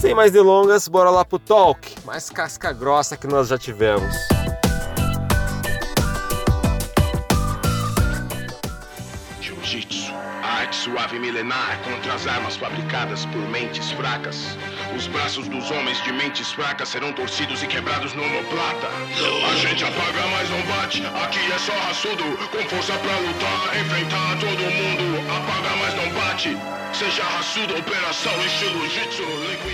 Sem 0.00 0.14
mais 0.14 0.32
delongas, 0.32 0.88
bora 0.88 1.10
lá 1.10 1.26
pro 1.26 1.38
talk, 1.38 1.94
mais 2.06 2.30
casca 2.30 2.72
grossa 2.72 3.18
que 3.18 3.26
nós 3.26 3.48
já 3.48 3.58
tivemos. 3.58 4.16
Suave 10.80 11.18
milenar 11.18 11.78
contra 11.84 12.14
as 12.14 12.26
armas 12.26 12.56
fabricadas 12.56 13.26
por 13.26 13.42
mentes 13.50 13.90
fracas. 13.92 14.56
Os 14.96 15.06
braços 15.08 15.46
dos 15.46 15.70
homens 15.70 16.02
de 16.02 16.10
mentes 16.10 16.50
fracas 16.52 16.88
serão 16.88 17.12
torcidos 17.12 17.62
e 17.62 17.66
quebrados 17.66 18.14
no 18.14 18.22
omoplata. 18.22 18.88
A 19.50 19.56
gente 19.56 19.84
apaga, 19.84 20.26
mas 20.32 20.48
não 20.48 20.62
bate. 20.62 21.02
Aqui 21.22 21.52
é 21.52 21.58
só 21.58 21.72
raçudo, 21.86 22.24
com 22.50 22.68
força 22.70 22.94
pra 22.94 23.18
lutar, 23.18 23.78
enfrentar 23.78 24.38
todo 24.40 24.62
mundo. 24.62 25.20
Apaga, 25.30 25.76
mas 25.76 25.94
não 25.94 26.14
bate. 26.18 26.56
Seja 26.94 27.22
raçudo, 27.24 27.78
operação, 27.78 28.32
estilo 28.46 28.88
jitsu. 28.88 29.22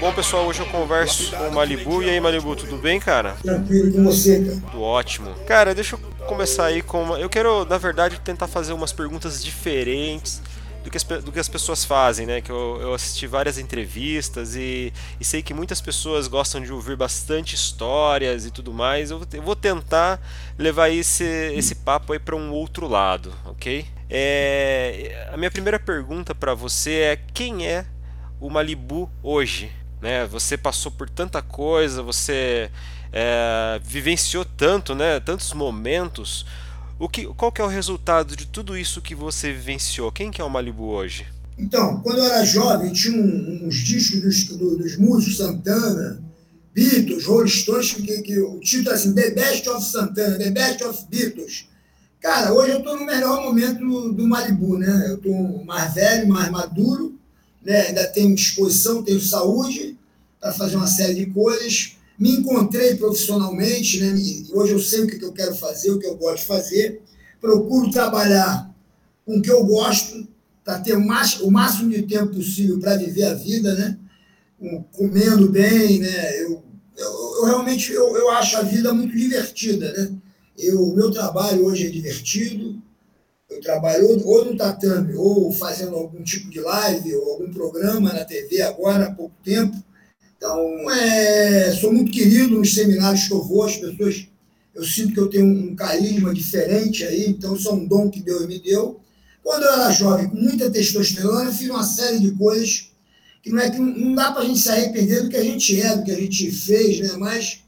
Bom, 0.00 0.12
pessoal, 0.12 0.44
hoje 0.44 0.60
eu 0.60 0.66
converso 0.66 1.30
com 1.30 1.48
o 1.48 1.54
Malibu. 1.54 2.02
E 2.02 2.10
aí, 2.10 2.20
Malibu, 2.20 2.56
tudo 2.56 2.76
bem, 2.78 2.98
cara? 2.98 3.36
Tranquilo 3.42 3.92
com 3.92 4.04
você, 4.04 4.44
cara. 4.44 4.60
Tudo 4.72 4.82
ótimo. 4.82 5.34
Cara, 5.46 5.72
deixa 5.72 5.94
eu 5.94 6.00
começar 6.26 6.66
aí 6.66 6.82
com 6.82 7.02
uma... 7.02 7.18
Eu 7.20 7.30
quero, 7.30 7.64
na 7.64 7.78
verdade, 7.78 8.20
tentar 8.20 8.48
fazer 8.48 8.72
umas 8.72 8.92
perguntas 8.92 9.42
diferentes 9.42 10.42
do 10.86 10.90
que, 10.90 10.96
as, 10.96 11.02
do 11.02 11.32
que 11.32 11.40
as 11.40 11.48
pessoas 11.48 11.84
fazem, 11.84 12.26
né? 12.26 12.40
Que 12.40 12.50
eu, 12.50 12.78
eu 12.80 12.94
assisti 12.94 13.26
várias 13.26 13.58
entrevistas 13.58 14.54
e, 14.54 14.92
e, 15.20 15.24
sei 15.24 15.42
que 15.42 15.52
muitas 15.52 15.80
pessoas 15.80 16.28
gostam 16.28 16.60
de 16.60 16.72
ouvir 16.72 16.96
bastante 16.96 17.56
histórias 17.56 18.46
e 18.46 18.52
tudo 18.52 18.72
mais. 18.72 19.10
Eu, 19.10 19.20
eu 19.32 19.42
vou 19.42 19.56
tentar 19.56 20.20
levar 20.56 20.88
esse, 20.88 21.24
esse 21.24 21.74
papo 21.74 22.12
aí 22.12 22.20
para 22.20 22.36
um 22.36 22.52
outro 22.52 22.86
lado, 22.86 23.34
ok? 23.44 23.84
É, 24.08 25.28
a 25.32 25.36
minha 25.36 25.50
primeira 25.50 25.80
pergunta 25.80 26.36
para 26.36 26.54
você 26.54 26.92
é 26.92 27.18
quem 27.34 27.66
é 27.66 27.84
o 28.40 28.48
Malibu 28.48 29.10
hoje? 29.24 29.72
Né? 30.00 30.24
Você 30.26 30.56
passou 30.56 30.92
por 30.92 31.10
tanta 31.10 31.42
coisa, 31.42 32.00
você 32.00 32.70
é, 33.12 33.80
vivenciou 33.82 34.44
tanto, 34.44 34.94
né? 34.94 35.18
Tantos 35.18 35.52
momentos. 35.52 36.46
O 36.98 37.08
que, 37.10 37.26
qual 37.26 37.52
que 37.52 37.60
é 37.60 37.64
o 37.64 37.68
resultado 37.68 38.34
de 38.34 38.46
tudo 38.46 38.76
isso 38.76 39.02
que 39.02 39.14
você 39.14 39.52
vivenciou? 39.52 40.10
Quem 40.10 40.30
que 40.30 40.40
é 40.40 40.44
o 40.44 40.48
Malibu 40.48 40.84
hoje? 40.84 41.26
Então, 41.58 42.00
quando 42.00 42.18
eu 42.18 42.24
era 42.24 42.44
jovem, 42.44 42.92
tinha 42.92 43.20
um, 43.20 43.66
uns 43.66 43.76
discos 43.76 44.20
dos, 44.22 44.44
dos 44.44 44.96
músicos 44.96 45.36
Santana, 45.36 46.22
Beatles, 46.74 47.26
Rolling 47.26 47.48
Stones, 47.48 47.92
que, 47.92 48.22
que 48.22 48.38
o 48.38 48.60
título 48.60 48.94
assim, 48.94 49.14
The 49.14 49.30
Best 49.30 49.68
of 49.68 49.84
Santana, 49.84 50.38
The 50.38 50.50
Best 50.50 50.84
of 50.84 51.04
Beatles. 51.10 51.68
Cara, 52.20 52.54
hoje 52.54 52.72
eu 52.72 52.78
estou 52.78 52.98
no 52.98 53.04
melhor 53.04 53.42
momento 53.42 53.78
do, 53.78 54.12
do 54.12 54.26
Malibu, 54.26 54.78
né? 54.78 55.04
Eu 55.08 55.16
estou 55.16 55.64
mais 55.64 55.92
velho, 55.92 56.26
mais 56.26 56.50
maduro, 56.50 57.18
né? 57.62 57.88
ainda 57.88 58.06
tenho 58.06 58.34
disposição, 58.34 59.02
tenho 59.02 59.20
saúde 59.20 59.98
para 60.40 60.52
fazer 60.52 60.76
uma 60.76 60.86
série 60.86 61.14
de 61.14 61.26
coisas 61.26 61.96
me 62.18 62.32
encontrei 62.32 62.94
profissionalmente, 62.94 64.00
né? 64.00 64.14
hoje 64.52 64.72
eu 64.72 64.78
sei 64.78 65.02
o 65.02 65.06
que 65.06 65.22
eu 65.22 65.32
quero 65.32 65.54
fazer, 65.54 65.90
o 65.90 65.98
que 65.98 66.06
eu 66.06 66.16
gosto 66.16 66.42
de 66.42 66.46
fazer, 66.46 67.02
procuro 67.40 67.90
trabalhar 67.90 68.74
com 69.24 69.38
o 69.38 69.42
que 69.42 69.50
eu 69.50 69.64
gosto, 69.64 70.26
para 70.64 70.80
ter 70.80 70.96
o 70.96 71.06
máximo, 71.06 71.46
o 71.46 71.50
máximo 71.50 71.90
de 71.90 72.02
tempo 72.02 72.34
possível 72.34 72.80
para 72.80 72.96
viver 72.96 73.24
a 73.24 73.34
vida, 73.34 73.74
né? 73.74 73.98
comendo 74.92 75.48
bem, 75.48 76.00
né? 76.00 76.42
eu, 76.42 76.62
eu, 76.96 77.36
eu 77.38 77.44
realmente 77.44 77.92
eu, 77.92 78.16
eu 78.16 78.30
acho 78.30 78.56
a 78.56 78.62
vida 78.62 78.92
muito 78.92 79.16
divertida. 79.16 79.92
Né? 79.92 80.16
O 80.74 80.94
meu 80.94 81.10
trabalho 81.12 81.66
hoje 81.66 81.86
é 81.86 81.90
divertido, 81.90 82.82
eu 83.48 83.60
trabalho 83.60 84.26
ou 84.26 84.44
no 84.44 84.56
tatame, 84.56 85.14
ou 85.14 85.52
fazendo 85.52 85.94
algum 85.94 86.22
tipo 86.24 86.50
de 86.50 86.60
live, 86.60 87.14
ou 87.14 87.32
algum 87.34 87.52
programa 87.52 88.12
na 88.12 88.24
TV 88.24 88.60
agora 88.62 89.06
há 89.06 89.14
pouco 89.14 89.34
tempo, 89.44 89.76
então, 90.36 90.90
é, 90.90 91.72
sou 91.72 91.92
muito 91.92 92.12
querido 92.12 92.58
nos 92.58 92.74
seminários 92.74 93.26
que 93.26 93.32
eu 93.32 93.42
vou, 93.42 93.64
as 93.64 93.76
pessoas, 93.76 94.26
eu 94.74 94.84
sinto 94.84 95.14
que 95.14 95.20
eu 95.20 95.28
tenho 95.28 95.46
um 95.46 95.74
carisma 95.74 96.34
diferente 96.34 97.04
aí, 97.04 97.30
então 97.30 97.56
isso 97.56 97.68
é 97.68 97.72
um 97.72 97.86
dom 97.86 98.10
que 98.10 98.20
Deus 98.20 98.46
me 98.46 98.58
deu. 98.58 99.00
Quando 99.42 99.62
eu 99.62 99.72
era 99.72 99.92
jovem, 99.92 100.28
com 100.28 100.36
muita 100.36 100.70
testosterona, 100.70 101.44
eu 101.44 101.52
fiz 101.52 101.70
uma 101.70 101.84
série 101.84 102.18
de 102.18 102.32
coisas 102.32 102.90
que 103.42 103.50
não 103.50 103.60
é 103.60 103.70
que 103.70 103.78
não 103.78 104.14
dá 104.14 104.32
para 104.32 104.42
a 104.42 104.44
gente 104.44 104.58
se 104.58 104.68
arrepender 104.68 105.22
do 105.22 105.30
que 105.30 105.36
a 105.36 105.44
gente 105.44 105.80
é, 105.80 105.96
do 105.96 106.04
que 106.04 106.10
a 106.10 106.20
gente 106.20 106.50
fez, 106.50 106.98
né? 106.98 107.16
mas 107.16 107.60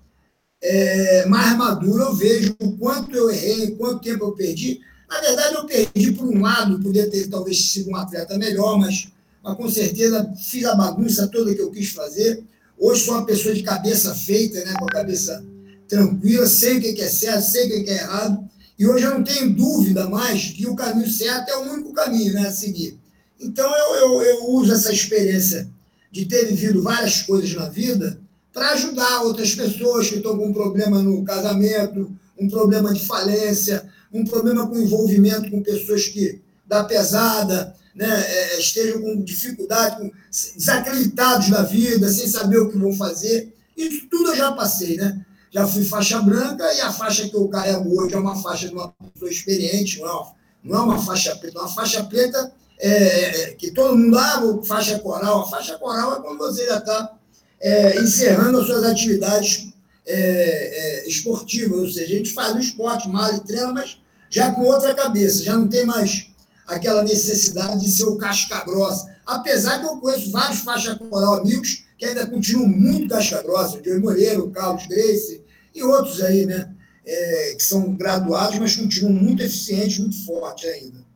é, 0.61 1.25
mais 1.27 1.57
maduro 1.57 2.03
eu 2.03 2.15
vejo 2.15 2.57
o 2.61 2.77
quanto 2.77 3.15
eu 3.15 3.31
errei, 3.31 3.71
quanto 3.77 4.03
tempo 4.03 4.25
eu 4.25 4.33
perdi. 4.33 4.81
Na 5.09 5.21
verdade, 5.21 5.55
eu 5.55 5.65
perdi 5.65 6.13
por 6.13 6.27
um 6.27 6.43
lado, 6.43 6.81
poderia 6.81 7.09
ter 7.09 7.29
talvez 7.29 7.71
sido 7.71 7.91
um 7.91 7.97
atleta 7.97 8.37
melhor, 8.37 8.77
mas, 8.77 9.09
mas 9.43 9.57
com 9.57 9.71
certeza 9.71 10.31
fiz 10.37 10.65
a 10.65 10.75
bagunça 10.75 11.29
toda 11.29 11.55
que 11.55 11.63
eu 11.63 11.71
quis 11.71 11.91
fazer. 11.91 12.45
Hoje 12.79 13.05
sou 13.05 13.15
uma 13.15 13.27
pessoa 13.27 13.55
de 13.55 13.63
cabeça 13.63 14.15
feita, 14.15 14.65
né, 14.65 14.75
com 14.79 14.85
a 14.85 14.89
cabeça 14.89 15.45
tranquila, 15.89 16.47
sei 16.47 16.79
o 16.79 16.81
que 16.81 17.01
é 17.01 17.09
certo, 17.09 17.43
sei 17.43 17.67
o 17.67 17.85
que 17.85 17.91
é 17.91 17.95
errado. 17.95 18.49
E 18.79 18.87
hoje 18.87 19.05
eu 19.05 19.11
não 19.11 19.25
tenho 19.25 19.53
dúvida 19.53 20.09
mais 20.09 20.53
que 20.53 20.67
o 20.67 20.77
caminho 20.77 21.11
certo 21.11 21.49
é 21.49 21.57
o 21.57 21.73
único 21.73 21.93
caminho 21.93 22.35
né, 22.35 22.47
a 22.47 22.53
seguir. 22.53 22.97
Então 23.41 23.69
eu, 23.77 23.95
eu, 23.97 24.23
eu 24.23 24.51
uso 24.51 24.73
essa 24.73 24.93
experiência 24.93 25.69
de 26.11 26.25
ter 26.25 26.47
vivido 26.47 26.83
várias 26.83 27.23
coisas 27.23 27.53
na 27.55 27.69
vida 27.69 28.21
para 28.53 28.71
ajudar 28.71 29.23
outras 29.23 29.55
pessoas 29.55 30.09
que 30.09 30.17
estão 30.17 30.37
com 30.37 30.47
um 30.47 30.53
problema 30.53 31.03
no 31.03 31.25
casamento, 31.25 32.11
um 32.39 32.49
problema 32.49 32.93
de 32.95 33.05
falência, 33.05 33.85
um 34.13 34.25
problema 34.25 34.67
com 34.69 34.79
envolvimento 34.79 35.51
com 35.51 35.63
pessoas 35.63 36.07
que 36.07 36.41
dá 36.67 36.85
pesada, 36.85 37.75
né, 37.99 38.25
é, 38.27 38.61
estejam 38.61 39.03
com 39.03 39.21
dificuldade, 39.23 40.13
desacreditados 40.57 41.49
na 41.49 41.63
vida, 41.63 42.09
sem 42.09 42.29
saber 42.29 42.59
o 42.59 42.71
que 42.71 42.79
vão 42.79 42.93
fazer. 42.93 43.53
Isso 43.77 44.07
tudo 44.09 44.31
eu 44.31 44.37
já 44.37 44.53
passei, 44.53 44.97
né? 44.97 45.21
Já 45.51 45.67
fui 45.67 45.85
faixa 45.85 46.23
branca 46.23 46.73
e 46.75 46.81
a 46.81 46.93
faixa 46.93 47.29
que 47.29 47.35
eu 47.35 47.49
carrego 47.49 48.01
hoje 48.01 48.15
é 48.15 48.19
uma 48.19 48.41
faixa 48.41 48.69
de 48.69 48.75
uma 48.75 48.95
pessoa 49.13 49.31
experiente, 49.31 49.99
não 49.99 50.09
é 50.09 50.39
não 50.63 50.79
é 50.79 50.83
uma 50.83 51.03
faixa 51.03 51.35
preta. 51.37 51.59
Uma 51.59 51.69
faixa 51.69 52.05
preta 52.05 52.53
é, 52.79 52.91
é 52.91 53.55
que 53.55 53.73
todo 53.73 53.97
mundo, 53.97 54.17
ah, 54.17 54.61
faixa 54.65 54.99
coral. 55.01 55.43
A 55.43 55.49
faixa 55.49 55.77
coral 55.79 56.19
é 56.19 56.21
quando 56.21 56.39
você 56.39 56.67
já 56.67 56.79
está 56.79 57.17
é, 57.61 58.01
encerrando 58.01 58.61
as 58.61 58.67
suas 58.67 58.85
atividades 58.85 59.71
é, 60.07 60.15
é, 60.15 61.09
esportivas, 61.09 61.79
ou 61.79 61.89
seja, 61.89 62.05
a 62.05 62.17
gente 62.19 62.33
faz 62.33 62.55
o 62.55 62.61
esporte, 62.61 63.09
mal 63.09 63.35
e 63.35 63.41
treina, 63.41 63.73
mas 63.73 63.99
já 64.31 64.53
com 64.53 64.63
outra 64.63 64.95
cabeça, 64.95 65.43
já 65.43 65.57
não 65.57 65.67
tem 65.67 65.85
mais 65.85 66.28
aquela 66.69 67.03
necessidade 67.03 67.81
de 67.81 67.91
ser 67.91 68.05
o 68.05 68.17
casca 68.17 68.63
grossa. 68.65 69.17
Apesar 69.27 69.81
que 69.81 69.87
eu 69.87 69.97
conheço 69.97 70.31
vários 70.31 70.61
faixa 70.61 70.95
coral 70.97 71.41
amigos 71.41 71.85
que 71.97 72.05
ainda 72.05 72.27
continuam 72.27 72.69
muito 72.69 73.09
casca 73.09 73.43
grossa, 73.43 73.79
o 73.79 73.85
Joey 73.85 73.99
Moreira, 73.99 74.41
o 74.41 74.51
Carlos 74.51 74.87
Grace 74.87 75.43
e 75.75 75.83
outros 75.83 76.21
aí, 76.23 76.47
né? 76.47 76.71
É, 77.05 77.55
que 77.57 77.63
são 77.63 77.95
graduados, 77.95 78.59
mas 78.59 78.77
continuam 78.77 79.15
muito 79.15 79.43
eficientes, 79.43 79.99
muito 79.99 80.25
fortes 80.27 80.69
ainda. 80.69 81.09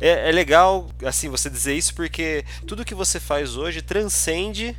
É, 0.00 0.28
é 0.28 0.32
legal, 0.32 0.88
assim, 1.04 1.28
você 1.28 1.48
dizer 1.48 1.74
isso 1.74 1.94
porque 1.94 2.44
tudo 2.66 2.84
que 2.84 2.94
você 2.94 3.20
faz 3.20 3.56
hoje 3.56 3.80
transcende 3.80 4.76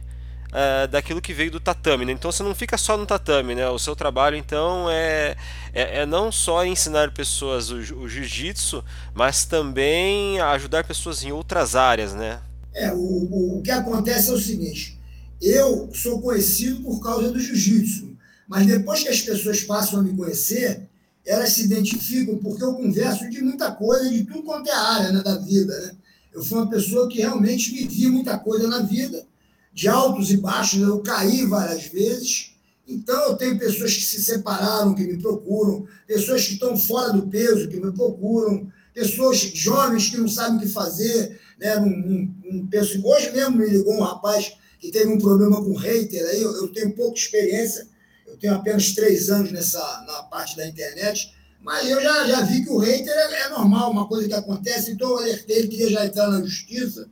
uh, 0.50 0.88
daquilo 0.88 1.22
que 1.22 1.34
veio 1.34 1.52
do 1.52 1.60
tatame, 1.60 2.06
né? 2.06 2.12
Então 2.12 2.32
você 2.32 2.44
não 2.44 2.56
fica 2.56 2.78
só 2.78 2.98
no 2.98 3.06
tatame, 3.06 3.56
né? 3.56 3.70
O 3.70 3.80
seu 3.80 3.96
trabalho 3.96 4.36
então 4.36 4.90
é, 4.90 5.36
é, 5.74 6.02
é 6.02 6.06
não 6.06 6.32
só 6.32 6.66
ensinar 6.66 7.12
pessoas 7.12 7.70
o, 7.70 7.78
o 7.78 8.10
jiu-jitsu, 8.10 8.84
mas 9.14 9.46
também 9.46 10.40
ajudar 10.40 10.84
pessoas 10.84 11.24
em 11.24 11.32
outras 11.32 11.76
áreas, 11.76 12.14
né? 12.14 12.42
É, 12.74 12.94
o, 12.94 13.58
o, 13.58 13.62
que 13.64 13.72
acontece 13.72 14.30
é 14.30 14.34
o 14.34 14.40
seguinte, 14.40 14.98
eu 15.42 15.90
sou 15.94 16.22
conhecido 16.22 16.82
por 16.82 17.02
causa 17.02 17.32
do 17.32 17.40
jiu-jitsu, 17.40 18.16
mas 18.48 18.66
depois 18.66 19.04
que 19.04 19.10
as 19.10 19.22
pessoas 19.22 19.62
passam 19.62 20.00
a 20.00 20.04
me 20.04 20.16
conhecer, 20.16 20.88
elas 21.26 21.50
se 21.50 21.64
identificam 21.64 22.38
porque 22.38 22.64
eu 22.64 22.74
converso 22.74 23.30
de 23.30 23.42
muita 23.42 23.72
coisa, 23.72 24.10
de 24.10 24.24
tudo 24.24 24.44
quanto 24.44 24.70
é 24.70 24.74
área 24.74 25.12
né, 25.12 25.22
da 25.22 25.38
vida, 25.38 25.78
né? 25.82 25.92
Eu 26.32 26.44
fui 26.44 26.60
uma 26.60 26.70
pessoa 26.70 27.10
que 27.10 27.18
realmente 27.18 27.72
vivi 27.72 28.08
muita 28.08 28.38
coisa 28.38 28.68
na 28.68 28.80
vida 28.80 29.26
de 29.80 29.88
altos 29.88 30.30
e 30.30 30.36
baixos, 30.36 30.82
eu 30.82 31.00
caí 31.00 31.46
várias 31.46 31.86
vezes. 31.86 32.52
Então, 32.86 33.18
eu 33.30 33.38
tenho 33.38 33.58
pessoas 33.58 33.94
que 33.94 34.02
se 34.02 34.22
separaram, 34.22 34.94
que 34.94 35.04
me 35.04 35.18
procuram, 35.18 35.88
pessoas 36.06 36.46
que 36.46 36.56
estão 36.56 36.76
fora 36.76 37.14
do 37.14 37.26
peso, 37.28 37.70
que 37.70 37.80
me 37.80 37.90
procuram, 37.94 38.70
pessoas 38.94 39.38
jovens 39.38 40.10
que 40.10 40.18
não 40.18 40.28
sabem 40.28 40.58
o 40.58 40.60
que 40.60 40.68
fazer. 40.68 41.40
Né? 41.58 41.78
Um, 41.78 41.86
um, 41.86 42.70
um, 42.74 43.06
hoje 43.06 43.32
mesmo 43.32 43.58
me 43.58 43.70
ligou 43.70 43.94
um 43.94 44.02
rapaz 44.02 44.52
que 44.82 44.92
teve 44.92 45.08
um 45.08 45.18
problema 45.18 45.64
com 45.64 45.74
hater, 45.76 46.28
aí 46.28 46.42
eu, 46.42 46.52
eu 46.58 46.68
tenho 46.74 46.94
pouca 46.94 47.18
experiência, 47.18 47.88
eu 48.28 48.36
tenho 48.36 48.56
apenas 48.56 48.92
três 48.94 49.30
anos 49.30 49.50
nessa, 49.52 49.80
na 50.08 50.24
parte 50.24 50.58
da 50.58 50.68
internet, 50.68 51.34
mas 51.62 51.90
eu 51.90 52.02
já, 52.02 52.28
já 52.28 52.42
vi 52.42 52.64
que 52.66 52.70
o 52.70 52.80
hater 52.80 53.14
é, 53.14 53.46
é 53.46 53.50
normal, 53.50 53.92
uma 53.92 54.08
coisa 54.08 54.28
que 54.28 54.34
acontece, 54.34 54.92
então 54.92 55.10
eu 55.12 55.18
alertei, 55.20 55.58
ele 55.58 55.68
queria 55.70 55.90
já 55.90 56.06
entrar 56.06 56.30
na 56.30 56.42
justiça 56.42 57.10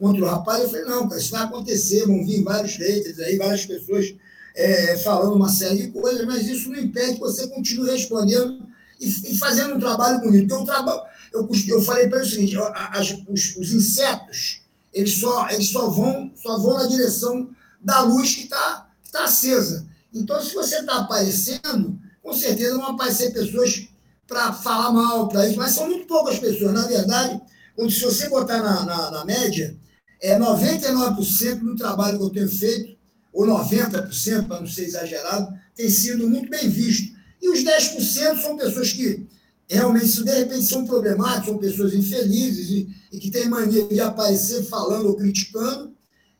contra 0.00 0.24
o 0.24 0.26
rapaz, 0.26 0.62
eu 0.62 0.70
falei, 0.70 0.86
não, 0.86 1.06
cara, 1.06 1.20
isso 1.20 1.30
vai 1.30 1.42
acontecer, 1.42 2.06
vão 2.06 2.24
vir 2.24 2.42
vários 2.42 2.74
haters 2.76 3.18
aí, 3.20 3.36
várias 3.36 3.66
pessoas 3.66 4.14
é, 4.56 4.96
falando 4.98 5.34
uma 5.34 5.50
série 5.50 5.82
de 5.82 5.88
coisas, 5.88 6.26
mas 6.26 6.48
isso 6.48 6.70
não 6.70 6.78
impede 6.78 7.14
que 7.14 7.20
você 7.20 7.46
continue 7.48 7.90
respondendo 7.90 8.66
e, 8.98 9.08
e 9.08 9.38
fazendo 9.38 9.74
um 9.74 9.78
trabalho 9.78 10.20
bonito. 10.20 10.44
Então, 10.44 10.60
eu, 10.60 10.64
traba, 10.64 11.04
eu, 11.32 11.48
eu 11.68 11.82
falei 11.82 12.08
para 12.08 12.18
ele 12.18 12.26
o 12.26 12.30
seguinte, 12.30 12.56
as, 12.74 13.10
os, 13.28 13.56
os, 13.56 13.72
insetos, 13.74 14.62
eles 14.92 15.18
só, 15.20 15.48
eles 15.50 15.68
só, 15.68 15.88
vão, 15.90 16.32
só 16.34 16.58
vão 16.58 16.78
na 16.78 16.86
direção 16.86 17.50
da 17.78 18.00
luz 18.00 18.34
que 18.34 18.44
está 18.44 18.88
tá 19.12 19.24
acesa. 19.24 19.86
Então, 20.12 20.40
se 20.42 20.54
você 20.54 20.78
está 20.78 20.96
aparecendo, 20.96 21.98
com 22.22 22.32
certeza 22.32 22.76
vão 22.76 22.86
aparecer 22.86 23.32
pessoas 23.34 23.86
para 24.26 24.52
falar 24.52 24.92
mal, 24.92 25.28
para 25.28 25.46
isso, 25.46 25.58
mas 25.58 25.72
são 25.72 25.86
muito 25.86 26.06
poucas 26.06 26.38
pessoas. 26.38 26.72
Na 26.72 26.86
verdade, 26.86 27.40
quando, 27.76 27.90
se 27.90 28.00
você 28.00 28.28
botar 28.28 28.62
na, 28.62 28.84
na, 28.84 29.10
na 29.10 29.24
média, 29.24 29.76
é 30.20 30.38
99% 30.38 31.60
do 31.60 31.76
trabalho 31.76 32.18
que 32.18 32.24
eu 32.24 32.30
tenho 32.30 32.48
feito, 32.48 32.96
ou 33.32 33.46
90%, 33.46 34.46
para 34.46 34.60
não 34.60 34.66
ser 34.66 34.84
exagerado, 34.84 35.52
tem 35.74 35.88
sido 35.88 36.28
muito 36.28 36.50
bem 36.50 36.68
visto. 36.68 37.16
E 37.40 37.48
os 37.48 37.60
10% 37.60 38.42
são 38.42 38.56
pessoas 38.56 38.92
que 38.92 39.26
realmente, 39.68 40.22
de 40.22 40.30
repente, 40.30 40.64
são 40.64 40.84
problemáticas, 40.84 41.46
são 41.46 41.58
pessoas 41.58 41.94
infelizes 41.94 42.70
e, 42.70 42.88
e 43.12 43.18
que 43.18 43.30
têm 43.30 43.48
mania 43.48 43.86
de 43.86 44.00
aparecer 44.00 44.64
falando 44.64 45.06
ou 45.06 45.16
criticando. 45.16 45.94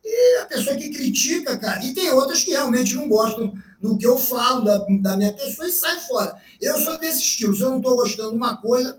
E 0.05 0.39
a 0.41 0.47
pessoa 0.47 0.77
que 0.77 0.91
critica, 0.91 1.57
cara, 1.57 1.85
e 1.85 1.95
tem 1.95 2.11
outras 2.11 2.43
que 2.43 2.51
realmente 2.51 2.95
não 2.97 3.09
gostam 3.09 3.55
do 3.81 3.97
que 3.97 4.07
eu 4.07 4.19
falo, 4.19 4.65
da, 4.65 4.79
da 5.01 5.17
minha 5.17 5.33
pessoa, 5.33 5.69
e 5.69 5.73
sai 5.73 6.01
fora. 6.01 6.37
Eu 6.61 6.79
sou 6.81 6.99
desse 6.99 7.21
estilo, 7.21 7.55
se 7.55 7.63
eu 7.63 7.71
não 7.71 7.79
estou 7.79 7.97
gostando 7.97 8.31
de 8.31 8.37
uma 8.37 8.57
coisa, 8.57 8.99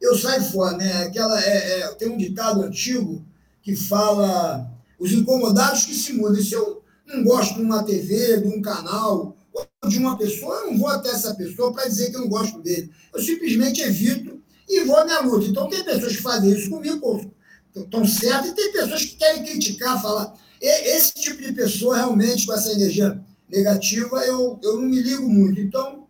eu 0.00 0.16
saio 0.16 0.42
fora, 0.42 0.76
né? 0.76 1.04
Aquela, 1.04 1.40
é, 1.40 1.80
é, 1.80 1.88
tem 1.94 2.08
um 2.08 2.16
ditado 2.16 2.62
antigo 2.62 3.24
que 3.66 3.74
fala 3.74 4.70
os 4.96 5.10
incomodados 5.10 5.86
que 5.86 5.94
se 5.94 6.12
mudam. 6.12 6.40
Se 6.40 6.52
eu 6.52 6.84
não 7.04 7.24
gosto 7.24 7.56
de 7.56 7.62
uma 7.62 7.82
TV, 7.82 8.40
de 8.40 8.46
um 8.46 8.62
canal, 8.62 9.36
ou 9.52 9.88
de 9.88 9.98
uma 9.98 10.16
pessoa, 10.16 10.54
eu 10.60 10.70
não 10.70 10.78
vou 10.78 10.86
até 10.86 11.08
essa 11.08 11.34
pessoa 11.34 11.72
para 11.72 11.88
dizer 11.88 12.10
que 12.10 12.16
eu 12.16 12.20
não 12.20 12.28
gosto 12.28 12.60
dele. 12.60 12.92
Eu 13.12 13.20
simplesmente 13.20 13.82
evito 13.82 14.40
e 14.68 14.84
vou 14.84 15.04
minha 15.04 15.18
luta. 15.18 15.46
Então, 15.46 15.68
tem 15.68 15.82
pessoas 15.82 16.14
que 16.14 16.22
fazem 16.22 16.52
isso 16.52 16.70
comigo, 16.70 17.28
estão 17.74 18.06
certas, 18.06 18.50
e 18.50 18.54
tem 18.54 18.70
pessoas 18.70 19.04
que 19.04 19.16
querem 19.16 19.42
criticar, 19.42 20.00
falar. 20.00 20.32
Esse 20.60 21.14
tipo 21.14 21.42
de 21.42 21.52
pessoa, 21.52 21.96
realmente, 21.96 22.46
com 22.46 22.52
essa 22.52 22.70
energia 22.70 23.20
negativa, 23.48 24.24
eu, 24.24 24.60
eu 24.62 24.76
não 24.76 24.88
me 24.88 25.02
ligo 25.02 25.28
muito. 25.28 25.60
Então, 25.60 26.06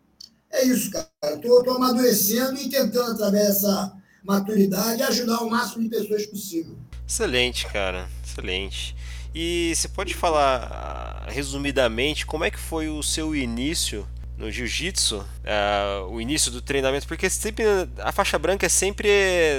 é 0.50 0.62
isso, 0.62 0.91
cara. 0.91 1.09
Estou 1.23 1.75
amadurecendo 1.75 2.61
e 2.61 2.69
tentando, 2.69 3.12
através 3.12 3.47
dessa 3.47 3.97
maturidade, 4.23 5.02
ajudar 5.02 5.43
o 5.43 5.49
máximo 5.49 5.85
de 5.85 5.88
pessoas 5.88 6.26
possível. 6.26 6.76
Excelente, 7.06 7.67
cara. 7.67 8.08
Excelente. 8.25 8.97
E 9.35 9.73
você 9.75 9.88
pode 9.88 10.14
falar 10.14 11.25
ah, 11.26 11.31
resumidamente 11.31 12.25
como 12.25 12.44
é 12.44 12.50
que 12.50 12.58
foi 12.58 12.88
o 12.88 13.03
seu 13.03 13.37
início 13.37 14.06
no 14.38 14.50
jiu-jitsu, 14.50 15.19
uh, 15.19 16.11
o 16.11 16.20
início 16.20 16.50
do 16.50 16.61
treinamento, 16.61 17.06
porque 17.06 17.29
sempre 17.31 17.64
a 17.99 18.12
faixa 18.12 18.38
branca 18.38 18.67
é 18.67 18.69
sempre, 18.69 19.08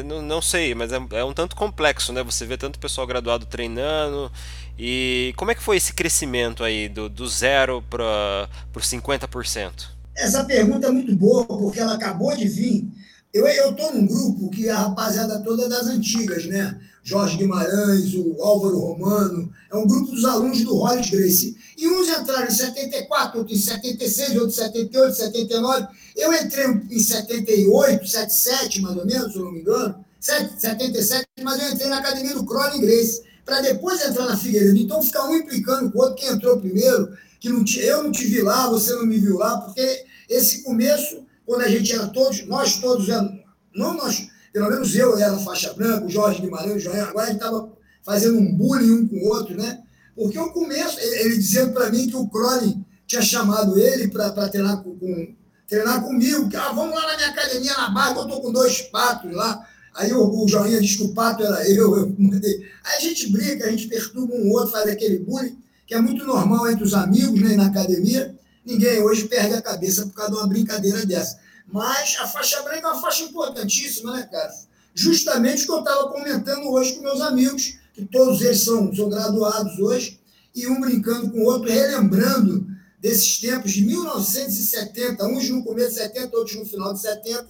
não, 0.05 0.21
não 0.21 0.41
sei, 0.41 0.75
mas 0.75 0.91
é, 0.91 0.99
é, 1.13 1.23
um 1.23 1.33
tanto 1.33 1.55
complexo, 1.55 2.13
né? 2.13 2.21
Você 2.23 2.45
vê 2.45 2.57
tanto 2.57 2.77
pessoal 2.77 3.07
graduado 3.07 3.45
treinando 3.47 4.31
e 4.77 5.33
como 5.35 5.49
é 5.49 5.55
que 5.55 5.63
foi 5.63 5.77
esse 5.77 5.93
crescimento 5.93 6.63
aí 6.63 6.87
do, 6.87 7.09
do 7.09 7.27
zero 7.27 7.81
para 7.89 8.47
por 8.71 8.83
50%? 8.83 9.87
Essa 10.15 10.43
pergunta 10.43 10.87
é 10.87 10.91
muito 10.91 11.15
boa 11.15 11.45
porque 11.45 11.79
ela 11.79 11.95
acabou 11.95 12.35
de 12.35 12.47
vir. 12.47 12.85
Eu 13.33 13.47
estou 13.47 13.93
num 13.93 14.07
grupo 14.07 14.49
que 14.49 14.69
a 14.69 14.77
rapaziada 14.77 15.39
toda 15.41 15.65
é 15.65 15.69
das 15.69 15.87
antigas, 15.87 16.45
né? 16.45 16.79
Jorge 17.03 17.37
Guimarães, 17.37 18.13
o 18.15 18.41
Álvaro 18.41 18.79
Romano, 18.79 19.51
é 19.71 19.75
um 19.75 19.87
grupo 19.87 20.11
dos 20.11 20.25
alunos 20.25 20.61
do 20.63 20.75
Hollis 20.75 21.09
Grace. 21.09 21.55
E 21.77 21.87
uns 21.87 22.09
entraram 22.09 22.47
em 22.47 22.51
74, 22.51 23.39
outros 23.39 23.57
em 23.57 23.61
76, 23.61 24.35
outros 24.35 24.57
em 24.57 24.63
78, 24.63 25.15
79. 25.15 25.87
Eu 26.15 26.33
entrei 26.33 26.65
em 26.89 26.99
78, 26.99 28.07
77, 28.07 28.81
mais 28.81 28.97
ou 28.97 29.05
menos, 29.05 29.31
se 29.31 29.37
eu 29.37 29.45
não 29.45 29.51
me 29.51 29.61
engano, 29.61 30.05
77, 30.19 31.25
mas 31.43 31.61
eu 31.61 31.73
entrei 31.73 31.89
na 31.89 31.99
academia 31.99 32.33
do 32.33 32.45
Crowley 32.45 32.81
Grace, 32.81 33.21
para 33.45 33.61
depois 33.61 34.03
entrar 34.03 34.25
na 34.25 34.35
Figueiredo. 34.35 34.77
Então 34.77 35.01
ficar 35.01 35.25
um 35.29 35.35
implicando 35.35 35.91
com 35.91 35.99
o 35.99 36.01
outro, 36.01 36.15
quem 36.15 36.29
entrou 36.29 36.59
primeiro, 36.59 37.15
que 37.39 37.49
não 37.49 37.63
eu 37.77 38.03
não 38.03 38.11
te 38.11 38.25
vi 38.25 38.41
lá, 38.41 38.67
você 38.69 38.93
não 38.93 39.05
me 39.05 39.17
viu 39.17 39.37
lá, 39.37 39.61
porque 39.61 40.05
esse 40.29 40.63
começo, 40.63 41.23
quando 41.47 41.61
a 41.61 41.69
gente 41.69 41.91
era 41.91 42.07
todos, 42.07 42.45
nós 42.45 42.75
todos, 42.75 43.07
não 43.73 43.95
nós 43.95 44.27
pelo 44.57 44.69
menos 44.69 44.95
eu 44.95 45.17
era 45.17 45.37
faixa 45.37 45.71
branca, 45.73 46.05
o 46.05 46.09
Jorge 46.09 46.41
Guimarães, 46.41 46.77
o 46.77 46.79
Joel, 46.79 47.05
agora 47.05 47.25
a 47.25 47.29
gente 47.29 47.37
estava 47.37 47.69
fazendo 48.03 48.39
um 48.39 48.53
bullying 48.55 48.91
um 48.91 49.07
com 49.07 49.15
o 49.17 49.27
outro, 49.27 49.55
né? 49.55 49.83
Porque 50.15 50.39
o 50.39 50.51
começo, 50.51 50.99
ele 50.99 51.37
dizendo 51.37 51.73
para 51.73 51.91
mim 51.91 52.07
que 52.07 52.15
o 52.15 52.27
Crowley 52.27 52.75
tinha 53.05 53.21
chamado 53.21 53.77
ele 53.77 54.07
para 54.07 54.31
treinar, 54.49 54.81
com, 54.81 54.97
com, 54.97 55.35
treinar 55.69 56.03
comigo, 56.03 56.49
que 56.49 56.55
ah, 56.55 56.71
vamos 56.71 56.95
lá 56.95 57.05
na 57.05 57.17
minha 57.17 57.29
academia 57.29 57.73
na 57.77 57.89
barra, 57.91 58.15
eu 58.15 58.23
estou 58.23 58.41
com 58.41 58.51
dois 58.51 58.81
patos 58.81 59.31
lá. 59.31 59.63
Aí 59.93 60.11
o, 60.11 60.43
o 60.43 60.47
Joinha 60.47 60.81
disse 60.81 60.97
que 60.97 61.03
o 61.03 61.13
pato 61.13 61.43
era 61.43 61.63
eu, 61.69 61.95
eu 61.95 62.15
mandei. 62.17 62.67
Aí 62.83 62.97
a 62.97 62.99
gente 62.99 63.31
brinca, 63.31 63.67
a 63.67 63.69
gente 63.69 63.87
perturba 63.87 64.33
um 64.33 64.49
outro, 64.51 64.71
faz 64.71 64.89
aquele 64.89 65.19
bullying, 65.19 65.55
que 65.85 65.93
é 65.93 66.01
muito 66.01 66.25
normal 66.25 66.67
entre 66.69 66.83
os 66.83 66.95
amigos 66.95 67.39
né, 67.39 67.55
na 67.55 67.67
academia. 67.67 68.35
Ninguém 68.67 69.01
hoje 69.01 69.29
perde 69.29 69.53
a 69.53 69.61
cabeça 69.61 70.05
por 70.05 70.13
causa 70.13 70.33
de 70.33 70.37
uma 70.39 70.47
brincadeira 70.47 71.05
dessa. 71.05 71.39
Mas 71.71 72.17
a 72.19 72.27
faixa 72.27 72.61
branca 72.63 72.85
é 72.85 72.91
uma 72.91 73.01
faixa 73.01 73.23
importantíssima, 73.23 74.13
né, 74.13 74.27
cara? 74.29 74.53
Justamente 74.93 75.63
o 75.63 75.65
que 75.67 75.71
eu 75.71 75.79
estava 75.79 76.09
comentando 76.09 76.69
hoje 76.69 76.95
com 76.95 77.01
meus 77.01 77.21
amigos, 77.21 77.77
que 77.93 78.03
todos 78.03 78.41
eles 78.41 78.61
são, 78.61 78.93
são 78.93 79.07
graduados 79.07 79.79
hoje, 79.79 80.19
e 80.53 80.67
um 80.67 80.81
brincando 80.81 81.31
com 81.31 81.39
o 81.39 81.45
outro, 81.45 81.71
relembrando 81.71 82.67
desses 82.99 83.39
tempos 83.39 83.71
de 83.71 83.85
1970, 83.85 85.25
uns 85.27 85.49
no 85.49 85.63
começo 85.63 85.91
de 85.91 86.01
70, 86.01 86.37
outros 86.37 86.57
no 86.57 86.65
final 86.65 86.93
de 86.93 86.99
70. 86.99 87.47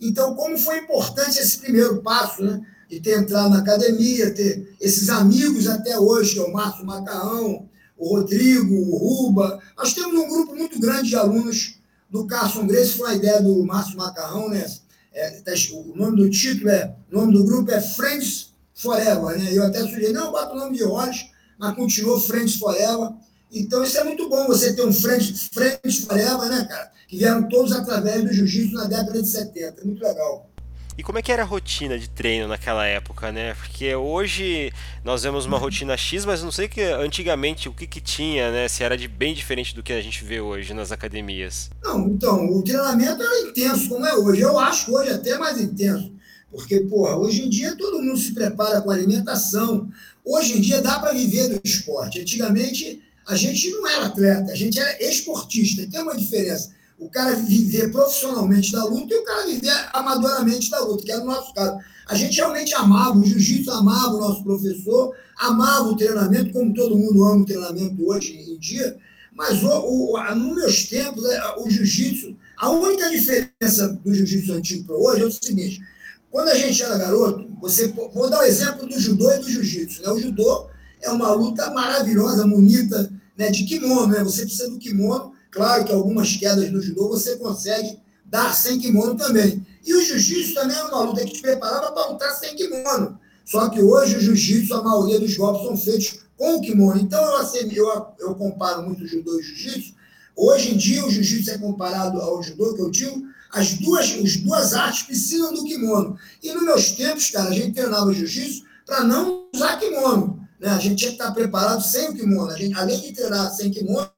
Então, 0.00 0.34
como 0.34 0.58
foi 0.58 0.78
importante 0.78 1.38
esse 1.38 1.58
primeiro 1.58 2.02
passo, 2.02 2.42
né? 2.42 2.60
De 2.88 2.98
ter 2.98 3.18
entrado 3.18 3.50
na 3.50 3.58
academia, 3.58 4.34
ter 4.34 4.76
esses 4.80 5.10
amigos 5.10 5.68
até 5.68 5.96
hoje, 5.96 6.34
que 6.34 6.40
é 6.40 6.42
o 6.42 6.52
Márcio 6.52 6.84
Macarrão, 6.84 7.68
o 7.96 8.16
Rodrigo, 8.16 8.74
o 8.74 8.96
Ruba. 8.96 9.60
Nós 9.76 9.94
temos 9.94 10.14
um 10.14 10.28
grupo 10.28 10.54
muito 10.54 10.78
grande 10.78 11.08
de 11.08 11.16
alunos 11.16 11.76
do 12.10 12.26
Carson 12.26 12.66
Grace 12.66 12.92
foi 12.92 13.10
a 13.10 13.14
ideia 13.14 13.42
do 13.42 13.64
Márcio 13.64 13.96
Macarrão, 13.96 14.48
né? 14.48 14.64
É, 15.12 15.30
tá 15.40 15.52
o 15.72 15.96
nome 15.96 16.16
do 16.16 16.28
título 16.28 16.68
é, 16.68 16.94
o 17.10 17.16
nome 17.16 17.32
do 17.32 17.44
grupo 17.44 17.70
é 17.70 17.80
Friends 17.80 18.52
Forever, 18.74 19.38
né? 19.38 19.48
Eu 19.52 19.64
até 19.64 19.80
sugeri, 19.80 20.12
não, 20.12 20.30
bota 20.30 20.52
o 20.52 20.58
nome 20.58 20.76
de 20.76 20.84
Rollins, 20.84 21.30
mas 21.58 21.74
continuou 21.74 22.20
Friends 22.20 22.56
Forever. 22.56 23.12
Então 23.50 23.82
isso 23.82 23.98
é 23.98 24.04
muito 24.04 24.28
bom, 24.28 24.46
você 24.46 24.74
ter 24.74 24.84
um 24.84 24.92
Friends, 24.92 25.48
Friends 25.52 25.98
Forever, 26.00 26.48
né, 26.48 26.66
cara? 26.68 26.92
Que 27.08 27.16
vieram 27.16 27.48
todos 27.48 27.72
através 27.72 28.22
do 28.22 28.32
jiu-jitsu 28.32 28.74
na 28.74 28.84
década 28.84 29.22
de 29.22 29.28
70, 29.28 29.84
muito 29.84 30.02
legal. 30.02 30.50
E 30.98 31.02
como 31.02 31.18
é 31.18 31.22
que 31.22 31.30
era 31.30 31.42
a 31.42 31.46
rotina 31.46 31.98
de 31.98 32.08
treino 32.08 32.48
naquela 32.48 32.86
época, 32.86 33.30
né? 33.30 33.54
Porque 33.54 33.94
hoje 33.94 34.72
nós 35.04 35.24
vemos 35.24 35.44
uma 35.44 35.58
rotina 35.58 35.94
X, 35.94 36.24
mas 36.24 36.42
não 36.42 36.50
sei 36.50 36.68
que 36.68 36.80
antigamente 36.80 37.68
o 37.68 37.72
que, 37.72 37.86
que 37.86 38.00
tinha, 38.00 38.50
né? 38.50 38.66
Se 38.66 38.82
era 38.82 38.96
de 38.96 39.06
bem 39.06 39.34
diferente 39.34 39.74
do 39.74 39.82
que 39.82 39.92
a 39.92 40.00
gente 40.00 40.24
vê 40.24 40.40
hoje 40.40 40.72
nas 40.72 40.92
academias. 40.92 41.68
Não, 41.84 42.08
então, 42.08 42.46
o 42.46 42.62
treinamento 42.62 43.22
era 43.22 43.40
intenso 43.42 43.90
como 43.90 44.06
é 44.06 44.14
hoje. 44.14 44.40
Eu 44.40 44.58
acho 44.58 44.90
hoje 44.94 45.10
até 45.10 45.36
mais 45.36 45.60
intenso. 45.60 46.10
Porque, 46.50 46.80
porra, 46.80 47.16
hoje 47.16 47.42
em 47.42 47.50
dia 47.50 47.76
todo 47.76 48.02
mundo 48.02 48.16
se 48.16 48.32
prepara 48.32 48.80
com 48.80 48.90
alimentação. 48.90 49.90
Hoje 50.24 50.56
em 50.56 50.60
dia 50.62 50.80
dá 50.80 50.98
para 50.98 51.12
viver 51.12 51.48
do 51.48 51.60
esporte. 51.62 52.20
Antigamente 52.20 53.02
a 53.26 53.36
gente 53.36 53.68
não 53.70 53.86
era 53.86 54.06
atleta, 54.06 54.50
a 54.50 54.56
gente 54.56 54.78
era 54.78 55.02
esportista. 55.02 55.86
Tem 55.90 56.00
uma 56.00 56.16
diferença 56.16 56.75
o 56.98 57.10
cara 57.10 57.34
viver 57.34 57.90
profissionalmente 57.90 58.72
da 58.72 58.84
luta 58.84 59.14
e 59.14 59.18
o 59.18 59.24
cara 59.24 59.46
viver 59.46 59.72
amadoramente 59.92 60.70
da 60.70 60.80
luta, 60.80 61.04
que 61.04 61.12
é 61.12 61.18
o 61.18 61.24
nosso 61.24 61.52
caso. 61.52 61.78
A 62.08 62.14
gente 62.14 62.36
realmente 62.36 62.74
amava, 62.74 63.18
o 63.18 63.24
jiu-jitsu 63.24 63.70
amava 63.70 64.14
o 64.14 64.20
nosso 64.20 64.42
professor, 64.42 65.14
amava 65.38 65.88
o 65.88 65.96
treinamento, 65.96 66.52
como 66.52 66.72
todo 66.72 66.96
mundo 66.96 67.24
ama 67.24 67.42
o 67.42 67.44
treinamento 67.44 68.08
hoje 68.08 68.34
em 68.34 68.58
dia, 68.58 68.96
mas 69.34 69.62
o, 69.62 69.68
o, 69.68 70.34
nos 70.34 70.54
meus 70.54 70.84
tempos, 70.86 71.24
é, 71.26 71.54
o 71.58 71.68
jiu-jitsu, 71.68 72.36
a 72.56 72.70
única 72.70 73.10
diferença 73.10 73.88
do 73.88 74.14
jiu-jitsu 74.14 74.52
antigo 74.52 74.84
para 74.86 74.96
hoje 74.96 75.22
é 75.22 75.26
o 75.26 75.30
seguinte, 75.30 75.82
quando 76.30 76.48
a 76.48 76.54
gente 76.54 76.82
era 76.82 76.96
garoto, 76.96 77.46
você, 77.60 77.88
vou 77.88 78.30
dar 78.30 78.38
o 78.38 78.42
um 78.42 78.44
exemplo 78.44 78.86
do 78.86 78.98
judô 78.98 79.30
e 79.32 79.38
do 79.38 79.50
jiu-jitsu, 79.50 80.02
né? 80.02 80.10
o 80.10 80.18
judô 80.18 80.68
é 81.02 81.10
uma 81.10 81.32
luta 81.32 81.70
maravilhosa, 81.70 82.46
bonita, 82.46 83.12
né? 83.36 83.50
de 83.50 83.64
kimono, 83.64 84.08
né? 84.08 84.24
você 84.24 84.42
precisa 84.42 84.70
do 84.70 84.78
kimono, 84.78 85.32
Claro 85.56 85.86
que 85.86 85.92
algumas 85.92 86.36
quedas 86.36 86.70
no 86.70 86.82
judô 86.82 87.08
você 87.08 87.36
consegue 87.36 87.98
dar 88.26 88.54
sem 88.54 88.78
kimono 88.78 89.16
também. 89.16 89.66
E 89.82 89.94
o 89.94 90.02
jiu-jitsu 90.02 90.52
também 90.52 90.76
é 90.76 90.84
uma 90.84 91.00
luta 91.00 91.24
que 91.24 91.32
te 91.32 91.40
preparava 91.40 91.92
para 91.92 92.10
lutar 92.10 92.30
sem 92.34 92.54
kimono. 92.54 93.18
Só 93.42 93.70
que 93.70 93.80
hoje 93.80 94.16
o 94.16 94.20
jiu-jitsu, 94.20 94.74
a 94.74 94.82
maioria 94.82 95.18
dos 95.18 95.34
golpes 95.34 95.66
são 95.66 95.74
feitos 95.74 96.18
com 96.36 96.56
o 96.56 96.60
kimono. 96.60 97.00
Então, 97.00 97.22
eu, 97.24 97.36
assim, 97.38 97.72
eu, 97.72 98.06
eu 98.18 98.34
comparo 98.34 98.82
muito 98.82 99.04
o 99.04 99.06
judô 99.06 99.32
e 99.32 99.40
o 99.40 99.42
jiu-jitsu. 99.42 99.94
Hoje 100.36 100.74
em 100.74 100.76
dia, 100.76 101.06
o 101.06 101.10
jiu-jitsu 101.10 101.52
é 101.52 101.56
comparado 101.56 102.20
ao 102.20 102.42
judô, 102.42 102.74
que 102.74 102.82
eu 102.82 102.90
digo, 102.90 103.22
as 103.50 103.72
duas, 103.78 104.10
as 104.10 104.36
duas 104.36 104.74
artes 104.74 105.04
precisam 105.04 105.54
do 105.54 105.64
kimono. 105.64 106.18
E 106.42 106.52
nos 106.52 106.64
meus 106.64 106.90
tempos, 106.90 107.30
cara, 107.30 107.48
a 107.48 107.54
gente 107.54 107.72
treinava 107.72 108.12
jiu-jitsu 108.12 108.62
para 108.84 109.02
não 109.04 109.48
usar 109.54 109.78
kimono. 109.78 110.46
Né? 110.60 110.68
A 110.68 110.78
gente 110.78 110.96
tinha 110.96 111.12
que 111.12 111.16
estar 111.16 111.32
preparado 111.32 111.82
sem 111.82 112.10
o 112.10 112.14
kimono. 112.14 112.50
A 112.50 112.58
gente, 112.58 112.74
além 112.74 113.00
de 113.00 113.12
treinar 113.12 113.50
sem 113.54 113.70
kimono, 113.70 114.10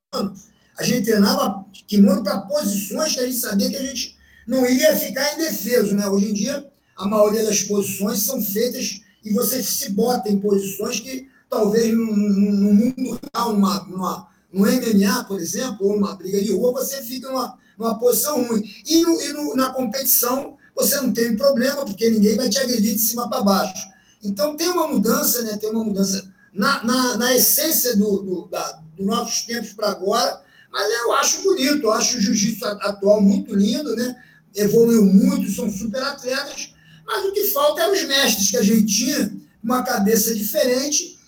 a 0.79 0.85
gente 0.85 1.07
treinava 1.07 1.65
kimono 1.87 2.23
para 2.23 2.41
posições 2.43 3.13
que 3.13 3.21
a 3.21 3.27
gente 3.27 3.39
sabia 3.39 3.69
que 3.69 3.77
a 3.77 3.83
gente 3.83 4.17
não 4.47 4.65
iria 4.65 4.97
ficar 4.97 5.35
indefeso. 5.35 5.95
Né? 5.95 6.07
Hoje 6.07 6.31
em 6.31 6.33
dia, 6.33 6.67
a 6.97 7.07
maioria 7.07 7.45
das 7.45 7.63
posições 7.65 8.21
são 8.21 8.41
feitas 8.41 9.01
e 9.25 9.33
você 9.33 9.63
se 9.63 9.91
bota 9.91 10.29
em 10.29 10.39
posições 10.39 11.01
que 11.01 11.29
talvez 11.51 11.93
no, 11.93 12.07
mundo 12.07 13.21
real, 13.35 13.53
numa, 13.53 13.85
numa, 13.85 14.29
no 14.53 14.61
MMA, 14.61 15.25
por 15.25 15.41
exemplo, 15.41 15.87
ou 15.87 15.97
numa 15.97 16.15
briga 16.15 16.41
de 16.41 16.53
rua, 16.53 16.73
você 16.73 17.03
fica 17.03 17.29
numa, 17.29 17.59
numa 17.77 17.99
posição 17.99 18.47
ruim. 18.47 18.63
E, 18.87 19.03
no, 19.03 19.21
e 19.21 19.57
na 19.57 19.71
competição, 19.71 20.57
você 20.77 21.01
não 21.01 21.13
tem 21.13 21.37
problema, 21.37 21.85
porque 21.85 22.09
ninguém 22.09 22.37
vai 22.37 22.49
te 22.49 22.59
agredir 22.59 22.95
de 22.95 23.01
cima 23.01 23.29
para 23.29 23.43
baixo. 23.43 23.89
Então, 24.23 24.57
tem 24.57 24.69
uma 24.69 24.87
mudança, 24.87 25.43
né? 25.43 25.57
tem 25.57 25.71
uma 25.71 25.85
mudança 25.85 26.33
na, 26.53 26.85
na, 26.85 27.17
na 27.17 27.35
essência 27.35 27.97
do, 27.97 28.23
do, 28.23 28.49
da, 28.49 28.81
dos 28.97 29.07
nossos 29.07 29.43
tempos 29.43 29.73
para 29.73 29.91
agora, 29.91 30.43
mas 30.71 30.93
eu 31.01 31.13
acho 31.13 31.43
bonito, 31.43 31.85
eu 31.85 31.93
acho 31.93 32.19
o 32.19 32.21
jiu-jitsu 32.21 32.65
atual 32.65 33.21
muito 33.21 33.55
lindo, 33.55 33.95
né? 33.97 34.15
evoluiu 34.55 35.05
muito, 35.05 35.51
são 35.51 35.71
super 35.71 36.03
atletas, 36.03 36.75
mas 37.07 37.25
o 37.25 37.33
que 37.33 37.45
falta 37.45 37.83
é 37.83 37.91
os 37.91 38.05
mestres 38.05 38.51
que 38.51 38.57
a 38.57 38.63
gente 38.63 38.87
tinha, 38.87 39.33
uma 39.63 39.83
cabeça 39.83 40.35
diferente 40.35 41.19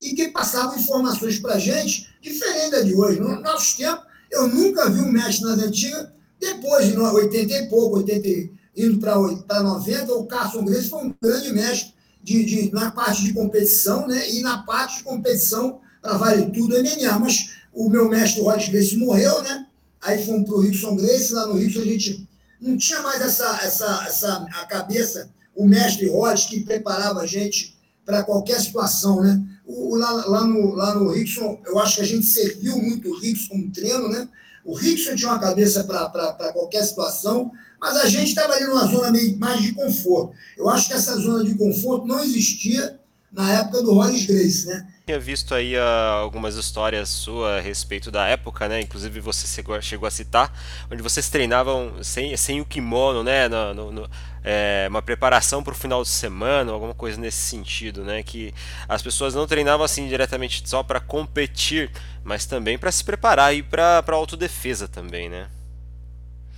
e 0.00 0.14
que 0.14 0.28
passavam 0.28 0.78
informações 0.78 1.38
para 1.38 1.54
a 1.54 1.58
gente 1.58 2.08
diferente 2.20 2.70
da 2.70 2.82
de 2.82 2.94
hoje. 2.94 3.20
No 3.20 3.40
nosso 3.40 3.76
tempo, 3.76 4.02
eu 4.30 4.48
nunca 4.48 4.88
vi 4.88 5.00
um 5.00 5.12
mestre 5.12 5.44
nas 5.44 5.58
antigas, 5.58 6.08
depois 6.38 6.86
de 6.86 6.96
80 6.96 7.52
e 7.52 7.68
pouco, 7.68 7.98
80, 7.98 8.50
indo 8.76 8.98
para 8.98 9.62
90, 9.62 10.14
o 10.14 10.26
Carson 10.26 10.64
Grace 10.64 10.88
foi 10.88 11.04
um 11.04 11.14
grande 11.20 11.52
mestre 11.52 11.92
de, 12.22 12.44
de, 12.44 12.72
na 12.72 12.90
parte 12.90 13.24
de 13.24 13.32
competição 13.32 14.06
né, 14.06 14.30
e 14.30 14.40
na 14.40 14.62
parte 14.62 14.98
de 14.98 15.04
competição 15.04 15.80
para 16.00 16.16
Vale 16.16 16.50
Tudo 16.52 16.76
MMA. 16.78 17.18
Mas 17.18 17.50
o 17.72 17.88
meu 17.88 18.08
mestre 18.08 18.40
Roger 18.40 18.70
Grace 18.70 18.96
morreu, 18.96 19.42
né? 19.42 19.66
Aí 20.02 20.24
fomos 20.24 20.46
para 20.48 20.54
o 20.54 20.60
Rickson 20.60 20.96
Grace, 20.96 21.32
lá 21.32 21.46
no 21.46 21.54
Rickson 21.54 21.80
a 21.80 21.84
gente 21.84 22.28
não 22.60 22.76
tinha 22.76 23.02
mais 23.02 23.20
essa, 23.20 23.60
essa, 23.62 24.04
essa 24.06 24.46
a 24.52 24.66
cabeça, 24.66 25.30
o 25.54 25.66
mestre 25.66 26.08
Roger 26.08 26.48
que 26.48 26.60
preparava 26.60 27.20
a 27.20 27.26
gente 27.26 27.76
para 28.04 28.22
qualquer 28.22 28.60
situação, 28.60 29.22
né? 29.22 29.42
O, 29.66 29.94
lá, 29.94 30.10
lá, 30.26 30.44
no, 30.44 30.74
lá 30.74 30.94
no 30.94 31.10
Rickson, 31.10 31.60
eu 31.64 31.78
acho 31.78 31.96
que 31.96 32.02
a 32.02 32.06
gente 32.06 32.26
serviu 32.26 32.76
muito 32.76 33.08
o 33.08 33.18
Rickson 33.18 33.48
como 33.48 33.70
treino, 33.70 34.08
né? 34.08 34.28
O 34.64 34.74
Rickson 34.74 35.14
tinha 35.14 35.30
uma 35.30 35.38
cabeça 35.38 35.84
para 35.84 36.52
qualquer 36.52 36.84
situação, 36.84 37.50
mas 37.80 37.96
a 37.96 38.08
gente 38.08 38.28
estava 38.28 38.54
ali 38.54 38.66
numa 38.66 38.86
zona 38.86 39.10
meio 39.10 39.38
mais 39.38 39.62
de 39.62 39.72
conforto. 39.72 40.34
Eu 40.56 40.68
acho 40.68 40.88
que 40.88 40.94
essa 40.94 41.16
zona 41.16 41.44
de 41.44 41.54
conforto 41.54 42.06
não 42.06 42.22
existia 42.22 42.98
na 43.32 43.52
época 43.52 43.82
do 43.82 43.94
Hollis 43.94 44.26
Grace, 44.26 44.66
né? 44.66 44.86
Tinha 45.10 45.18
visto 45.18 45.54
aí 45.54 45.76
uh, 45.76 45.80
algumas 46.20 46.54
histórias 46.54 47.08
suas 47.08 47.58
a 47.58 47.60
respeito 47.60 48.10
da 48.10 48.26
época, 48.26 48.68
né? 48.68 48.80
Inclusive 48.80 49.18
você 49.18 49.46
chegou, 49.46 49.80
chegou 49.82 50.06
a 50.06 50.10
citar, 50.10 50.56
onde 50.90 51.02
vocês 51.02 51.28
treinavam 51.28 52.02
sem, 52.02 52.36
sem 52.36 52.60
o 52.60 52.64
kimono, 52.64 53.24
né? 53.24 53.48
No, 53.48 53.74
no, 53.74 53.92
no 53.92 54.10
é, 54.44 54.86
uma 54.88 55.02
preparação 55.02 55.62
para 55.62 55.72
o 55.72 55.76
final 55.76 56.02
de 56.02 56.08
semana, 56.08 56.70
alguma 56.70 56.94
coisa 56.94 57.20
nesse 57.20 57.38
sentido, 57.38 58.04
né? 58.04 58.22
Que 58.22 58.54
as 58.88 59.02
pessoas 59.02 59.34
não 59.34 59.46
treinavam 59.48 59.84
assim 59.84 60.06
diretamente 60.06 60.62
só 60.64 60.82
para 60.82 61.00
competir, 61.00 61.90
mas 62.22 62.46
também 62.46 62.78
para 62.78 62.92
se 62.92 63.02
preparar 63.02 63.54
e 63.54 63.62
para 63.62 64.04
autodefesa 64.12 64.86
também, 64.86 65.28
né? 65.28 65.48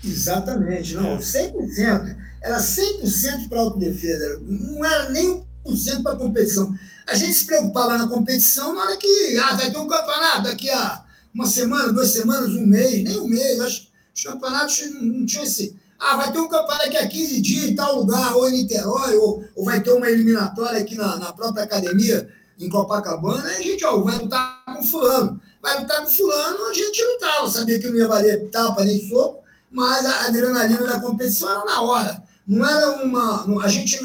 Exatamente, 0.05 0.95
não, 0.95 1.17
100%. 1.17 2.17
Era 2.43 2.59
100% 2.59 3.49
para 3.49 3.61
autodefesa, 3.61 4.41
não 4.43 4.85
era 4.85 5.09
nem 5.09 5.43
1% 5.67 6.03
para 6.03 6.17
competição. 6.17 6.75
A 7.07 7.15
gente 7.15 7.35
se 7.35 7.47
preocupava 7.47 7.99
na 7.99 8.09
competição 8.09 8.75
na 8.75 8.83
hora 8.83 8.97
que 8.97 9.39
ah, 9.39 9.55
vai 9.55 9.71
ter 9.71 9.79
um 9.79 9.87
campeonato 9.87 10.43
daqui 10.45 10.71
a 10.71 11.05
uma 11.35 11.47
semana, 11.47 11.93
duas 11.93 12.11
semanas, 12.11 12.51
um 12.51 12.67
mês, 12.67 13.03
nem 13.03 13.21
um 13.21 13.27
mês. 13.29 13.61
Acho, 13.61 13.89
os 14.15 14.23
campeonatos 14.23 14.81
não 15.01 15.25
tinham 15.25 15.45
esse. 15.45 15.77
Ah, 15.99 16.17
vai 16.17 16.33
ter 16.33 16.39
um 16.39 16.49
campeonato 16.49 16.85
daqui 16.85 16.97
a 16.97 17.09
15 17.09 17.41
dias 17.41 17.65
em 17.65 17.75
tal 17.75 17.97
lugar, 17.97 18.35
ou 18.35 18.49
em 18.49 18.53
Niterói, 18.53 19.17
ou, 19.17 19.45
ou 19.55 19.65
vai 19.65 19.81
ter 19.81 19.93
uma 19.93 20.11
eliminatória 20.11 20.81
aqui 20.81 20.97
na, 20.97 21.17
na 21.17 21.33
própria 21.33 21.65
academia, 21.65 22.29
em 22.59 22.69
Copacabana. 22.69 23.49
Aí 23.49 23.57
a 23.57 23.63
gente, 23.63 23.85
ó, 23.85 23.99
vai 23.99 24.19
lutar 24.19 24.65
com 24.67 24.83
fulano. 24.83 25.41
Vai 25.63 25.81
lutar 25.81 26.03
com 26.03 26.11
fulano, 26.11 26.67
a 26.67 26.75
gente 26.75 27.05
lutava, 27.05 27.49
sabia 27.49 27.79
que 27.79 27.89
não 27.89 27.97
ia 27.97 28.09
valer 28.09 28.51
tapa 28.51 28.85
nem 28.85 29.09
soco, 29.09 29.45
mas 29.71 30.05
a 30.05 30.27
adrenalina 30.27 30.85
da 30.85 31.01
competição 31.01 31.49
era 31.49 31.65
na 31.65 31.81
hora. 31.83 32.23
Não 32.47 32.69
era 32.69 33.05
uma. 33.05 33.65
A 33.65 33.69
gente, 33.69 34.01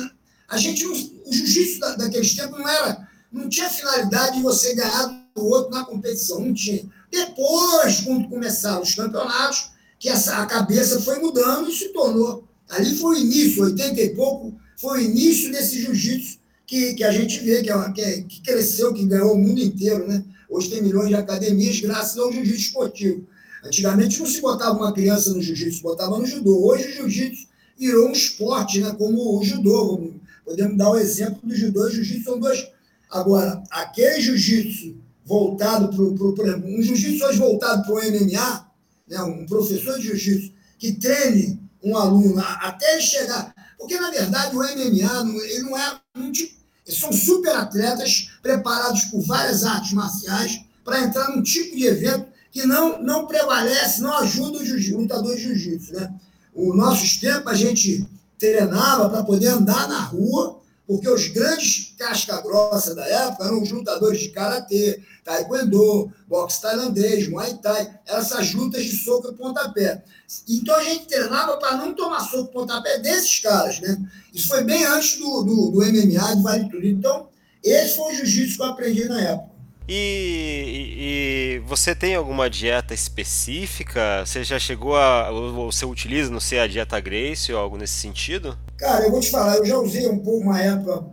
a 0.47 0.57
gente 0.57 0.85
o 0.85 0.95
jiu-jitsu 1.29 1.79
da, 1.79 1.95
daqueles 1.95 2.35
tempos 2.35 2.57
não 2.57 2.67
era, 2.67 3.07
não 3.31 3.49
tinha 3.49 3.69
finalidade 3.69 4.37
de 4.37 4.43
você 4.43 4.73
ganhar 4.73 5.27
do 5.35 5.45
outro 5.45 5.71
na 5.71 5.83
competição, 5.83 6.39
não 6.39 6.53
tinha. 6.53 6.85
Depois, 7.11 8.01
quando 8.01 8.29
começaram 8.29 8.81
os 8.81 8.95
campeonatos, 8.95 9.71
que 9.99 10.09
essa, 10.09 10.37
a 10.37 10.45
cabeça 10.45 11.01
foi 11.01 11.19
mudando 11.19 11.69
e 11.69 11.75
se 11.75 11.89
tornou. 11.89 12.47
Ali 12.69 12.95
foi 12.95 13.15
o 13.15 13.19
início, 13.19 13.63
80 13.63 14.01
e 14.01 14.09
pouco, 14.15 14.53
foi 14.77 14.99
o 14.99 15.01
início 15.01 15.51
desse 15.51 15.81
jiu-jitsu 15.81 16.37
que, 16.65 16.93
que 16.93 17.03
a 17.03 17.11
gente 17.11 17.39
vê, 17.39 17.63
que, 17.63 17.71
é, 17.71 17.91
que, 17.91 18.01
é, 18.01 18.21
que 18.21 18.41
cresceu, 18.41 18.93
que 18.93 19.05
ganhou 19.05 19.33
o 19.33 19.37
mundo 19.37 19.59
inteiro. 19.59 20.07
Né? 20.07 20.23
Hoje 20.49 20.69
tem 20.69 20.81
milhões 20.81 21.07
de 21.07 21.15
academias 21.15 21.79
graças 21.79 22.17
ao 22.17 22.31
jiu-jitsu 22.31 22.67
esportivo. 22.67 23.25
Antigamente 23.63 24.19
não 24.19 24.27
se 24.27 24.41
botava 24.41 24.77
uma 24.77 24.93
criança 24.93 25.33
no 25.33 25.41
jiu-jitsu, 25.41 25.81
botava 25.81 26.17
no 26.17 26.25
judô. 26.25 26.67
Hoje 26.67 26.87
o 26.87 26.93
jiu-jitsu 26.93 27.47
virou 27.77 28.09
um 28.09 28.11
esporte, 28.11 28.79
né? 28.79 28.93
como 28.97 29.39
o 29.39 29.43
judô, 29.43 30.11
Podemos 30.47 30.77
dar 30.77 30.91
o 30.91 30.97
exemplo 30.97 31.41
do 31.43 31.53
judô 31.53 31.89
e 31.89 31.91
jiu-jitsu, 31.91 32.23
são 32.23 32.39
dois. 32.39 32.65
Agora, 33.11 33.61
aquele 33.69 34.21
jiu-jitsu 34.21 34.95
voltado 35.25 35.89
para 35.89 36.47
exemplo, 36.47 36.69
um 36.69 36.81
jiu-jitsu 36.81 37.25
hoje 37.25 37.37
voltado 37.37 37.83
para 37.83 37.93
o 37.93 37.97
MMA, 37.97 38.71
né, 39.09 39.21
um 39.23 39.45
professor 39.45 39.99
de 39.99 40.07
jiu-jitsu 40.07 40.53
que 40.79 40.93
treine 40.93 41.59
um 41.83 41.97
aluno 41.97 42.39
até 42.39 42.93
ele 42.93 43.01
chegar. 43.01 43.53
Porque, 43.77 43.99
na 43.99 44.09
verdade, 44.09 44.55
o 44.55 44.59
MMA 44.59 45.43
ele 45.43 45.63
não 45.63 45.77
é 45.77 45.99
um. 46.15 46.31
Eles 46.31 46.97
são 46.97 47.11
super 47.11 47.53
atletas 47.53 48.29
preparados 48.41 49.03
por 49.03 49.19
várias 49.23 49.65
artes 49.65 49.91
marciais 49.91 50.61
para 50.81 51.01
entrar 51.01 51.27
num 51.35 51.43
tipo 51.43 51.75
de 51.75 51.87
evento 51.87 52.25
que 52.53 52.65
não, 52.65 53.03
não 53.03 53.27
prevalece, 53.27 54.01
não 54.01 54.13
ajuda 54.13 54.59
o 54.59 54.97
lutador 54.97 55.35
de 55.35 55.41
jiu-jitsu. 55.41 55.93
Né? 55.93 56.13
O 56.53 56.73
nosso 56.73 57.19
tempo, 57.19 57.49
a 57.49 57.53
gente 57.53 58.07
treinava 58.37 59.09
para 59.09 59.23
poder 59.23 59.47
andar 59.47 59.87
na 59.87 59.99
rua, 59.99 60.59
porque 60.85 61.09
os 61.09 61.27
grandes 61.27 61.93
casca-grossa 61.97 62.95
da 62.95 63.05
época 63.05 63.45
eram 63.45 63.61
os 63.61 63.71
lutadores 63.71 64.19
de 64.21 64.29
karatê, 64.29 65.01
taekwondo, 65.23 66.11
boxe 66.27 66.61
tailandês, 66.61 67.27
muay 67.27 67.55
thai, 67.55 67.99
essas 68.05 68.53
lutas 68.53 68.85
de 68.85 68.95
soco 69.03 69.29
e 69.29 69.33
pontapé. 69.33 70.03
Então 70.47 70.75
a 70.75 70.83
gente 70.83 71.05
treinava 71.05 71.57
para 71.57 71.75
não 71.75 71.93
tomar 71.93 72.21
soco 72.21 72.49
e 72.49 72.53
pontapé 72.53 72.99
desses 72.99 73.39
caras, 73.39 73.81
né? 73.81 73.97
Isso 74.33 74.47
foi 74.47 74.63
bem 74.63 74.85
antes 74.85 75.17
do, 75.17 75.43
do, 75.43 75.71
do 75.71 75.79
MMA, 75.79 76.35
do 76.35 76.43
Vale 76.43 76.69
Tudo. 76.69 76.85
Então, 76.85 77.27
esse 77.63 77.95
foi 77.95 78.13
o 78.13 78.15
jiu-jitsu 78.15 78.57
que 78.57 78.61
eu 78.61 78.67
aprendi 78.67 79.05
na 79.05 79.21
época. 79.21 79.56
E, 79.89 81.55
e, 81.57 81.59
você 81.59 81.95
tem 81.95 82.15
alguma 82.15 82.49
dieta 82.49 82.93
específica? 82.93 84.25
Você 84.25 84.43
já 84.43 84.59
chegou 84.59 84.97
a. 84.97 85.29
Ou 85.31 85.71
você 85.71 85.85
utiliza, 85.85 86.29
não 86.29 86.41
sei, 86.41 86.59
a 86.59 86.67
dieta 86.67 86.99
Grace 86.99 87.53
ou 87.53 87.59
algo 87.59 87.77
nesse 87.77 87.93
sentido? 87.93 88.57
Cara, 88.77 89.05
eu 89.05 89.11
vou 89.11 89.21
te 89.21 89.31
falar, 89.31 89.55
eu 89.55 89.65
já 89.65 89.77
usei 89.77 90.07
um 90.07 90.19
pouco 90.19 90.43
uma 90.43 90.61
época 90.61 91.05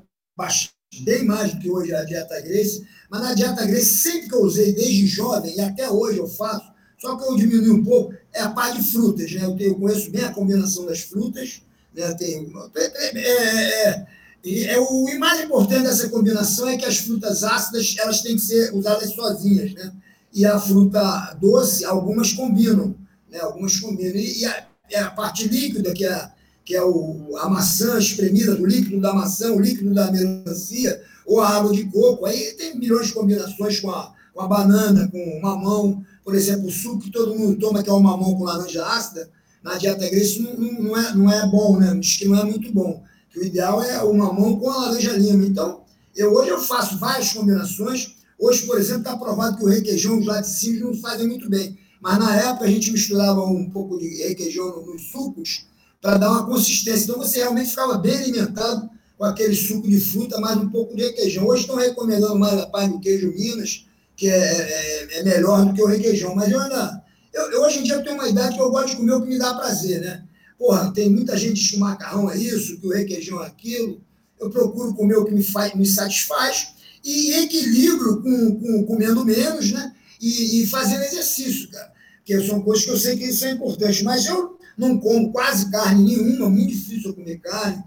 bem 1.03 1.25
mais 1.25 1.55
do 1.55 1.61
que 1.61 1.71
hoje 1.71 1.95
a 1.95 2.05
dieta 2.05 2.41
Grace, 2.41 2.87
mas 3.09 3.23
na 3.23 3.35
dieta 3.35 3.65
Grace, 3.65 3.97
sempre 3.97 4.29
que 4.29 4.35
eu 4.35 4.43
usei, 4.43 4.73
desde 4.73 5.07
jovem, 5.07 5.57
e 5.57 5.61
até 5.61 5.89
hoje 5.89 6.19
eu 6.19 6.27
faço, 6.29 6.73
só 6.99 7.17
que 7.17 7.25
eu 7.25 7.37
diminui 7.37 7.71
um 7.71 7.85
pouco, 7.85 8.15
é 8.33 8.41
a 8.41 8.51
parte 8.51 8.81
de 8.81 8.91
frutas, 8.91 9.31
né? 9.33 9.45
Eu, 9.45 9.57
tenho, 9.57 9.71
eu 9.71 9.79
conheço 9.79 10.11
bem 10.11 10.25
a 10.25 10.33
combinação 10.33 10.87
das 10.87 11.01
frutas, 11.01 11.63
né? 11.95 12.13
Tem, 12.15 12.53
é, 12.77 13.19
é, 13.19 13.89
é 13.89 14.07
e 14.45 14.67
é 14.67 14.79
o, 14.79 15.19
mais 15.19 15.43
importante 15.43 15.85
dessa 15.85 16.11
combinação 16.11 16.69
é 16.69 16.77
que 16.77 16.85
as 16.85 16.99
frutas 16.99 17.43
ácidas 17.43 17.97
elas 17.99 18.21
têm 18.21 18.37
que 18.37 18.43
ser 18.43 18.75
usadas 18.75 19.15
sozinhas, 19.15 19.73
né? 19.73 19.91
E 20.35 20.45
a 20.45 20.59
fruta 20.61 21.35
doce, 21.41 21.85
algumas 21.87 22.35
combinam, 22.35 22.95
né? 23.31 23.41
Algumas 23.41 23.81
combinam. 23.81 24.17
E, 24.17 24.41
e 24.41 24.45
a, 24.45 24.67
a, 25.07 25.11
parte 25.11 25.49
líquida, 25.49 25.95
que 25.95 26.05
é, 26.05 26.31
que 26.63 26.77
é 26.77 26.83
o, 26.83 27.39
a 27.39 27.49
maçã 27.49 27.99
espremida, 27.99 28.55
do 28.55 28.67
líquido 28.67 29.01
da 29.01 29.15
maçã, 29.15 29.51
o 29.51 29.61
líquido 29.61 29.95
da 29.95 30.13
melancia, 30.13 31.01
ou 31.25 31.41
a 31.41 31.49
água 31.49 31.73
de 31.73 31.87
coco. 31.87 32.27
Aí 32.27 32.53
tem 32.59 32.79
milhões 32.79 33.07
de 33.07 33.15
combinações 33.15 33.81
com 33.81 33.91
a, 33.91 34.13
com 34.35 34.43
a 34.43 34.47
banana, 34.47 35.09
com 35.09 35.19
o 35.19 35.41
mamão. 35.41 36.05
Por 36.23 36.35
exemplo, 36.35 36.67
o 36.67 36.71
suco 36.71 36.99
que 36.99 37.11
todo 37.11 37.35
mundo 37.35 37.59
toma, 37.59 37.83
que 37.83 37.89
é 37.89 37.93
o 37.93 38.01
mamão 38.01 38.35
com 38.35 38.45
laranja 38.45 38.85
ácida, 38.85 39.31
na 39.63 39.79
dieta 39.79 40.01
grega 40.01 40.19
isso 40.19 40.43
não, 40.43 40.55
não, 40.55 40.97
é, 40.99 41.15
não 41.15 41.33
é 41.33 41.47
bom, 41.49 41.79
né? 41.79 41.95
Diz 41.99 42.19
que 42.19 42.29
não 42.29 42.39
é 42.39 42.45
muito 42.45 42.71
bom 42.71 43.03
o 43.37 43.45
ideal 43.45 43.83
é 43.83 44.03
o 44.03 44.15
mamão 44.15 44.59
com 44.59 44.71
a 44.71 44.77
laranja 44.77 45.13
lima. 45.13 45.45
Então, 45.45 45.83
eu, 46.15 46.33
hoje 46.33 46.51
eu 46.51 46.61
faço 46.61 46.99
várias 46.99 47.33
combinações. 47.33 48.15
Hoje, 48.39 48.67
por 48.67 48.79
exemplo, 48.79 49.03
está 49.03 49.17
provado 49.17 49.57
que 49.57 49.65
o 49.65 49.69
requeijão, 49.69 50.19
os 50.19 50.27
laticínios 50.27 50.83
não 50.83 50.95
fazem 50.95 51.27
muito 51.27 51.49
bem. 51.49 51.79
Mas 52.01 52.19
na 52.19 52.37
época 52.37 52.67
a 52.67 52.69
gente 52.69 52.91
misturava 52.93 53.43
um 53.45 53.71
pouco 53.71 53.99
de 53.99 54.23
requeijão 54.29 54.85
nos 54.85 55.11
sucos 55.11 55.67
para 56.01 56.19
dar 56.19 56.31
uma 56.31 56.47
consistência. 56.47 57.05
Então 57.05 57.17
você 57.17 57.39
realmente 57.39 57.71
ficava 57.71 57.97
bem 57.97 58.17
alimentado 58.17 58.91
com 59.17 59.25
aquele 59.25 59.55
suco 59.55 59.89
de 59.89 59.99
fruta, 59.99 60.39
mais 60.39 60.59
um 60.59 60.69
pouco 60.69 60.95
de 60.95 61.03
requeijão. 61.03 61.47
Hoje 61.47 61.63
estão 61.63 61.77
recomendando 61.77 62.39
mais 62.39 62.61
a 62.61 62.67
parte 62.67 62.93
do 62.93 63.01
queijo 63.01 63.33
Minas, 63.33 63.87
que 64.17 64.29
é, 64.29 64.37
é, 64.37 65.19
é, 65.19 65.23
melhor 65.23 65.65
do 65.65 65.73
que 65.73 65.83
o 65.83 65.87
requeijão. 65.87 66.35
Mas 66.35 66.53
eu 66.53 66.61
ainda. 66.61 67.03
Eu, 67.33 67.51
eu, 67.53 67.63
hoje 67.63 67.79
em 67.81 67.83
dia 67.83 68.03
tenho 68.03 68.17
uma 68.17 68.29
idade 68.29 68.55
que 68.55 68.63
eu 68.63 68.71
gosto 68.71 68.91
de 68.91 68.97
comer 68.97 69.15
o 69.15 69.23
que 69.23 69.29
me 69.29 69.39
dá 69.39 69.55
prazer, 69.55 70.01
né? 70.01 70.25
Porra, 70.59 70.93
tem 70.93 71.11
muita 71.11 71.37
gente 71.37 71.71
que 71.71 71.77
o 71.77 71.81
macarrão 71.81 72.31
é 72.31 72.37
isso, 72.37 72.79
que 72.79 72.87
o 72.87 72.93
requeijão 72.93 73.43
é 73.43 73.47
aquilo. 73.47 74.01
Eu 74.39 74.51
procuro 74.51 74.95
comer 74.95 75.17
o 75.17 75.25
que 75.25 75.35
me, 75.35 75.43
faz, 75.43 75.75
me 75.75 75.87
satisfaz 75.87 76.75
e 77.05 77.33
equilibro 77.33 78.23
com, 78.23 78.57
com 78.57 78.85
comendo 78.85 79.25
menos, 79.25 79.73
né? 79.73 79.95
E, 80.21 80.63
e 80.63 80.67
fazendo 80.67 81.03
exercício, 81.03 81.71
cara. 81.71 81.93
Que 82.25 82.41
são 82.47 82.63
coisas 82.63 82.85
que 82.85 82.91
eu 82.91 82.97
sei 82.97 83.17
que 83.17 83.33
são 83.33 83.51
importantes. 83.51 84.03
Mas 84.03 84.27
eu 84.27 84.59
não 84.77 84.99
como 84.99 85.33
quase 85.33 85.71
carne 85.71 86.05
nenhuma, 86.05 86.49
muito 86.49 86.71
difícil 86.71 87.11
eu 87.11 87.15
comer 87.15 87.39
carne. 87.39 87.83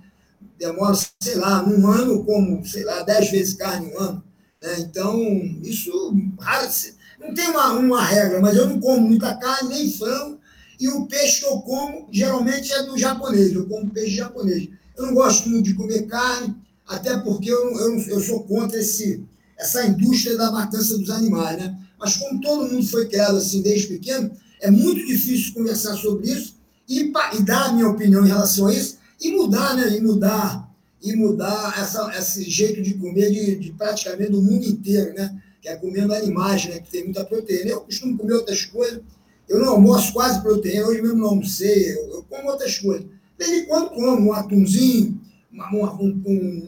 Demora, 0.57 0.97
sei 1.21 1.35
lá, 1.35 1.61
num 1.63 1.87
ano 1.87 2.13
eu 2.13 2.23
como, 2.23 2.65
sei 2.65 2.83
lá, 2.83 3.03
dez 3.03 3.29
vezes 3.29 3.55
carne 3.55 3.91
um 3.93 3.99
ano. 3.99 4.23
Né? 4.61 4.79
Então, 4.79 5.19
isso 5.63 6.15
não 7.19 7.33
tem 7.33 7.49
uma, 7.49 7.73
uma 7.73 8.03
regra, 8.03 8.39
mas 8.39 8.55
eu 8.55 8.67
não 8.67 8.79
como 8.79 9.07
muita 9.07 9.35
carne, 9.35 9.69
nem 9.69 9.91
frango, 9.91 10.36
e 10.79 10.87
o 10.89 11.05
peixe 11.07 11.41
que 11.41 11.45
eu 11.47 11.59
como 11.59 12.07
geralmente 12.11 12.71
é 12.71 12.83
do 12.83 12.97
japonês, 12.97 13.53
eu 13.53 13.65
como 13.65 13.89
peixe 13.89 14.15
japonês. 14.15 14.69
Eu 14.95 15.07
não 15.07 15.13
gosto 15.13 15.49
muito 15.49 15.65
de 15.65 15.73
comer 15.73 16.07
carne, 16.07 16.55
até 16.85 17.17
porque 17.17 17.51
eu, 17.51 17.77
eu, 17.79 17.99
eu 18.07 18.19
sou 18.19 18.43
contra 18.43 18.79
esse, 18.79 19.23
essa 19.57 19.85
indústria 19.85 20.37
da 20.37 20.51
matança 20.51 20.97
dos 20.97 21.09
animais, 21.09 21.57
né? 21.57 21.77
Mas 21.99 22.15
como 22.17 22.39
todo 22.39 22.71
mundo 22.71 22.85
foi 22.87 23.07
criado 23.07 23.37
assim 23.37 23.61
desde 23.61 23.87
pequeno, 23.87 24.31
é 24.61 24.69
muito 24.69 25.05
difícil 25.05 25.53
conversar 25.53 25.95
sobre 25.95 26.31
isso 26.31 26.55
e, 26.87 27.11
e 27.33 27.43
dar 27.43 27.65
a 27.65 27.73
minha 27.73 27.89
opinião 27.89 28.23
em 28.25 28.29
relação 28.29 28.67
a 28.67 28.73
isso 28.73 28.97
e 29.19 29.31
mudar, 29.31 29.75
né? 29.75 29.95
E 29.95 30.01
mudar, 30.01 30.71
e 31.01 31.15
mudar 31.15 31.75
essa, 31.79 32.11
esse 32.17 32.49
jeito 32.49 32.81
de 32.81 32.93
comer 32.95 33.31
de, 33.31 33.55
de 33.55 33.71
praticamente 33.73 34.31
do 34.31 34.41
mundo 34.41 34.65
inteiro, 34.65 35.13
né? 35.13 35.41
Que 35.61 35.69
é 35.69 35.75
comendo 35.75 36.13
animais, 36.13 36.65
né? 36.65 36.79
Que 36.79 36.91
tem 36.91 37.03
muita 37.03 37.25
proteína. 37.25 37.71
Eu 37.71 37.81
costumo 37.81 38.17
comer 38.17 38.33
outras 38.33 38.65
coisas, 38.65 39.01
eu 39.47 39.59
não 39.59 39.69
almoço 39.69 40.13
quase 40.13 40.41
proteína, 40.41 40.87
hoje 40.87 41.01
mesmo 41.01 41.17
não 41.17 41.29
almocei, 41.29 41.93
eu, 41.93 42.09
eu 42.15 42.25
como 42.29 42.49
outras 42.49 42.77
coisas. 42.79 43.05
De 43.05 43.45
vez 43.45 43.61
em 43.61 43.65
quando 43.65 43.89
como 43.89 44.29
um 44.29 44.33
atumzinho, 44.33 45.19
um, 45.53 45.85
um, 45.85 46.23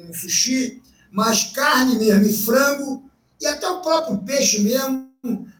um 0.09 0.13
sushi, 0.13 0.81
mas 1.11 1.45
carne 1.45 1.97
mesmo 1.97 2.25
e 2.25 2.33
frango, 2.33 3.03
e 3.41 3.47
até 3.47 3.67
o 3.67 3.81
próprio 3.81 4.17
peixe 4.19 4.61
mesmo, 4.61 5.09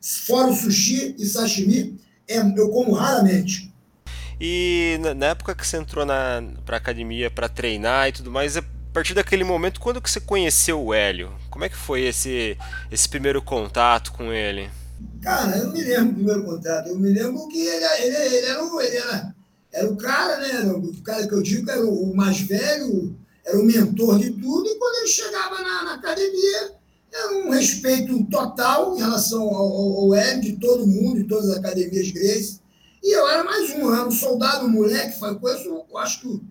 fora 0.01 0.47
o 0.47 0.55
sushi 0.55 1.15
e 1.17 1.25
sashimi, 1.25 1.99
é, 2.27 2.39
eu 2.39 2.69
como 2.69 2.93
raramente. 2.93 3.73
E 4.39 4.97
na 5.17 5.27
época 5.27 5.53
que 5.53 5.67
você 5.67 5.77
entrou 5.77 6.05
na 6.05 6.41
pra 6.65 6.77
academia 6.77 7.29
para 7.29 7.49
treinar 7.49 8.07
e 8.07 8.13
tudo 8.13 8.31
mais, 8.31 8.55
a 8.55 8.63
partir 8.93 9.13
daquele 9.13 9.43
momento, 9.43 9.79
quando 9.79 10.01
que 10.01 10.09
você 10.09 10.21
conheceu 10.21 10.81
o 10.81 10.93
Hélio? 10.93 11.31
Como 11.49 11.65
é 11.65 11.69
que 11.69 11.75
foi 11.75 12.03
esse, 12.03 12.57
esse 12.89 13.09
primeiro 13.09 13.41
contato 13.41 14.13
com 14.13 14.31
ele? 14.31 14.69
Cara, 15.21 15.57
eu 15.57 15.65
não 15.65 15.73
me 15.73 15.83
lembro 15.83 16.07
do 16.07 16.13
primeiro 16.15 16.43
contato. 16.43 16.87
Eu 16.87 16.97
me 16.97 17.09
lembro 17.09 17.47
que 17.47 17.59
ele, 17.59 17.85
ele, 17.85 18.15
ele, 18.15 18.45
era, 18.45 18.63
o, 18.63 18.81
ele 18.81 18.97
era, 18.97 19.35
era 19.71 19.89
o 19.89 19.97
cara, 19.97 20.37
né? 20.39 20.71
O 20.71 21.01
cara 21.01 21.27
que 21.27 21.33
eu 21.33 21.41
digo 21.41 21.65
que 21.65 21.71
era 21.71 21.85
o 21.85 22.15
mais 22.15 22.39
velho, 22.39 23.15
era 23.45 23.59
o 23.59 23.65
mentor 23.65 24.19
de 24.19 24.31
tudo. 24.31 24.67
E 24.67 24.75
quando 24.77 24.95
ele 24.95 25.07
chegava 25.07 25.61
na, 25.61 25.83
na 25.83 25.93
academia, 25.95 26.71
era 27.11 27.37
um 27.37 27.49
respeito 27.49 28.23
total 28.25 28.95
em 28.95 28.99
relação 28.99 29.43
ao, 29.43 29.99
ao 29.99 30.15
Hélio, 30.15 30.41
de 30.41 30.53
todo 30.53 30.87
mundo, 30.87 31.21
de 31.21 31.27
todas 31.27 31.49
as 31.49 31.57
academias 31.57 32.11
gregas. 32.11 32.61
E 33.03 33.15
eu 33.15 33.27
era 33.27 33.43
mais 33.43 33.69
um, 33.71 33.93
era 33.93 34.07
um 34.07 34.11
soldado, 34.11 34.65
um 34.65 34.69
moleque, 34.69 35.19
conheço, 35.19 35.67
eu 35.89 35.97
acho 35.97 36.21
que 36.21 36.41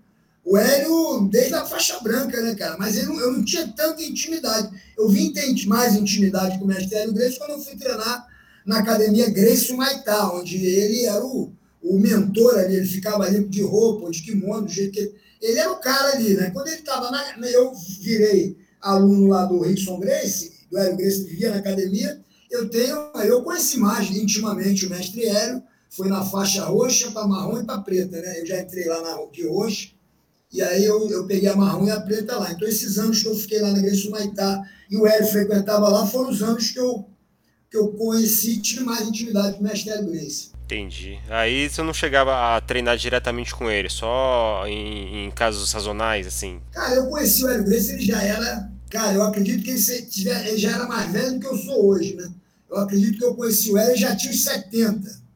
o 0.45 0.57
Hélio 0.57 1.29
desde 1.31 1.55
a 1.55 1.65
faixa 1.65 2.01
branca, 2.01 2.41
né, 2.41 2.55
cara? 2.55 2.77
Mas 2.79 2.97
eu 2.97 3.07
não, 3.07 3.21
eu 3.21 3.33
não 3.33 3.45
tinha 3.45 3.69
tanta 3.69 4.03
intimidade. 4.03 4.71
Eu 4.97 5.09
vim 5.09 5.33
ter 5.33 5.55
mais 5.67 5.95
intimidade 5.95 6.59
com 6.59 6.65
o 6.65 6.69
mestre 6.69 6.97
Hélio 6.97 7.13
Grace 7.13 7.39
quando 7.39 7.51
eu 7.51 7.61
fui 7.61 7.77
treinar 7.77 8.27
na 8.69 8.81
academia 8.81 9.31
Grace 9.31 9.73
Maitá, 9.73 10.31
onde 10.31 10.59
ele 10.59 11.07
era 11.07 11.25
o, 11.25 11.51
o 11.83 11.99
mentor 11.99 12.59
ali, 12.59 12.77
ele 12.77 12.87
ficava 12.87 13.25
ali 13.25 13.43
de 13.49 13.63
roupa, 13.63 14.11
de 14.11 14.23
kimono, 14.23 14.67
do 14.67 14.71
jeito 14.71 14.93
que 14.93 15.01
ele. 15.01 15.15
Ele 15.41 15.59
era 15.59 15.73
o 15.73 15.81
cara 15.81 16.17
ali, 16.17 16.35
né? 16.35 16.51
Quando 16.51 16.67
ele 16.67 16.77
estava 16.77 17.11
na. 17.11 17.49
Eu 17.49 17.73
virei 18.01 18.59
aluno 18.81 19.29
lá 19.29 19.47
do 19.47 19.61
Rickson 19.61 19.99
Grace, 19.99 20.53
do 20.71 20.77
Hélio 20.77 20.99
Grace, 20.99 21.25
que 21.25 21.31
vivia 21.31 21.51
na 21.51 21.57
academia. 21.57 22.21
Eu 22.51 22.69
tenho. 22.69 23.11
Eu 23.25 23.43
conheci 23.43 23.79
mais 23.79 24.11
intimamente 24.11 24.85
o 24.85 24.91
mestre 24.91 25.25
Hélio, 25.25 25.63
foi 25.89 26.09
na 26.09 26.23
faixa 26.23 26.65
roxa 26.65 27.11
para 27.11 27.27
marrom 27.27 27.61
e 27.61 27.65
para 27.65 27.81
preta, 27.81 28.21
né? 28.21 28.41
Eu 28.41 28.47
já 28.47 28.61
entrei 28.61 28.87
lá 28.87 29.01
na 29.01 29.25
de 29.33 29.47
roxa. 29.47 29.89
E 30.53 30.61
aí 30.61 30.85
eu, 30.85 31.09
eu 31.09 31.27
peguei 31.27 31.49
a 31.49 31.57
marrom 31.57 31.87
e 31.87 31.91
a 31.91 32.01
preta 32.01 32.37
lá. 32.37 32.53
Então, 32.53 32.69
esses 32.69 32.99
anos 32.99 33.23
que 33.23 33.29
eu 33.29 33.35
fiquei 33.35 33.63
lá 33.63 33.71
na 33.71 33.81
Grace 33.81 34.11
Maitá 34.11 34.63
e 34.91 34.97
o 34.99 35.07
Hélio 35.07 35.27
frequentava 35.27 35.89
lá 35.89 36.07
foram 36.07 36.31
os 36.31 36.43
anos 36.43 36.71
que 36.71 36.79
eu 36.79 37.07
que 37.71 37.77
eu 37.77 37.89
conheci, 37.89 38.59
tive 38.59 38.85
mais 38.85 39.07
intimidade 39.07 39.55
com 39.55 39.61
o 39.61 39.65
mestre 39.65 39.91
Hélio 39.91 40.11
Grace. 40.11 40.51
Entendi. 40.65 41.19
Aí 41.29 41.69
você 41.69 41.83
não 41.83 41.95
chegava 41.95 42.57
a 42.57 42.61
treinar 42.61 42.97
diretamente 42.97 43.55
com 43.55 43.71
ele, 43.71 43.89
só 43.89 44.65
em, 44.67 45.27
em 45.27 45.31
casos 45.31 45.69
sazonais, 45.71 46.27
assim? 46.27 46.61
Cara, 46.73 46.95
eu 46.95 47.07
conheci 47.07 47.45
o 47.45 47.49
Hélio 47.49 47.65
Grace, 47.65 47.93
ele 47.93 48.05
já 48.05 48.23
era. 48.23 48.71
Cara, 48.91 49.15
eu 49.15 49.23
acredito 49.23 49.63
que 49.63 49.71
ele, 49.71 50.03
tiver, 50.03 50.47
ele 50.47 50.59
já 50.59 50.73
era 50.73 50.87
mais 50.87 51.11
velho 51.11 51.35
do 51.35 51.41
que 51.41 51.47
eu 51.47 51.57
sou 51.57 51.87
hoje, 51.87 52.15
né? 52.15 52.31
Eu 52.71 52.77
acredito 52.79 53.19
que 53.19 53.25
eu 53.25 53.35
conheci 53.35 53.71
o 53.71 53.79
Hélio 53.79 53.97
já 53.97 54.15
tinha 54.15 54.33
uns 54.33 54.45
70. 54.45 55.29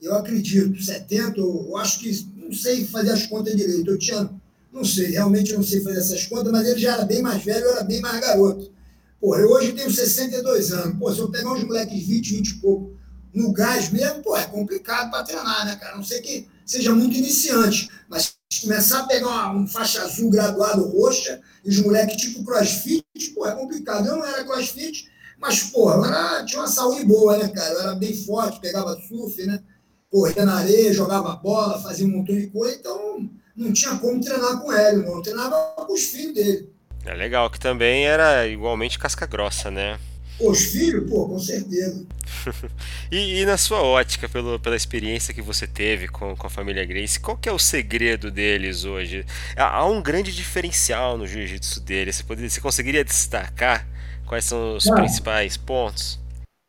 Eu 0.00 0.14
acredito, 0.14 0.80
70, 0.80 1.40
eu 1.40 1.76
acho 1.76 1.98
que. 2.00 2.28
Não 2.36 2.52
sei 2.52 2.86
fazer 2.86 3.10
as 3.10 3.26
contas 3.26 3.54
direito. 3.56 3.90
Eu 3.90 3.98
tinha. 3.98 4.30
Não 4.72 4.84
sei, 4.84 5.10
realmente 5.10 5.50
eu 5.50 5.58
não 5.58 5.64
sei 5.64 5.80
fazer 5.80 5.98
essas 5.98 6.26
contas, 6.26 6.52
mas 6.52 6.66
ele 6.66 6.78
já 6.78 6.94
era 6.94 7.04
bem 7.04 7.20
mais 7.20 7.42
velho, 7.42 7.64
eu 7.64 7.72
era 7.72 7.84
bem 7.84 8.00
mais 8.00 8.20
garoto. 8.20 8.70
Pô, 9.20 9.36
eu 9.36 9.50
hoje 9.50 9.72
tenho 9.72 9.90
62 9.90 10.72
anos. 10.72 10.98
Pô, 10.98 11.12
se 11.12 11.18
eu 11.18 11.30
pegar 11.30 11.52
uns 11.52 11.64
moleques 11.64 12.06
20, 12.06 12.34
20 12.36 12.48
e 12.48 12.54
pouco 12.54 12.96
no 13.34 13.52
gás 13.52 13.90
mesmo, 13.90 14.22
pô, 14.22 14.36
é 14.36 14.44
complicado 14.46 15.10
para 15.10 15.24
treinar, 15.24 15.66
né, 15.66 15.76
cara? 15.76 15.94
A 15.94 15.96
não 15.96 16.04
sei 16.04 16.20
que 16.20 16.48
seja 16.64 16.94
muito 16.94 17.16
iniciante. 17.16 17.88
Mas 18.08 18.34
começar 18.62 19.00
a 19.00 19.06
pegar 19.06 19.28
uma, 19.28 19.52
um 19.52 19.66
faixa 19.66 20.02
azul 20.02 20.30
graduado 20.30 20.88
roxa 20.88 21.40
e 21.64 21.68
os 21.68 21.80
moleques 21.80 22.16
tipo 22.16 22.44
crossfit, 22.44 23.04
pô, 23.34 23.46
é 23.46 23.54
complicado. 23.54 24.06
Eu 24.06 24.16
não 24.16 24.24
era 24.24 24.44
crossfit, 24.44 25.08
mas, 25.38 25.64
pô, 25.64 25.92
eu 25.92 26.04
era, 26.04 26.44
tinha 26.44 26.60
uma 26.60 26.68
saúde 26.68 27.04
boa, 27.04 27.36
né, 27.36 27.48
cara? 27.48 27.72
Eu 27.74 27.80
era 27.80 27.94
bem 27.94 28.14
forte, 28.14 28.60
pegava 28.60 28.98
surf, 29.08 29.44
né? 29.46 29.62
Corria 30.10 30.44
na 30.44 30.56
areia, 30.56 30.92
jogava 30.92 31.36
bola, 31.36 31.80
fazia 31.80 32.06
um 32.06 32.10
montão 32.10 32.34
de 32.34 32.46
coisa, 32.48 32.76
então 32.76 33.28
não 33.54 33.72
tinha 33.72 33.96
como 33.98 34.20
treinar 34.20 34.60
com 34.60 34.72
ele, 34.72 35.04
não. 35.04 35.16
Eu 35.16 35.22
treinava 35.22 35.74
com 35.76 35.92
os 35.92 36.02
filhos 36.02 36.34
dele. 36.34 36.72
É 37.08 37.14
legal, 37.14 37.48
que 37.48 37.58
também 37.58 38.06
era 38.06 38.46
igualmente 38.46 38.98
casca 38.98 39.26
grossa, 39.26 39.70
né? 39.70 39.98
Os 40.38 40.66
filhos, 40.66 41.08
pô, 41.08 41.26
com 41.26 41.38
certeza. 41.38 42.06
e, 43.10 43.40
e, 43.40 43.46
na 43.46 43.56
sua 43.56 43.82
ótica, 43.82 44.28
pelo, 44.28 44.60
pela 44.60 44.76
experiência 44.76 45.32
que 45.32 45.40
você 45.40 45.66
teve 45.66 46.06
com, 46.06 46.36
com 46.36 46.46
a 46.46 46.50
família 46.50 46.84
Grace, 46.84 47.18
qual 47.18 47.36
que 47.36 47.48
é 47.48 47.52
o 47.52 47.58
segredo 47.58 48.30
deles 48.30 48.84
hoje? 48.84 49.24
Há, 49.56 49.78
há 49.78 49.86
um 49.86 50.02
grande 50.02 50.32
diferencial 50.32 51.16
no 51.16 51.26
jiu-jitsu 51.26 51.80
deles. 51.80 52.16
Você, 52.16 52.22
poderia, 52.24 52.50
você 52.50 52.60
conseguiria 52.60 53.04
destacar 53.04 53.88
quais 54.26 54.44
são 54.44 54.76
os 54.76 54.86
ah, 54.86 54.94
principais 54.94 55.56
pontos? 55.56 56.20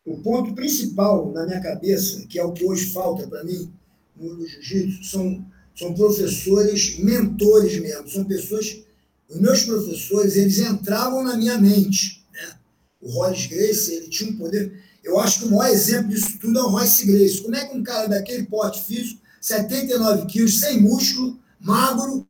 O 0.06 0.18
ponto 0.18 0.56
principal 0.56 1.32
na 1.32 1.46
minha 1.46 1.62
cabeça, 1.62 2.26
que 2.28 2.40
é 2.40 2.44
o 2.44 2.54
que 2.54 2.64
hoje 2.64 2.88
falta 2.88 3.28
para 3.28 3.44
mim 3.44 3.70
no 4.16 4.48
jiu-jitsu, 4.48 5.04
são, 5.04 5.46
são 5.76 5.94
professores, 5.94 6.98
mentores 6.98 7.78
mesmo. 7.80 8.10
São 8.10 8.24
pessoas 8.24 8.89
os 9.30 9.40
meus 9.40 9.64
professores, 9.64 10.36
eles 10.36 10.58
entravam 10.58 11.24
na 11.24 11.38
minha 11.38 11.58
mente. 11.58 12.26
Né? 12.34 12.56
O 13.00 13.12
Royce 13.12 13.48
Grace, 13.48 13.94
ele 13.94 14.10
tinha 14.10 14.32
um 14.32 14.38
poder. 14.38 14.82
Eu 15.04 15.20
acho 15.20 15.40
que 15.40 15.46
o 15.46 15.52
maior 15.52 15.72
exemplo 15.72 16.10
disso 16.10 16.40
tudo 16.40 16.58
é 16.58 16.64
o 16.64 16.70
Royce 16.70 17.06
Grace. 17.06 17.42
Como 17.42 17.56
é 17.56 17.66
que 17.66 17.78
um 17.78 17.84
cara 17.84 18.08
daquele 18.08 18.44
porte 18.44 18.84
físico, 18.84 19.22
79 19.40 20.26
quilos, 20.26 20.60
sem 20.60 20.82
músculo, 20.82 21.40
magro, 21.60 22.28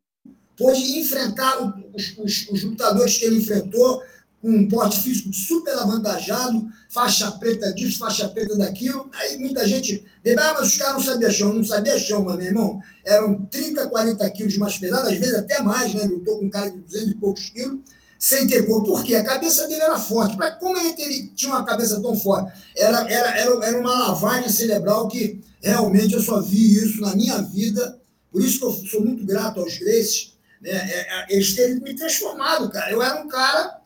pôde 0.58 1.00
enfrentar 1.00 1.58
os, 1.94 2.18
os, 2.18 2.50
os 2.50 2.64
lutadores 2.64 3.18
que 3.18 3.26
ele 3.26 3.40
enfrentou, 3.40 4.04
com 4.42 4.50
um 4.50 4.68
porte 4.68 5.00
físico 5.00 5.34
super 5.34 5.74
avantajado, 5.78 6.68
faixa 6.90 7.30
preta 7.32 7.74
disso, 7.74 8.00
faixa 8.00 8.28
preta 8.30 8.56
daquilo. 8.58 9.10
Aí 9.14 9.38
muita 9.38 9.68
gente, 9.68 10.04
ah, 10.38 10.54
mas 10.54 10.70
os 10.70 10.78
caras 10.78 10.94
não 10.94 11.04
sabiam 11.04 11.32
chão, 11.32 11.54
não 11.54 11.64
sabia 11.64 12.00
chão, 12.00 12.24
mas, 12.24 12.38
meu 12.38 12.46
irmão, 12.46 12.82
eram 13.06 13.46
30, 13.46 13.88
40 13.88 14.30
quilos 14.32 14.58
mais 14.58 14.78
pesados, 14.78 15.12
às 15.12 15.18
vezes 15.18 15.36
até 15.36 15.62
mais, 15.62 15.94
né? 15.94 16.04
Lutou 16.04 16.40
com 16.40 16.46
um 16.46 16.50
cara 16.50 16.70
de 16.72 16.78
200 16.78 17.10
e 17.10 17.16
poucos 17.16 17.50
quilos, 17.50 17.80
sem 18.18 18.48
ter 18.48 18.66
corpo. 18.66 18.88
Por 18.88 19.04
quê? 19.04 19.16
A 19.16 19.24
cabeça 19.24 19.68
dele 19.68 19.82
era 19.82 20.00
forte. 20.00 20.38
Mas 20.38 20.58
como 20.58 20.78
ele 20.78 21.28
tinha 21.36 21.52
uma 21.52 21.66
cabeça 21.66 22.02
tão 22.02 22.16
forte? 22.16 22.52
Era, 22.76 23.00
era, 23.12 23.38
era, 23.38 23.66
era 23.66 23.80
uma 23.80 24.08
lavagem 24.08 24.50
cerebral 24.50 25.08
que 25.08 25.42
realmente 25.62 26.14
eu 26.14 26.22
só 26.22 26.42
vi 26.42 26.78
isso 26.78 27.02
na 27.02 27.14
minha 27.16 27.42
vida. 27.42 28.00
Por 28.32 28.42
isso 28.42 28.60
que 28.60 28.66
eu 28.66 28.72
sou 28.90 29.02
muito 29.02 29.26
grato 29.26 29.60
aos 29.60 29.78
Graces, 29.78 30.34
né? 30.62 30.72
É, 30.72 31.00
é, 31.00 31.26
eles 31.30 31.56
terem 31.56 31.80
me 31.80 31.94
transformado, 31.94 32.70
cara. 32.70 32.92
Eu 32.92 33.02
era 33.02 33.22
um 33.22 33.28
cara 33.28 33.79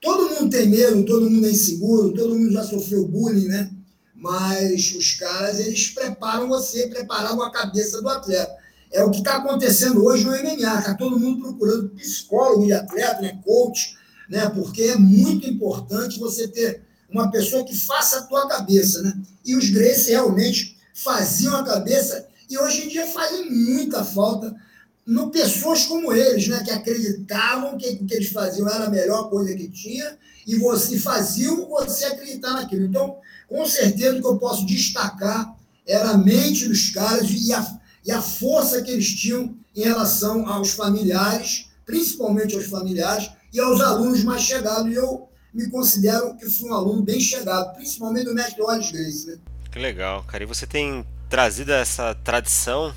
todo 0.00 0.30
mundo 0.30 0.50
tem 0.50 0.68
medo, 0.68 1.04
todo 1.04 1.30
mundo 1.30 1.46
é 1.46 1.50
inseguro, 1.50 2.14
todo 2.14 2.34
mundo 2.34 2.52
já 2.52 2.64
sofreu 2.64 3.06
bullying, 3.06 3.48
né? 3.48 3.70
Mas 4.14 4.94
os 4.94 5.14
caras, 5.14 5.60
eles 5.60 5.90
preparam 5.90 6.48
você, 6.48 6.88
prepararam 6.88 7.42
a 7.42 7.50
cabeça 7.50 8.00
do 8.00 8.08
atleta. 8.08 8.54
É 8.92 9.04
o 9.04 9.10
que 9.10 9.18
está 9.18 9.36
acontecendo 9.36 10.04
hoje 10.04 10.24
no 10.24 10.30
MMA, 10.30 10.78
está 10.78 10.94
todo 10.94 11.18
mundo 11.18 11.40
procurando 11.40 11.90
psicólogo 11.90 12.64
de 12.64 12.72
atleta, 12.72 13.20
né? 13.20 13.38
coach, 13.44 13.96
né? 14.28 14.48
porque 14.50 14.82
é 14.82 14.96
muito 14.96 15.46
importante 15.48 16.18
você 16.18 16.48
ter 16.48 16.82
uma 17.10 17.30
pessoa 17.30 17.64
que 17.64 17.76
faça 17.76 18.20
a 18.20 18.22
tua 18.22 18.48
cabeça. 18.48 19.02
Né? 19.02 19.12
E 19.44 19.54
os 19.54 19.68
Gracie 19.70 20.10
realmente 20.10 20.76
faziam 20.94 21.54
a 21.56 21.64
cabeça 21.64 22.26
e 22.48 22.58
hoje 22.58 22.86
em 22.86 22.88
dia 22.88 23.06
fazem 23.08 23.50
muita 23.50 24.04
falta 24.04 24.54
no 25.06 25.30
pessoas 25.30 25.84
como 25.84 26.12
eles, 26.12 26.48
né, 26.48 26.64
que 26.64 26.70
acreditavam 26.70 27.78
que 27.78 27.88
o 27.90 28.04
que 28.04 28.14
eles 28.14 28.32
faziam 28.32 28.68
era 28.68 28.86
a 28.86 28.90
melhor 28.90 29.30
coisa 29.30 29.54
que 29.54 29.68
tinha 29.68 30.18
e 30.44 30.56
você 30.56 30.98
faziam 30.98 31.68
você 31.68 32.06
acreditar 32.06 32.54
naquilo. 32.54 32.86
Então, 32.86 33.16
com 33.48 33.64
certeza 33.66 34.16
o 34.16 34.20
que 34.20 34.26
eu 34.26 34.36
posso 34.36 34.66
destacar 34.66 35.54
era 35.86 36.10
a 36.10 36.18
mente 36.18 36.66
dos 36.66 36.90
caras 36.90 37.28
e 37.30 37.52
a, 37.52 37.78
e 38.04 38.10
a 38.10 38.20
força 38.20 38.82
que 38.82 38.90
eles 38.90 39.14
tinham 39.14 39.54
em 39.76 39.82
relação 39.82 40.48
aos 40.48 40.72
familiares, 40.72 41.68
principalmente 41.84 42.56
aos 42.56 42.66
familiares 42.66 43.30
e 43.52 43.60
aos 43.60 43.80
alunos 43.80 44.24
mais 44.24 44.42
chegados. 44.42 44.90
E 44.90 44.94
eu 44.94 45.28
me 45.54 45.70
considero 45.70 46.36
que 46.36 46.50
fui 46.50 46.68
um 46.68 46.74
aluno 46.74 47.02
bem 47.02 47.20
chegado, 47.20 47.74
principalmente 47.74 48.24
do 48.24 48.34
mestre 48.34 48.60
Wallace 48.60 48.92
Grace. 48.92 49.26
Né? 49.28 49.38
Que 49.70 49.78
legal, 49.78 50.24
cara. 50.24 50.42
E 50.42 50.46
você 50.46 50.66
tem 50.66 51.06
trazido 51.28 51.72
essa 51.72 52.14
tradição 52.14 52.92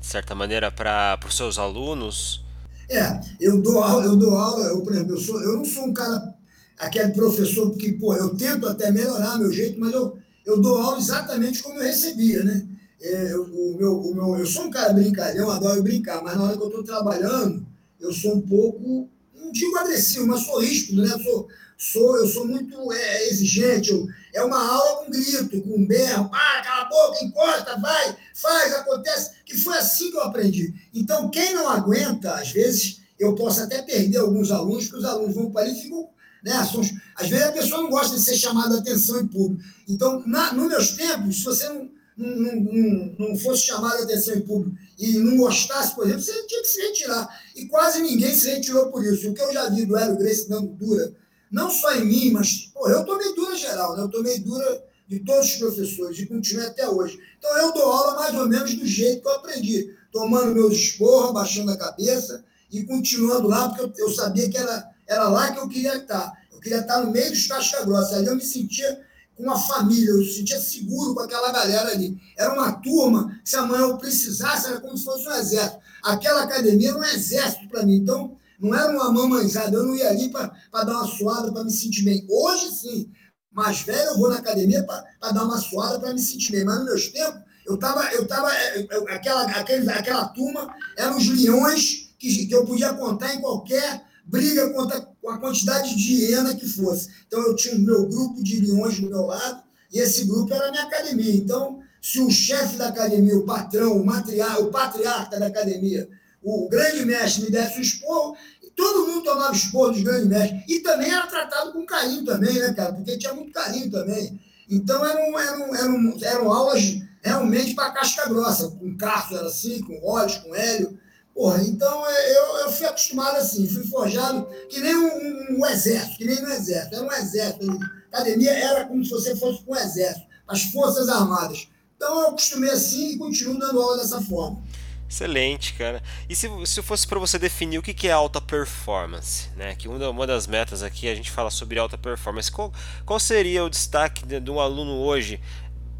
de 0.00 0.06
certa 0.06 0.34
maneira, 0.34 0.70
para 0.70 1.18
os 1.28 1.36
seus 1.36 1.58
alunos? 1.58 2.42
É, 2.88 3.20
eu 3.38 3.60
dou 3.60 3.82
aula, 3.82 4.04
eu 4.04 4.16
dou 4.16 4.34
aula, 4.36 4.66
eu, 4.66 4.80
por 4.80 4.92
exemplo, 4.92 5.14
eu, 5.14 5.20
sou, 5.20 5.40
eu 5.42 5.56
não 5.58 5.64
sou 5.64 5.84
um 5.84 5.94
cara, 5.94 6.34
aquele 6.78 7.12
professor 7.12 7.70
que, 7.76 7.92
pô, 7.92 8.14
eu 8.14 8.34
tento 8.34 8.66
até 8.66 8.90
melhorar 8.90 9.38
meu 9.38 9.52
jeito, 9.52 9.78
mas 9.78 9.92
eu, 9.92 10.18
eu 10.44 10.60
dou 10.60 10.78
aula 10.78 10.98
exatamente 10.98 11.62
como 11.62 11.78
eu 11.78 11.84
recebia, 11.84 12.42
né? 12.42 12.66
É, 13.00 13.32
eu, 13.32 13.44
o 13.44 13.76
meu, 13.78 14.00
o 14.00 14.14
meu, 14.14 14.38
eu 14.38 14.46
sou 14.46 14.64
um 14.64 14.70
cara 14.70 14.92
brincalhão, 14.92 15.50
adoro 15.50 15.82
brincar, 15.82 16.22
mas 16.22 16.36
na 16.36 16.44
hora 16.44 16.56
que 16.56 16.62
eu 16.62 16.68
estou 16.68 16.82
trabalhando, 16.82 17.64
eu 18.00 18.12
sou 18.12 18.36
um 18.36 18.40
pouco, 18.40 19.08
não 19.34 19.52
digo 19.52 19.76
agressivo, 19.78 20.26
mas 20.26 20.44
sou 20.44 20.60
ríspido, 20.60 21.02
né? 21.02 21.12
Eu 21.12 21.20
sou, 21.20 21.48
sou, 21.78 22.16
eu 22.16 22.26
sou 22.26 22.46
muito 22.46 22.92
é, 22.92 23.28
exigente. 23.28 23.90
Eu, 23.90 24.06
é 24.32 24.42
uma 24.42 24.62
aula 24.62 25.04
com 25.04 25.10
grito, 25.10 25.60
com 25.62 25.86
berro, 25.86 26.30
ah, 26.32 26.62
cala 26.64 26.82
a 26.82 26.84
boca, 26.86 27.24
encosta, 27.24 27.78
vai, 27.78 28.16
faz, 28.34 28.74
acontece, 28.74 29.32
que 29.44 29.56
foi 29.56 29.76
assim 29.76 30.10
que 30.10 30.16
eu 30.16 30.22
aprendi. 30.22 30.72
Então, 30.94 31.30
quem 31.30 31.54
não 31.54 31.68
aguenta, 31.68 32.34
às 32.34 32.50
vezes, 32.50 33.00
eu 33.18 33.34
posso 33.34 33.62
até 33.62 33.82
perder 33.82 34.18
alguns 34.18 34.50
alunos, 34.50 34.84
porque 34.84 34.98
os 34.98 35.04
alunos 35.04 35.34
vão 35.34 35.50
para 35.50 35.62
ali 35.62 35.78
e 35.78 35.82
ficam. 35.82 36.08
Né, 36.42 36.52
às 36.52 37.28
vezes 37.28 37.44
a 37.44 37.52
pessoa 37.52 37.82
não 37.82 37.90
gosta 37.90 38.16
de 38.16 38.22
ser 38.22 38.34
chamada 38.34 38.76
a 38.76 38.78
atenção 38.78 39.20
em 39.20 39.26
público. 39.26 39.62
Então, 39.86 40.22
na, 40.26 40.54
nos 40.54 40.68
meus 40.68 40.92
tempos, 40.92 41.36
se 41.36 41.44
você 41.44 41.68
não, 41.68 41.90
não, 42.16 42.56
não, 42.56 43.14
não 43.18 43.36
fosse 43.36 43.66
chamado 43.66 44.00
a 44.00 44.04
atenção 44.04 44.34
em 44.34 44.40
público 44.40 44.74
e 44.98 45.18
não 45.18 45.36
gostasse, 45.36 45.94
por 45.94 46.06
exemplo, 46.06 46.22
você 46.22 46.46
tinha 46.46 46.62
que 46.62 46.68
se 46.68 46.80
retirar. 46.80 47.42
E 47.54 47.66
quase 47.66 48.00
ninguém 48.00 48.34
se 48.34 48.48
retirou 48.48 48.90
por 48.90 49.04
isso. 49.04 49.28
O 49.28 49.34
que 49.34 49.42
eu 49.42 49.52
já 49.52 49.68
vi 49.68 49.84
do 49.84 49.98
Hélio 49.98 50.16
Grace 50.16 50.48
dando 50.48 50.68
dura 50.68 51.14
não 51.50 51.70
só 51.70 51.94
em 51.94 52.04
mim, 52.04 52.30
mas 52.30 52.70
eu 52.86 53.04
tomei 53.04 53.34
dura 53.34 53.56
geral, 53.56 53.96
né? 53.96 54.02
eu 54.02 54.08
tomei 54.08 54.38
dura 54.38 54.84
de 55.08 55.18
todos 55.18 55.46
os 55.46 55.56
professores 55.56 56.18
e 56.18 56.26
continuo 56.26 56.64
até 56.66 56.88
hoje. 56.88 57.18
Então 57.38 57.58
eu 57.58 57.72
dou 57.72 57.82
aula 57.82 58.14
mais 58.14 58.34
ou 58.34 58.48
menos 58.48 58.72
do 58.74 58.86
jeito 58.86 59.22
que 59.22 59.28
eu 59.28 59.34
aprendi, 59.34 59.94
tomando 60.12 60.54
meus 60.54 60.74
esporros, 60.74 61.32
baixando 61.32 61.72
a 61.72 61.76
cabeça 61.76 62.44
e 62.70 62.84
continuando 62.84 63.48
lá, 63.48 63.68
porque 63.68 63.82
eu, 63.82 64.06
eu 64.06 64.14
sabia 64.14 64.48
que 64.48 64.56
era, 64.56 64.88
era 65.08 65.28
lá 65.28 65.50
que 65.50 65.58
eu 65.58 65.68
queria 65.68 65.96
estar. 65.96 66.32
Eu 66.52 66.60
queria 66.60 66.80
estar 66.80 67.02
no 67.02 67.10
meio 67.10 67.30
dos 67.30 67.46
casca 67.46 67.84
grossa. 67.84 68.16
Ali 68.16 68.26
eu 68.26 68.36
me 68.36 68.44
sentia 68.44 69.00
com 69.36 69.42
uma 69.42 69.58
família, 69.58 70.10
eu 70.10 70.18
me 70.18 70.30
sentia 70.30 70.60
seguro 70.60 71.14
com 71.14 71.20
aquela 71.20 71.50
galera 71.50 71.90
ali. 71.90 72.16
Era 72.36 72.52
uma 72.52 72.72
turma, 72.72 73.40
se 73.44 73.56
amanhã 73.56 73.82
eu 73.82 73.98
precisasse, 73.98 74.68
era 74.68 74.80
como 74.80 74.96
se 74.96 75.04
fosse 75.04 75.26
um 75.26 75.34
exército. 75.34 75.80
Aquela 76.04 76.42
academia 76.42 76.90
era 76.90 76.98
um 76.98 77.04
exército 77.04 77.68
para 77.68 77.82
mim. 77.82 77.96
Então, 77.96 78.36
não 78.60 78.74
era 78.74 78.92
uma 78.92 79.10
mamãezada, 79.10 79.76
eu 79.76 79.84
não 79.84 79.96
ia 79.96 80.08
ali 80.08 80.28
para 80.28 80.52
dar 80.72 80.92
uma 80.92 81.06
suada 81.06 81.50
para 81.50 81.64
me 81.64 81.70
sentir 81.70 82.02
bem. 82.02 82.26
Hoje 82.28 82.70
sim, 82.70 83.10
mais 83.50 83.80
velho, 83.80 84.10
eu 84.10 84.18
vou 84.18 84.28
na 84.28 84.36
academia 84.36 84.84
para 84.84 85.32
dar 85.32 85.44
uma 85.44 85.58
suada 85.58 85.98
para 85.98 86.12
me 86.12 86.20
sentir 86.20 86.52
bem. 86.52 86.64
Mas 86.64 86.78
nos 86.78 86.84
meus 86.86 87.08
tempos, 87.08 87.40
eu 87.66 87.74
estava, 87.74 88.12
eu 88.12 88.26
tava, 88.26 88.50
eu, 88.90 89.08
aquela, 89.08 89.42
aquele, 89.44 89.90
aquela 89.90 90.28
turma 90.28 90.74
eram 90.96 91.16
os 91.16 91.28
leões 91.28 92.14
que, 92.18 92.46
que 92.46 92.54
eu 92.54 92.66
podia 92.66 92.92
contar 92.94 93.34
em 93.34 93.40
qualquer 93.40 94.04
briga 94.24 94.70
contra 94.70 95.00
com 95.00 95.30
a 95.30 95.38
quantidade 95.38 95.94
de 95.96 96.24
hiena 96.24 96.54
que 96.54 96.66
fosse. 96.66 97.08
Então 97.26 97.40
eu 97.40 97.56
tinha 97.56 97.74
o 97.74 97.80
meu 97.80 98.06
grupo 98.08 98.42
de 98.42 98.60
leões 98.60 99.00
do 99.00 99.08
meu 99.08 99.26
lado 99.26 99.62
e 99.92 99.98
esse 99.98 100.24
grupo 100.24 100.52
era 100.52 100.68
a 100.68 100.70
minha 100.70 100.84
academia. 100.84 101.34
Então, 101.34 101.80
se 102.00 102.20
o 102.20 102.30
chefe 102.30 102.76
da 102.76 102.88
academia, 102.88 103.36
o 103.36 103.44
patrão, 103.44 103.96
o, 103.96 104.04
matriar, 104.04 104.60
o 104.60 104.70
patriarca 104.70 105.38
da 105.38 105.46
academia, 105.46 106.08
o 106.42 106.68
grande 106.68 107.04
mestre 107.04 107.44
me 107.44 107.50
desse 107.50 107.78
o 107.78 107.82
esporro, 107.82 108.36
todo 108.74 109.06
mundo 109.06 109.24
tomava 109.24 109.54
esporro 109.54 109.92
dos 109.92 110.02
grandes 110.02 110.28
mestres. 110.28 110.62
E 110.68 110.80
também 110.80 111.10
era 111.10 111.26
tratado 111.26 111.72
com 111.72 111.84
carinho 111.84 112.24
também, 112.24 112.54
né, 112.54 112.72
cara? 112.72 112.92
Porque 112.92 113.18
tinha 113.18 113.34
muito 113.34 113.52
carinho 113.52 113.90
também. 113.90 114.40
Então 114.68 115.04
eram, 115.04 115.38
eram, 115.38 115.74
eram, 115.74 116.18
eram 116.22 116.52
aulas 116.52 116.82
realmente 117.22 117.74
para 117.74 117.90
casca 117.90 118.28
grossa, 118.28 118.70
com 118.70 118.96
Carlos 118.96 119.38
era 119.38 119.48
assim, 119.48 119.82
com 119.82 119.98
Rollins, 119.98 120.38
com 120.38 120.54
Hélio. 120.54 120.98
Porra, 121.34 121.62
então 121.62 122.06
é, 122.06 122.36
eu, 122.36 122.56
eu 122.58 122.72
fui 122.72 122.86
acostumado 122.86 123.36
assim, 123.36 123.66
fui 123.68 123.86
forjado 123.86 124.46
que 124.68 124.80
nem 124.80 124.96
um, 124.96 125.06
um, 125.06 125.60
um 125.60 125.66
exército, 125.66 126.18
que 126.18 126.24
nem 126.24 126.44
um 126.44 126.50
exército. 126.50 126.96
Era 126.96 127.04
um 127.04 127.12
exército. 127.12 127.78
A 128.12 128.16
academia 128.16 128.52
era 128.52 128.84
como 128.86 129.04
se 129.04 129.10
você 129.10 129.36
fosse 129.36 129.62
um 129.66 129.76
exército, 129.76 130.26
as 130.48 130.62
Forças 130.64 131.08
Armadas. 131.08 131.68
Então 131.96 132.20
eu 132.20 132.28
acostumei 132.28 132.70
assim 132.70 133.12
e 133.12 133.18
continuo 133.18 133.58
dando 133.58 133.80
aula 133.80 133.98
dessa 133.98 134.20
forma. 134.22 134.62
Excelente, 135.10 135.74
cara. 135.74 136.00
E 136.28 136.36
se, 136.36 136.48
se 136.64 136.80
fosse 136.82 137.04
para 137.04 137.18
você 137.18 137.36
definir 137.36 137.78
o 137.78 137.82
que, 137.82 137.92
que 137.92 138.06
é 138.06 138.12
alta 138.12 138.40
performance, 138.40 139.48
né? 139.56 139.74
Que 139.74 139.88
uma, 139.88 140.08
uma 140.08 140.24
das 140.24 140.46
metas 140.46 140.84
aqui 140.84 141.08
a 141.08 141.14
gente 141.16 141.32
fala 141.32 141.50
sobre 141.50 141.80
alta 141.80 141.98
performance. 141.98 142.50
Qual, 142.50 142.72
qual 143.04 143.18
seria 143.18 143.64
o 143.64 143.68
destaque 143.68 144.24
de, 144.24 144.38
de 144.38 144.50
um 144.52 144.60
aluno 144.60 144.98
hoje 144.98 145.40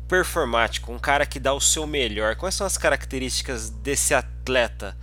performático, 0.06 0.92
um 0.92 0.98
cara 0.98 1.26
que 1.26 1.40
dá 1.40 1.52
o 1.52 1.60
seu 1.60 1.88
melhor? 1.88 2.36
Quais 2.36 2.54
são 2.54 2.64
as 2.64 2.78
características 2.78 3.68
desse 3.68 4.14
atleta? 4.14 4.96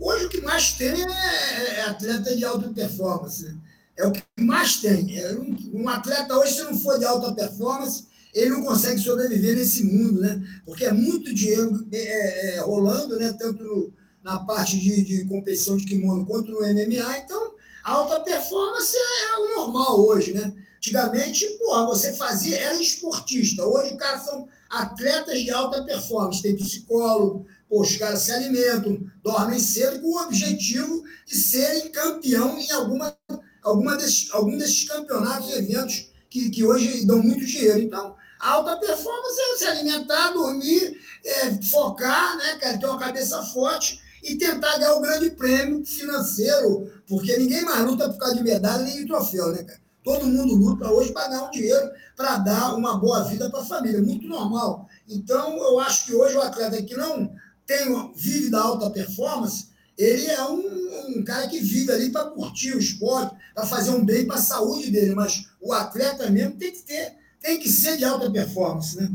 Hoje 0.00 0.24
o 0.24 0.28
que 0.30 0.40
mais 0.40 0.72
tem 0.72 1.02
é, 1.02 1.74
é 1.74 1.82
atleta 1.82 2.34
de 2.34 2.46
alta 2.46 2.70
performance. 2.70 3.44
Né? 3.44 3.54
É 3.98 4.06
o 4.06 4.12
que 4.12 4.22
mais 4.40 4.78
tem. 4.78 5.18
É 5.18 5.30
um, 5.34 5.56
um 5.74 5.88
atleta 5.90 6.34
hoje, 6.38 6.54
se 6.54 6.62
não 6.62 6.78
for 6.78 6.98
de 6.98 7.04
alta 7.04 7.34
performance, 7.34 8.06
ele 8.32 8.50
não 8.50 8.62
consegue 8.62 9.00
sobreviver 9.00 9.56
nesse 9.56 9.84
mundo, 9.84 10.20
né? 10.20 10.42
Porque 10.64 10.84
é 10.84 10.92
muito 10.92 11.34
dinheiro 11.34 11.86
é, 11.92 11.98
é, 11.98 12.54
é, 12.54 12.60
rolando, 12.60 13.18
né? 13.18 13.34
Tanto 13.38 13.62
no, 13.62 13.92
na 14.24 14.38
parte 14.40 14.78
de, 14.78 15.02
de, 15.02 15.24
competição 15.26 15.76
de 15.76 15.84
kimono 15.84 16.24
quanto 16.24 16.50
no 16.50 16.60
MMA. 16.60 17.18
Então, 17.18 17.54
a 17.84 17.92
alta 17.92 18.20
performance 18.20 18.96
é 18.96 19.36
o 19.36 19.56
normal 19.56 20.00
hoje, 20.00 20.32
né? 20.32 20.52
Antigamente, 20.78 21.46
porra, 21.58 21.86
você 21.86 22.12
fazia, 22.14 22.58
era 22.58 22.80
esportista. 22.80 23.64
Hoje, 23.64 23.92
os 23.92 23.98
caras 23.98 24.24
são 24.24 24.48
atletas 24.70 25.40
de 25.40 25.50
alta 25.50 25.84
performance. 25.84 26.42
Tem 26.42 26.56
psicólogo, 26.56 27.46
pô, 27.68 27.82
os 27.82 27.96
caras 27.96 28.22
se 28.22 28.32
alimentam, 28.32 28.98
dormem 29.22 29.60
cedo 29.60 30.00
com 30.00 30.08
o 30.08 30.22
objetivo 30.22 31.04
de 31.26 31.36
serem 31.36 31.90
campeão 31.90 32.58
em 32.58 32.70
alguma, 32.72 33.16
alguma 33.62 33.96
desses, 33.96 34.28
algum 34.32 34.56
desses 34.56 34.88
campeonatos 34.88 35.52
eventos 35.52 36.10
que, 36.30 36.48
que 36.48 36.64
hoje 36.64 37.04
dão 37.04 37.22
muito 37.22 37.44
dinheiro. 37.44 37.78
Então, 37.78 38.16
alta 38.42 38.76
performance 38.76 39.40
é 39.40 39.56
se 39.56 39.64
alimentar, 39.66 40.32
dormir, 40.32 40.98
é, 41.24 41.62
focar, 41.62 42.36
né, 42.36 42.76
ter 42.76 42.86
uma 42.86 42.98
cabeça 42.98 43.40
forte 43.44 44.00
e 44.22 44.36
tentar 44.36 44.78
ganhar 44.78 44.94
o 44.94 45.00
grande 45.00 45.30
prêmio 45.30 45.84
financeiro, 45.86 46.92
porque 47.06 47.36
ninguém 47.36 47.64
mais 47.64 47.84
luta 47.84 48.08
por 48.08 48.18
causa 48.18 48.34
de 48.34 48.42
medalha 48.42 48.82
nem 48.82 48.96
de 48.96 49.06
troféu, 49.06 49.52
né, 49.52 49.62
cara? 49.62 49.80
Todo 50.04 50.26
mundo 50.26 50.54
luta 50.54 50.90
hoje 50.90 51.12
para 51.12 51.28
ganhar 51.28 51.44
um 51.44 51.50
dinheiro, 51.50 51.90
para 52.16 52.38
dar 52.38 52.74
uma 52.74 52.98
boa 52.98 53.22
vida 53.22 53.48
para 53.48 53.60
a 53.60 53.64
família, 53.64 54.02
muito 54.02 54.26
normal. 54.26 54.88
Então, 55.08 55.56
eu 55.58 55.78
acho 55.78 56.06
que 56.06 56.14
hoje 56.14 56.36
o 56.36 56.42
atleta 56.42 56.82
que 56.82 56.96
não 56.96 57.32
tem, 57.64 58.12
vive 58.16 58.50
da 58.50 58.60
alta 58.60 58.90
performance, 58.90 59.68
ele 59.96 60.26
é 60.26 60.42
um, 60.44 61.18
um 61.18 61.24
cara 61.24 61.46
que 61.46 61.60
vive 61.60 61.92
ali 61.92 62.10
para 62.10 62.30
curtir 62.30 62.74
o 62.74 62.80
esporte, 62.80 63.36
para 63.54 63.66
fazer 63.66 63.90
um 63.90 64.04
bem 64.04 64.26
para 64.26 64.36
a 64.36 64.42
saúde 64.42 64.90
dele, 64.90 65.14
mas 65.14 65.44
o 65.60 65.72
atleta 65.72 66.28
mesmo 66.30 66.56
tem 66.56 66.72
que 66.72 66.82
ter 66.82 67.21
tem 67.42 67.58
que 67.58 67.68
ser 67.68 67.96
de 67.96 68.04
alta 68.04 68.30
performance, 68.30 68.96
né? 69.00 69.10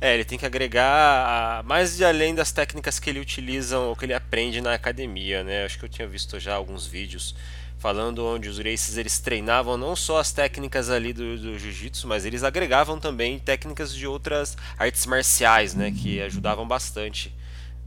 É, 0.00 0.14
ele 0.14 0.24
tem 0.24 0.36
que 0.36 0.46
agregar 0.46 1.62
mais 1.64 1.96
de 1.96 2.04
além 2.04 2.34
das 2.34 2.50
técnicas 2.50 2.98
que 2.98 3.08
ele 3.08 3.20
utiliza 3.20 3.78
ou 3.78 3.94
que 3.94 4.04
ele 4.04 4.14
aprende 4.14 4.60
na 4.60 4.74
academia, 4.74 5.44
né? 5.44 5.64
Acho 5.64 5.78
que 5.78 5.84
eu 5.84 5.88
tinha 5.88 6.08
visto 6.08 6.40
já 6.40 6.54
alguns 6.54 6.86
vídeos 6.86 7.36
falando 7.78 8.24
onde 8.24 8.48
os 8.48 8.58
races 8.58 8.96
eles 8.96 9.18
treinavam 9.18 9.76
não 9.76 9.94
só 9.94 10.18
as 10.18 10.32
técnicas 10.32 10.88
ali 10.90 11.12
do, 11.12 11.36
do 11.38 11.58
jiu-jitsu, 11.58 12.06
mas 12.06 12.24
eles 12.24 12.42
agregavam 12.44 12.98
também 12.98 13.38
técnicas 13.38 13.94
de 13.94 14.06
outras 14.06 14.56
artes 14.78 15.06
marciais, 15.06 15.74
né? 15.74 15.92
Que 15.92 16.20
ajudavam 16.20 16.66
bastante 16.66 17.32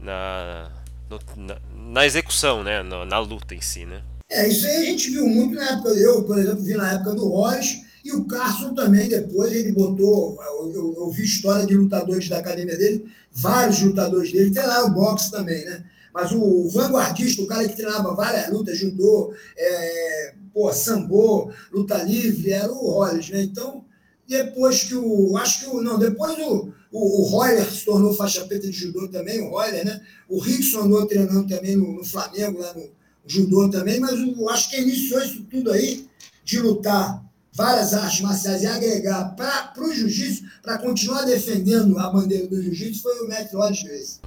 na, 0.00 0.70
no, 1.10 1.20
na, 1.36 1.56
na, 1.74 2.06
execução, 2.06 2.62
né? 2.62 2.82
Na, 2.82 3.04
na 3.04 3.18
luta 3.18 3.54
em 3.54 3.60
si, 3.60 3.84
né? 3.84 4.02
É, 4.30 4.48
isso 4.48 4.66
aí 4.66 4.76
a 4.76 4.84
gente 4.84 5.10
viu 5.10 5.26
muito 5.26 5.54
na 5.54 5.72
época, 5.72 5.90
eu, 5.90 6.22
por 6.24 6.38
exemplo, 6.38 6.62
vi 6.62 6.74
na 6.74 6.92
época 6.92 7.14
do 7.14 7.28
Royce, 7.28 7.85
e 8.06 8.12
o 8.12 8.24
Carson 8.24 8.72
também, 8.72 9.08
depois, 9.08 9.52
ele 9.52 9.72
botou, 9.72 10.38
eu, 10.40 10.72
eu, 10.72 10.94
eu, 10.96 11.10
vi 11.10 11.24
história 11.24 11.66
de 11.66 11.76
lutadores 11.76 12.28
da 12.28 12.38
academia 12.38 12.76
dele, 12.76 13.04
vários 13.32 13.82
lutadores 13.82 14.32
dele, 14.32 14.52
o 14.84 14.90
boxe 14.90 15.28
também, 15.28 15.64
né? 15.64 15.84
Mas 16.14 16.30
o, 16.30 16.68
vanguardista, 16.68 17.42
o 17.42 17.46
cara 17.46 17.68
que 17.68 17.74
treinava 17.74 18.14
várias 18.14 18.48
lutas, 18.50 18.78
judô, 18.78 19.34
é, 19.58 20.34
pô, 20.54 20.72
sambo, 20.72 21.50
luta 21.72 22.00
livre, 22.04 22.52
era 22.52 22.72
o 22.72 22.90
Rollins, 22.92 23.28
né? 23.28 23.42
Então, 23.42 23.84
depois 24.26 24.84
que 24.84 24.94
o. 24.94 25.36
Acho 25.36 25.60
que 25.60 25.66
o. 25.66 25.82
Não, 25.82 25.98
depois 25.98 26.38
o, 26.38 26.72
o, 26.92 27.20
o 27.20 27.22
Roller 27.24 27.70
se 27.70 27.84
tornou 27.84 28.14
faixa 28.14 28.44
preta 28.44 28.68
de 28.70 28.72
judô 28.72 29.08
também, 29.08 29.42
o 29.42 29.50
Roller, 29.50 29.84
né? 29.84 30.00
O 30.28 30.38
Rickson 30.38 30.82
andou 30.82 31.06
treinando 31.06 31.48
também 31.48 31.76
no, 31.76 31.92
no 31.92 32.04
Flamengo, 32.04 32.60
lá 32.60 32.72
no 32.72 32.88
judô 33.26 33.68
também, 33.68 33.98
mas 33.98 34.18
o, 34.18 34.48
acho 34.48 34.70
que 34.70 34.80
iniciou 34.80 35.20
isso 35.22 35.44
tudo 35.50 35.72
aí 35.72 36.06
de 36.44 36.60
lutar 36.60 37.25
várias 37.56 37.94
artes 37.94 38.20
marciais 38.20 38.62
e 38.62 38.66
agregar 38.66 39.34
para 39.34 39.72
o 39.78 39.92
jiu-jitsu, 39.92 40.44
para 40.62 40.78
continuar 40.78 41.22
defendendo 41.22 41.98
a 41.98 42.10
bandeira 42.10 42.46
do 42.46 42.62
jiu-jitsu, 42.62 43.02
foi 43.02 43.20
o 43.20 43.28
Matt 43.28 43.52
Lodge 43.52 43.84
Grace. 43.84 44.20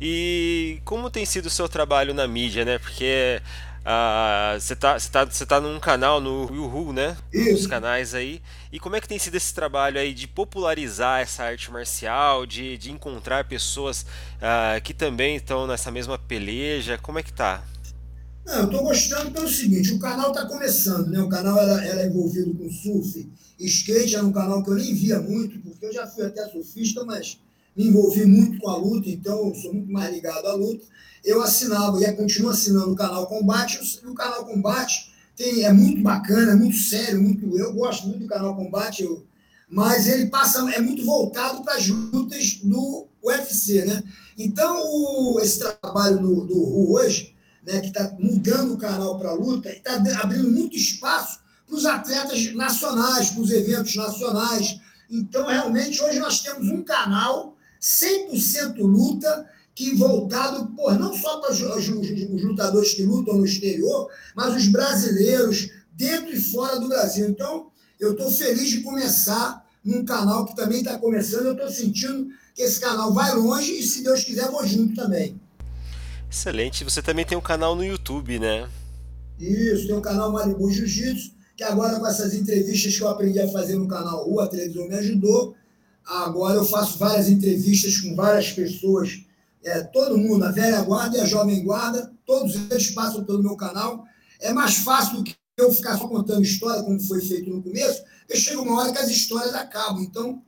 E 0.00 0.80
como 0.84 1.10
tem 1.10 1.26
sido 1.26 1.46
o 1.46 1.50
seu 1.50 1.68
trabalho 1.68 2.14
na 2.14 2.28
mídia, 2.28 2.64
né? 2.64 2.78
Porque 2.78 3.42
ah, 3.84 4.56
você 4.58 4.72
uh, 4.72 4.76
tá, 4.76 4.96
tá, 4.98 5.26
tá 5.26 5.60
num 5.60 5.78
canal 5.78 6.20
no 6.20 6.48
Yuhu, 6.52 6.92
né? 6.92 7.16
Isso. 7.32 7.54
Os 7.54 7.66
canais 7.66 8.14
aí. 8.14 8.42
E 8.72 8.80
como 8.80 8.96
é 8.96 9.00
que 9.00 9.08
tem 9.08 9.18
sido 9.18 9.36
esse 9.36 9.54
trabalho 9.54 10.00
aí 10.00 10.12
de 10.12 10.26
popularizar 10.26 11.20
essa 11.20 11.44
arte 11.44 11.70
marcial, 11.70 12.46
de, 12.46 12.76
de 12.78 12.90
encontrar 12.90 13.44
pessoas 13.44 14.02
uh, 14.02 14.80
que 14.82 14.92
também 14.92 15.36
estão 15.36 15.68
nessa 15.68 15.90
mesma 15.92 16.18
peleja? 16.18 16.98
Como 16.98 17.18
é 17.18 17.22
que 17.22 17.32
tá? 17.32 17.62
Não, 18.46 18.58
eu 18.58 18.64
estou 18.66 18.82
gostando 18.84 19.32
pelo 19.32 19.48
seguinte, 19.48 19.92
o 19.92 19.98
canal 19.98 20.28
está 20.28 20.46
começando, 20.46 21.08
né? 21.08 21.20
O 21.20 21.28
canal 21.28 21.58
era, 21.58 21.84
era 21.84 22.06
envolvido 22.06 22.54
com 22.54 22.70
surf, 22.70 23.28
skate 23.58 24.14
era 24.14 24.24
um 24.24 24.30
canal 24.30 24.62
que 24.62 24.70
eu 24.70 24.76
nem 24.76 24.94
via 24.94 25.20
muito, 25.20 25.58
porque 25.58 25.84
eu 25.84 25.92
já 25.92 26.06
fui 26.06 26.24
até 26.24 26.46
surfista, 26.46 27.04
mas 27.04 27.40
me 27.76 27.88
envolvi 27.88 28.24
muito 28.24 28.60
com 28.60 28.70
a 28.70 28.76
luta, 28.76 29.10
então 29.10 29.52
sou 29.52 29.74
muito 29.74 29.90
mais 29.90 30.14
ligado 30.14 30.46
à 30.46 30.54
luta. 30.54 30.86
Eu 31.24 31.42
assinava 31.42 32.00
e 32.00 32.12
continuo 32.12 32.50
assinando 32.50 32.92
o 32.92 32.94
canal 32.94 33.26
Combate, 33.26 33.80
o 34.06 34.14
canal 34.14 34.44
Combate 34.44 35.12
tem, 35.34 35.64
é 35.64 35.72
muito 35.72 36.00
bacana, 36.00 36.52
é 36.52 36.54
muito 36.54 36.76
sério, 36.76 37.20
muito, 37.20 37.58
eu 37.58 37.72
gosto 37.72 38.06
muito 38.06 38.20
do 38.20 38.28
canal 38.28 38.54
Combate, 38.54 39.02
eu, 39.02 39.26
mas 39.68 40.06
ele 40.06 40.26
passa, 40.26 40.70
é 40.72 40.80
muito 40.80 41.04
voltado 41.04 41.64
para 41.64 41.74
as 41.74 41.88
lutas 41.88 42.60
do 42.62 43.08
UFC, 43.24 43.84
né? 43.84 44.04
Então, 44.38 44.80
o, 44.84 45.40
esse 45.40 45.58
trabalho 45.58 46.20
do, 46.20 46.44
do 46.44 46.92
hoje 46.92 47.34
né, 47.66 47.80
que 47.80 47.88
está 47.88 48.14
mudando 48.18 48.74
o 48.74 48.78
canal 48.78 49.18
para 49.18 49.30
a 49.30 49.34
luta, 49.34 49.70
está 49.70 49.96
abrindo 50.22 50.50
muito 50.50 50.76
espaço 50.76 51.40
para 51.66 51.76
os 51.76 51.84
atletas 51.84 52.54
nacionais, 52.54 53.30
para 53.30 53.42
os 53.42 53.50
eventos 53.50 53.96
nacionais. 53.96 54.80
Então, 55.10 55.46
realmente, 55.46 56.00
hoje 56.00 56.20
nós 56.20 56.40
temos 56.40 56.68
um 56.68 56.82
canal 56.82 57.56
100% 57.80 58.78
luta, 58.78 59.50
que 59.74 59.94
voltado 59.94 60.68
por, 60.74 60.98
não 60.98 61.12
só 61.12 61.38
para 61.38 61.52
os, 61.52 61.60
os, 61.60 61.88
os 61.88 62.42
lutadores 62.42 62.94
que 62.94 63.02
lutam 63.02 63.36
no 63.36 63.44
exterior, 63.44 64.08
mas 64.34 64.56
os 64.56 64.68
brasileiros 64.68 65.68
dentro 65.92 66.32
e 66.32 66.40
fora 66.40 66.80
do 66.80 66.88
Brasil. 66.88 67.28
Então, 67.28 67.66
eu 68.00 68.12
estou 68.12 68.30
feliz 68.30 68.70
de 68.70 68.80
começar 68.80 69.66
num 69.84 70.04
canal 70.04 70.46
que 70.46 70.56
também 70.56 70.78
está 70.78 70.98
começando. 70.98 71.46
Eu 71.46 71.52
estou 71.52 71.68
sentindo 71.68 72.28
que 72.54 72.62
esse 72.62 72.80
canal 72.80 73.12
vai 73.12 73.34
longe 73.34 73.72
e, 73.72 73.82
se 73.82 74.02
Deus 74.02 74.24
quiser, 74.24 74.50
vou 74.50 74.66
junto 74.66 74.94
também. 74.94 75.38
Excelente. 76.30 76.84
Você 76.84 77.02
também 77.02 77.24
tem 77.24 77.36
um 77.36 77.42
canal 77.42 77.74
no 77.74 77.84
YouTube, 77.84 78.38
né? 78.38 78.68
Isso, 79.38 79.86
tem 79.86 79.94
um 79.94 80.00
canal 80.00 80.32
Malibu 80.32 80.70
Jiu-Jitsu, 80.70 81.32
que 81.56 81.62
agora 81.62 81.98
com 81.98 82.06
essas 82.06 82.34
entrevistas 82.34 82.96
que 82.96 83.02
eu 83.02 83.08
aprendi 83.08 83.38
a 83.40 83.48
fazer 83.48 83.76
no 83.76 83.86
canal 83.86 84.24
Rua, 84.24 84.44
a 84.44 84.48
televisão 84.48 84.88
me 84.88 84.94
ajudou. 84.94 85.54
Agora 86.04 86.54
eu 86.54 86.64
faço 86.64 86.98
várias 86.98 87.28
entrevistas 87.28 87.98
com 87.98 88.14
várias 88.14 88.52
pessoas, 88.52 89.20
é, 89.64 89.82
todo 89.82 90.16
mundo, 90.16 90.44
a 90.44 90.52
velha 90.52 90.80
guarda 90.82 91.18
e 91.18 91.20
a 91.20 91.26
jovem 91.26 91.64
guarda, 91.64 92.12
todos 92.24 92.54
eles 92.54 92.90
passam 92.90 93.24
pelo 93.24 93.42
meu 93.42 93.56
canal. 93.56 94.04
É 94.40 94.52
mais 94.52 94.76
fácil 94.76 95.16
do 95.16 95.24
que 95.24 95.34
eu 95.58 95.72
ficar 95.72 95.98
só 95.98 96.06
contando 96.06 96.42
história, 96.42 96.82
como 96.82 97.00
foi 97.00 97.20
feito 97.20 97.50
no 97.50 97.62
começo, 97.62 98.02
porque 98.20 98.36
chega 98.36 98.60
uma 98.60 98.80
hora 98.80 98.92
que 98.92 98.98
as 98.98 99.08
histórias 99.08 99.54
acabam. 99.54 100.02
Então, 100.02 100.42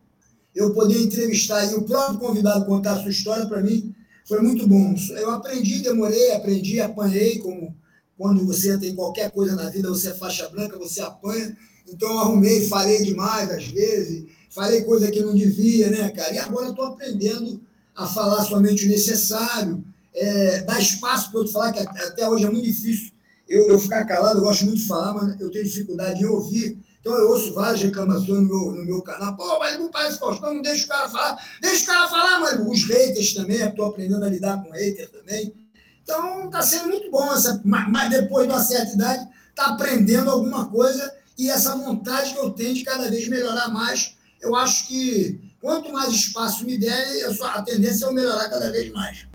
eu 0.54 0.72
poder 0.72 1.02
entrevistar 1.02 1.64
e 1.64 1.74
o 1.74 1.82
próprio 1.82 2.18
convidado 2.18 2.64
contar 2.64 2.92
a 2.92 3.02
sua 3.02 3.10
história, 3.10 3.46
para 3.46 3.60
mim, 3.60 3.94
foi 4.28 4.42
muito 4.42 4.68
bom. 4.68 4.94
Eu 5.10 5.30
aprendi, 5.30 5.80
demorei, 5.80 6.32
aprendi, 6.32 6.80
apanhei, 6.80 7.38
como 7.38 7.74
quando 8.16 8.44
você 8.44 8.76
tem 8.76 8.94
qualquer 8.94 9.30
coisa 9.30 9.56
na 9.56 9.70
vida, 9.70 9.88
você 9.88 10.08
é 10.10 10.14
faixa 10.14 10.48
branca, 10.48 10.78
você 10.78 11.00
apanha. 11.00 11.56
Então 11.88 12.18
arrumei, 12.18 12.68
falei 12.68 13.02
demais 13.02 13.48
às 13.50 13.66
vezes, 13.68 14.26
falei 14.50 14.82
coisa 14.82 15.10
que 15.10 15.22
não 15.22 15.34
devia, 15.34 15.88
né, 15.90 16.10
cara? 16.10 16.34
E 16.34 16.38
agora 16.38 16.68
estou 16.68 16.84
aprendendo 16.84 17.60
a 17.96 18.06
falar 18.06 18.44
somente 18.44 18.84
o 18.84 18.88
necessário, 18.88 19.82
é, 20.14 20.62
dar 20.62 20.80
espaço 20.80 21.30
para 21.30 21.40
eu 21.40 21.48
falar, 21.48 21.72
que 21.72 21.78
até 21.78 22.28
hoje 22.28 22.44
é 22.44 22.50
muito 22.50 22.66
difícil 22.66 23.12
eu, 23.48 23.68
eu 23.68 23.78
ficar 23.78 24.04
calado, 24.04 24.38
eu 24.38 24.42
gosto 24.42 24.66
muito 24.66 24.78
de 24.78 24.86
falar, 24.86 25.14
mas 25.14 25.40
eu 25.40 25.50
tenho 25.50 25.64
dificuldade 25.64 26.18
de 26.18 26.26
ouvir. 26.26 26.78
Então 27.00 27.16
eu 27.16 27.30
ouço 27.30 27.54
várias 27.54 27.82
reclamações 27.82 28.28
no 28.28 28.42
meu, 28.42 28.72
no 28.72 28.84
meu 28.84 29.02
canal. 29.02 29.36
Pô, 29.36 29.58
mas 29.58 29.78
não 29.78 29.90
parece 29.90 30.18
Faustão, 30.18 30.54
não 30.54 30.62
deixa 30.62 30.84
o 30.84 30.88
cara 30.88 31.08
falar. 31.08 31.58
Deixa 31.60 31.84
o 31.84 31.86
cara 31.86 32.08
falar, 32.08 32.40
mas 32.40 32.60
os 32.60 32.84
haters 32.84 33.34
também, 33.34 33.62
estou 33.62 33.86
aprendendo 33.86 34.24
a 34.24 34.28
lidar 34.28 34.62
com 34.62 34.70
haters 34.70 35.10
também. 35.10 35.54
Então 36.02 36.46
está 36.46 36.62
sendo 36.62 36.88
muito 36.88 37.10
bom, 37.10 37.32
essa, 37.32 37.60
mas 37.64 38.10
depois 38.10 38.46
de 38.46 38.52
uma 38.52 38.62
certa 38.62 38.94
idade, 38.94 39.28
está 39.50 39.66
aprendendo 39.66 40.30
alguma 40.30 40.68
coisa 40.68 41.12
e 41.36 41.50
essa 41.50 41.76
vontade 41.76 42.32
que 42.32 42.38
eu 42.38 42.50
tenho 42.50 42.74
de 42.74 42.82
cada 42.82 43.08
vez 43.10 43.28
melhorar 43.28 43.68
mais. 43.68 44.16
Eu 44.40 44.54
acho 44.56 44.88
que 44.88 45.40
quanto 45.60 45.92
mais 45.92 46.12
espaço 46.12 46.64
me 46.64 46.78
der, 46.78 47.26
a 47.42 47.62
tendência 47.62 48.04
é 48.04 48.08
eu 48.08 48.12
melhorar 48.12 48.48
cada 48.48 48.70
vez 48.70 48.90
mais. 48.92 49.26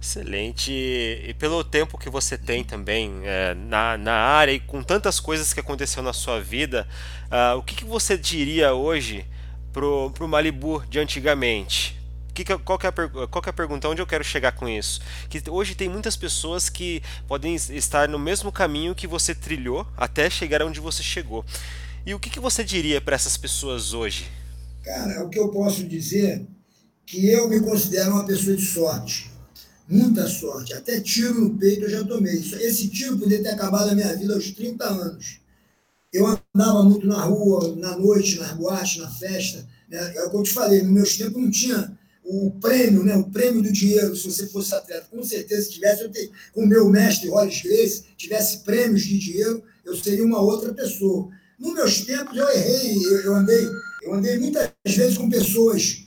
Excelente. 0.00 0.70
E 0.70 1.34
pelo 1.34 1.64
tempo 1.64 1.98
que 1.98 2.08
você 2.08 2.36
tem 2.36 2.62
também 2.62 3.20
é, 3.24 3.54
na, 3.54 3.96
na 3.96 4.12
área 4.12 4.52
e 4.52 4.60
com 4.60 4.82
tantas 4.82 5.18
coisas 5.18 5.52
que 5.52 5.60
aconteceu 5.60 6.02
na 6.02 6.12
sua 6.12 6.40
vida, 6.40 6.86
uh, 7.26 7.58
o 7.58 7.62
que, 7.62 7.74
que 7.74 7.84
você 7.84 8.16
diria 8.16 8.72
hoje 8.74 9.26
pro, 9.72 10.10
pro 10.12 10.28
Malibu 10.28 10.84
de 10.88 10.98
antigamente? 10.98 11.96
Que 12.32 12.44
que, 12.44 12.56
qual, 12.58 12.78
que 12.78 12.86
é 12.86 12.90
a, 12.90 12.92
qual 12.92 13.42
que 13.42 13.48
é 13.48 13.50
a 13.50 13.52
pergunta? 13.52 13.88
Onde 13.88 14.02
eu 14.02 14.06
quero 14.06 14.22
chegar 14.22 14.52
com 14.52 14.68
isso? 14.68 15.00
Que 15.28 15.42
hoje 15.50 15.74
tem 15.74 15.88
muitas 15.88 16.16
pessoas 16.16 16.68
que 16.68 17.02
podem 17.26 17.54
estar 17.54 18.08
no 18.08 18.18
mesmo 18.18 18.52
caminho 18.52 18.94
que 18.94 19.06
você 19.06 19.34
trilhou 19.34 19.86
até 19.96 20.28
chegar 20.28 20.62
onde 20.62 20.78
você 20.78 21.02
chegou. 21.02 21.44
E 22.04 22.14
o 22.14 22.20
que, 22.20 22.28
que 22.28 22.38
você 22.38 22.62
diria 22.62 23.00
para 23.00 23.16
essas 23.16 23.36
pessoas 23.36 23.94
hoje? 23.94 24.26
Cara, 24.84 25.24
o 25.24 25.30
que 25.30 25.38
eu 25.38 25.48
posso 25.48 25.82
dizer 25.84 26.46
que 27.06 27.28
eu 27.30 27.48
me 27.48 27.58
considero 27.60 28.12
uma 28.12 28.26
pessoa 28.26 28.54
de 28.54 28.64
sorte 28.64 29.35
muita 29.88 30.26
sorte. 30.28 30.74
Até 30.74 31.00
tiro 31.00 31.40
no 31.40 31.58
peito 31.58 31.84
eu 31.84 31.90
já 31.90 32.04
tomei. 32.04 32.34
Esse 32.34 32.88
tiro 32.88 33.18
poderia 33.18 33.42
ter 33.42 33.50
acabado 33.50 33.90
a 33.90 33.94
minha 33.94 34.14
vida 34.16 34.34
aos 34.34 34.50
30 34.50 34.84
anos. 34.84 35.40
Eu 36.12 36.26
andava 36.26 36.82
muito 36.82 37.06
na 37.06 37.22
rua, 37.22 37.74
na 37.76 37.96
noite, 37.96 38.38
nas 38.38 38.52
boates, 38.52 38.98
na 38.98 39.10
festa. 39.10 39.66
Né? 39.88 40.14
É 40.16 40.24
o 40.24 40.30
que 40.30 40.36
eu 40.36 40.42
te 40.42 40.52
falei, 40.52 40.82
no 40.82 40.92
meus 40.92 41.16
tempos 41.16 41.40
não 41.40 41.50
tinha 41.50 41.96
o 42.24 42.50
prêmio, 42.60 43.04
né? 43.04 43.16
o 43.16 43.24
prêmio 43.30 43.62
do 43.62 43.72
dinheiro, 43.72 44.16
se 44.16 44.30
você 44.30 44.46
fosse 44.48 44.74
atleta. 44.74 45.06
Com 45.10 45.22
certeza, 45.22 45.62
se 45.62 45.72
tivesse, 45.72 46.02
eu 46.02 46.10
ter, 46.10 46.30
com 46.52 46.62
o 46.62 46.66
meu 46.66 46.88
mestre, 46.88 47.28
Hollis 47.28 47.62
Grace, 47.62 48.04
tivesse 48.16 48.64
prêmios 48.64 49.02
de 49.02 49.18
dinheiro, 49.18 49.62
eu 49.84 49.96
seria 49.96 50.24
uma 50.24 50.40
outra 50.40 50.72
pessoa. 50.74 51.28
Nos 51.58 51.74
meus 51.74 52.00
tempos, 52.00 52.36
eu 52.36 52.48
errei, 52.50 52.96
eu 53.24 53.34
andei, 53.34 53.68
eu 54.02 54.14
andei 54.14 54.38
muitas 54.38 54.70
vezes 54.84 55.16
com 55.16 55.30
pessoas 55.30 56.05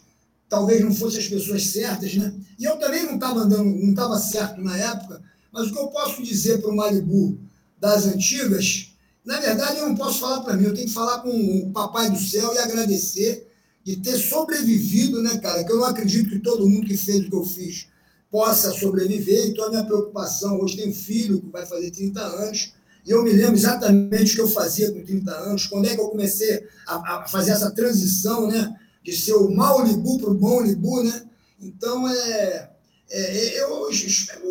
talvez 0.50 0.84
não 0.84 0.94
fossem 0.94 1.20
as 1.20 1.28
pessoas 1.28 1.68
certas, 1.68 2.16
né? 2.16 2.34
E 2.58 2.66
eu 2.66 2.78
também 2.78 3.04
não 3.04 3.16
estava 3.16 3.42
andando, 3.42 3.66
não 3.66 3.92
estava 3.92 4.18
certo 4.18 4.60
na 4.60 4.76
época, 4.76 5.22
mas 5.52 5.68
o 5.68 5.72
que 5.72 5.80
eu 5.80 5.88
posso 5.88 6.24
dizer 6.24 6.60
para 6.60 6.72
o 6.72 6.76
Malibu 6.76 7.38
das 7.80 8.06
antigas, 8.06 8.92
na 9.24 9.40
verdade 9.40 9.78
eu 9.78 9.88
não 9.88 9.96
posso 9.96 10.20
falar 10.20 10.42
para 10.42 10.58
mim, 10.58 10.66
eu 10.66 10.74
tenho 10.74 10.88
que 10.88 10.94
falar 10.94 11.20
com 11.20 11.30
o 11.30 11.72
Papai 11.72 12.10
do 12.10 12.20
Céu 12.20 12.54
e 12.54 12.58
agradecer 12.58 13.48
de 13.84 13.96
ter 13.98 14.18
sobrevivido, 14.18 15.22
né, 15.22 15.38
cara? 15.38 15.64
Que 15.64 15.72
eu 15.72 15.78
não 15.78 15.86
acredito 15.86 16.30
que 16.30 16.40
todo 16.40 16.68
mundo 16.68 16.88
que 16.88 16.98
fez 16.98 17.26
o 17.26 17.30
que 17.30 17.36
eu 17.36 17.46
fiz 17.46 17.88
possa 18.32 18.72
sobreviver, 18.72 19.48
então 19.48 19.66
a 19.66 19.70
minha 19.70 19.84
preocupação, 19.84 20.60
hoje 20.60 20.78
tem 20.78 20.90
um 20.90 20.94
filho 20.94 21.42
que 21.42 21.50
vai 21.50 21.66
fazer 21.66 21.90
30 21.90 22.22
anos, 22.22 22.74
e 23.06 23.12
eu 23.12 23.24
me 23.24 23.32
lembro 23.32 23.56
exatamente 23.56 24.34
o 24.34 24.36
que 24.36 24.42
eu 24.42 24.48
fazia 24.48 24.92
com 24.92 25.04
30 25.04 25.32
anos, 25.32 25.66
quando 25.66 25.88
é 25.88 25.96
que 25.96 26.02
eu 26.02 26.10
comecei 26.10 26.68
a, 26.86 27.16
a 27.16 27.28
fazer 27.28 27.52
essa 27.52 27.72
transição, 27.72 28.48
né? 28.48 28.76
De 29.04 29.16
ser 29.16 29.34
o 29.34 29.50
mau 29.50 29.86
Libu 29.86 30.20
para 30.20 30.30
o 30.30 30.36
bom 30.36 30.62
Libu, 30.62 31.04
né? 31.04 31.26
Então, 31.62 32.08
é, 32.08 32.70
é, 33.10 33.62
eu, 33.62 33.90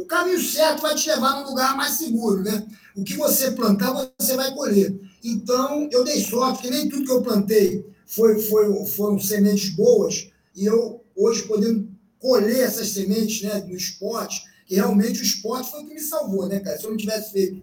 o 0.00 0.06
caminho 0.06 0.42
certo 0.42 0.82
vai 0.82 0.94
te 0.94 1.08
levar 1.08 1.40
num 1.40 1.48
lugar 1.48 1.76
mais 1.76 1.92
seguro, 1.92 2.42
né? 2.42 2.66
O 2.96 3.04
que 3.04 3.16
você 3.16 3.52
plantar, 3.52 3.92
você 4.18 4.34
vai 4.34 4.52
colher. 4.54 4.98
Então, 5.22 5.88
eu 5.92 6.04
dei 6.04 6.22
sorte, 6.24 6.62
que 6.62 6.70
nem 6.70 6.88
tudo 6.88 7.04
que 7.04 7.12
eu 7.12 7.22
plantei 7.22 7.86
foi, 8.06 8.40
foi, 8.42 8.86
foram 8.86 9.18
sementes 9.18 9.70
boas, 9.70 10.28
e 10.56 10.66
eu, 10.66 11.04
hoje, 11.14 11.42
podendo 11.44 11.88
colher 12.18 12.60
essas 12.60 12.88
sementes 12.88 13.42
né, 13.42 13.64
no 13.68 13.76
esporte, 13.76 14.42
que 14.66 14.74
realmente 14.74 15.20
o 15.20 15.24
esporte 15.24 15.70
foi 15.70 15.82
o 15.82 15.86
que 15.86 15.94
me 15.94 16.00
salvou, 16.00 16.48
né, 16.48 16.58
cara? 16.60 16.76
Se 16.76 16.84
eu 16.84 16.90
não 16.90 16.96
tivesse 16.96 17.32
feito 17.32 17.62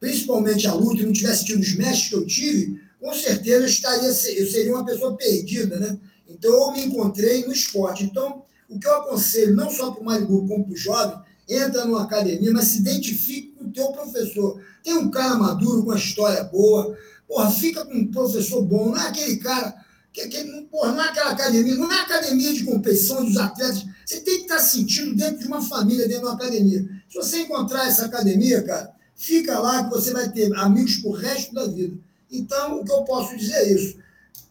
principalmente 0.00 0.66
a 0.66 0.74
luta, 0.74 1.00
e 1.00 1.06
não 1.06 1.12
tivesse 1.12 1.44
tido 1.44 1.60
os 1.60 1.76
mestres 1.76 2.08
que 2.08 2.14
eu 2.16 2.26
tive, 2.26 2.80
com 3.00 3.14
certeza 3.14 3.62
eu, 3.62 3.66
estaria, 3.66 4.08
eu 4.08 4.46
seria 4.50 4.74
uma 4.74 4.84
pessoa 4.84 5.16
perdida, 5.16 5.78
né? 5.78 5.96
Então 6.42 6.50
eu 6.50 6.72
me 6.72 6.84
encontrei 6.86 7.46
no 7.46 7.52
esporte. 7.52 8.02
Então, 8.02 8.42
o 8.68 8.76
que 8.76 8.88
eu 8.88 8.96
aconselho, 8.96 9.54
não 9.54 9.70
só 9.70 9.92
para 9.92 10.02
o 10.02 10.04
Malibu, 10.04 10.48
como 10.48 10.64
para 10.64 10.72
o 10.72 10.76
jovem, 10.76 11.20
entra 11.48 11.84
numa 11.84 12.02
academia, 12.02 12.52
mas 12.52 12.64
se 12.64 12.78
identifique 12.78 13.52
com 13.52 13.66
o 13.66 13.70
teu 13.70 13.92
professor. 13.92 14.60
Tem 14.82 14.94
um 14.94 15.08
cara 15.08 15.36
maduro, 15.36 15.84
com 15.84 15.90
uma 15.90 15.96
história 15.96 16.42
boa, 16.42 16.98
porra, 17.28 17.48
fica 17.48 17.84
com 17.84 17.94
um 17.94 18.10
professor 18.10 18.60
bom, 18.60 18.88
não 18.88 19.00
é 19.00 19.06
aquele 19.06 19.36
cara 19.36 19.72
que, 20.12 20.26
que 20.26 20.44
porra, 20.62 20.90
não 20.90 21.04
é 21.04 21.08
aquela 21.10 21.30
academia, 21.30 21.76
não 21.76 21.92
é 21.92 22.00
academia 22.00 22.52
de 22.52 22.64
competição 22.64 23.24
dos 23.24 23.36
atletas. 23.36 23.86
Você 24.04 24.20
tem 24.20 24.38
que 24.38 24.42
estar 24.42 24.58
sentindo 24.58 25.14
dentro 25.14 25.38
de 25.38 25.46
uma 25.46 25.62
família, 25.62 26.08
dentro 26.08 26.22
de 26.22 26.26
uma 26.26 26.34
academia. 26.34 26.84
Se 27.08 27.14
você 27.14 27.42
encontrar 27.42 27.86
essa 27.86 28.06
academia, 28.06 28.62
cara, 28.62 28.90
fica 29.14 29.60
lá 29.60 29.84
que 29.84 29.90
você 29.90 30.12
vai 30.12 30.28
ter 30.28 30.52
amigos 30.56 30.96
pro 30.96 31.12
resto 31.12 31.54
da 31.54 31.66
vida. 31.66 31.96
Então, 32.28 32.80
o 32.80 32.84
que 32.84 32.90
eu 32.90 33.04
posso 33.04 33.36
dizer 33.36 33.54
é 33.54 33.72
isso. 33.72 33.96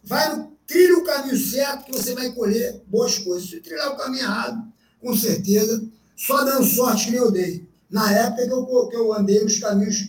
Vai 0.02 0.34
no, 0.34 0.51
trilha 0.66 0.98
o 0.98 1.04
caminho 1.04 1.36
certo 1.36 1.84
que 1.84 1.92
você 1.92 2.14
vai 2.14 2.32
colher 2.32 2.82
boas 2.86 3.18
coisas. 3.18 3.48
Se 3.48 3.60
trilhar 3.60 3.92
o 3.92 3.96
caminho 3.96 4.24
errado, 4.24 4.72
com 5.00 5.16
certeza, 5.16 5.84
só 6.16 6.44
dando 6.44 6.64
sorte 6.64 7.06
que 7.06 7.10
nem 7.12 7.20
eu 7.20 7.30
dei. 7.30 7.66
Na 7.90 8.10
época 8.10 8.46
que 8.46 8.52
eu, 8.52 8.88
que 8.88 8.96
eu 8.96 9.12
andei 9.12 9.42
nos 9.42 9.58
caminhos 9.58 10.08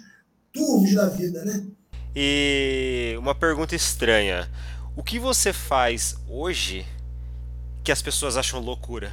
turvos 0.53 0.93
da 0.93 1.09
vida, 1.09 1.43
né? 1.43 1.65
E 2.15 3.15
uma 3.17 3.33
pergunta 3.33 3.75
estranha. 3.75 4.49
O 4.95 5.03
que 5.03 5.17
você 5.17 5.51
faz 5.51 6.15
hoje 6.29 6.85
que 7.83 7.91
as 7.91 8.01
pessoas 8.01 8.37
acham 8.37 8.59
loucura? 8.59 9.11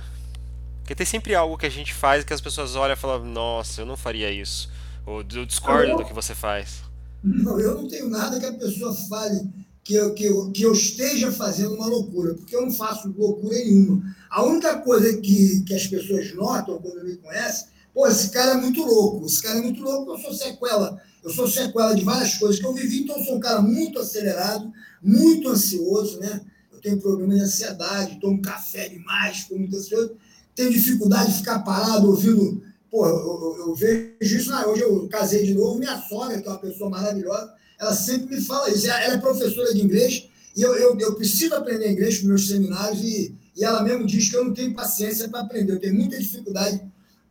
Porque 0.80 0.94
tem 0.94 1.06
sempre 1.06 1.34
algo 1.34 1.56
que 1.56 1.66
a 1.66 1.70
gente 1.70 1.94
faz 1.94 2.24
que 2.24 2.34
as 2.34 2.40
pessoas 2.40 2.76
olham 2.76 2.94
e 2.94 2.98
falam, 2.98 3.24
nossa, 3.24 3.80
eu 3.80 3.86
não 3.86 3.96
faria 3.96 4.30
isso. 4.30 4.70
Ou 5.06 5.24
eu 5.34 5.46
discordo 5.46 5.96
do 5.96 6.04
que 6.04 6.12
você 6.12 6.34
faz. 6.34 6.82
Não, 7.22 7.58
eu 7.58 7.74
não 7.74 7.88
tenho 7.88 8.08
nada 8.08 8.38
que 8.38 8.46
a 8.46 8.52
pessoa 8.52 8.94
fale 9.08 9.48
que 9.82 9.94
eu, 9.94 10.14
que, 10.14 10.24
eu, 10.24 10.50
que 10.50 10.62
eu 10.62 10.72
esteja 10.72 11.32
fazendo 11.32 11.74
uma 11.74 11.86
loucura, 11.86 12.34
porque 12.34 12.54
eu 12.54 12.62
não 12.62 12.72
faço 12.72 13.12
loucura 13.16 13.56
nenhuma. 13.56 14.02
A 14.28 14.44
única 14.44 14.78
coisa 14.78 15.16
que, 15.18 15.62
que 15.62 15.74
as 15.74 15.86
pessoas 15.86 16.34
notam 16.34 16.78
quando 16.78 17.04
me 17.04 17.16
conhecem, 17.16 17.68
pô, 17.92 18.06
esse 18.06 18.30
cara 18.30 18.52
é 18.52 18.56
muito 18.56 18.82
louco, 18.82 19.26
esse 19.26 19.42
cara 19.42 19.58
é 19.58 19.62
muito 19.62 19.82
louco, 19.82 20.12
eu 20.12 20.18
sou 20.18 20.32
sequela. 20.32 21.00
Eu 21.22 21.30
sou 21.30 21.46
sequela 21.48 21.94
de 21.94 22.04
várias 22.04 22.34
coisas 22.34 22.58
que 22.58 22.66
eu 22.66 22.72
vivi, 22.72 23.00
então 23.00 23.16
eu 23.18 23.24
sou 23.24 23.36
um 23.36 23.40
cara 23.40 23.60
muito 23.60 23.98
acelerado, 23.98 24.72
muito 25.02 25.48
ansioso, 25.48 26.18
né? 26.18 26.40
Eu 26.72 26.80
tenho 26.80 27.00
problema 27.00 27.34
de 27.34 27.40
ansiedade, 27.40 28.18
tomo 28.20 28.40
café 28.40 28.88
demais, 28.88 29.40
fico 29.40 29.58
muito 29.58 29.76
ansioso, 29.76 30.16
tenho 30.54 30.70
dificuldade 30.70 31.32
de 31.32 31.38
ficar 31.38 31.58
parado 31.60 32.08
ouvindo. 32.08 32.62
Pô, 32.90 33.06
eu, 33.06 33.16
eu, 33.16 33.56
eu 33.68 33.74
vejo 33.74 34.14
isso. 34.20 34.50
Né? 34.50 34.64
Hoje 34.66 34.82
eu 34.82 35.08
casei 35.08 35.44
de 35.44 35.54
novo, 35.54 35.78
minha 35.78 36.00
sogra, 36.02 36.40
que 36.40 36.48
é 36.48 36.50
uma 36.50 36.58
pessoa 36.58 36.90
maravilhosa, 36.90 37.52
ela 37.80 37.94
sempre 37.94 38.36
me 38.36 38.42
fala 38.42 38.70
isso. 38.70 38.88
Ela 38.88 39.14
é 39.14 39.18
professora 39.18 39.72
de 39.72 39.80
inglês 39.80 40.28
e 40.56 40.62
eu, 40.62 40.74
eu, 40.74 40.98
eu 40.98 41.14
preciso 41.14 41.54
aprender 41.54 41.90
inglês 41.90 42.18
para 42.18 42.28
meus 42.28 42.46
seminários 42.46 43.02
e, 43.02 43.34
e 43.56 43.64
ela 43.64 43.82
mesmo 43.82 44.06
diz 44.06 44.28
que 44.28 44.36
eu 44.36 44.44
não 44.44 44.54
tenho 44.54 44.74
paciência 44.74 45.28
para 45.28 45.40
aprender. 45.40 45.72
Eu 45.72 45.80
tenho 45.80 45.94
muita 45.94 46.18
dificuldade 46.18 46.80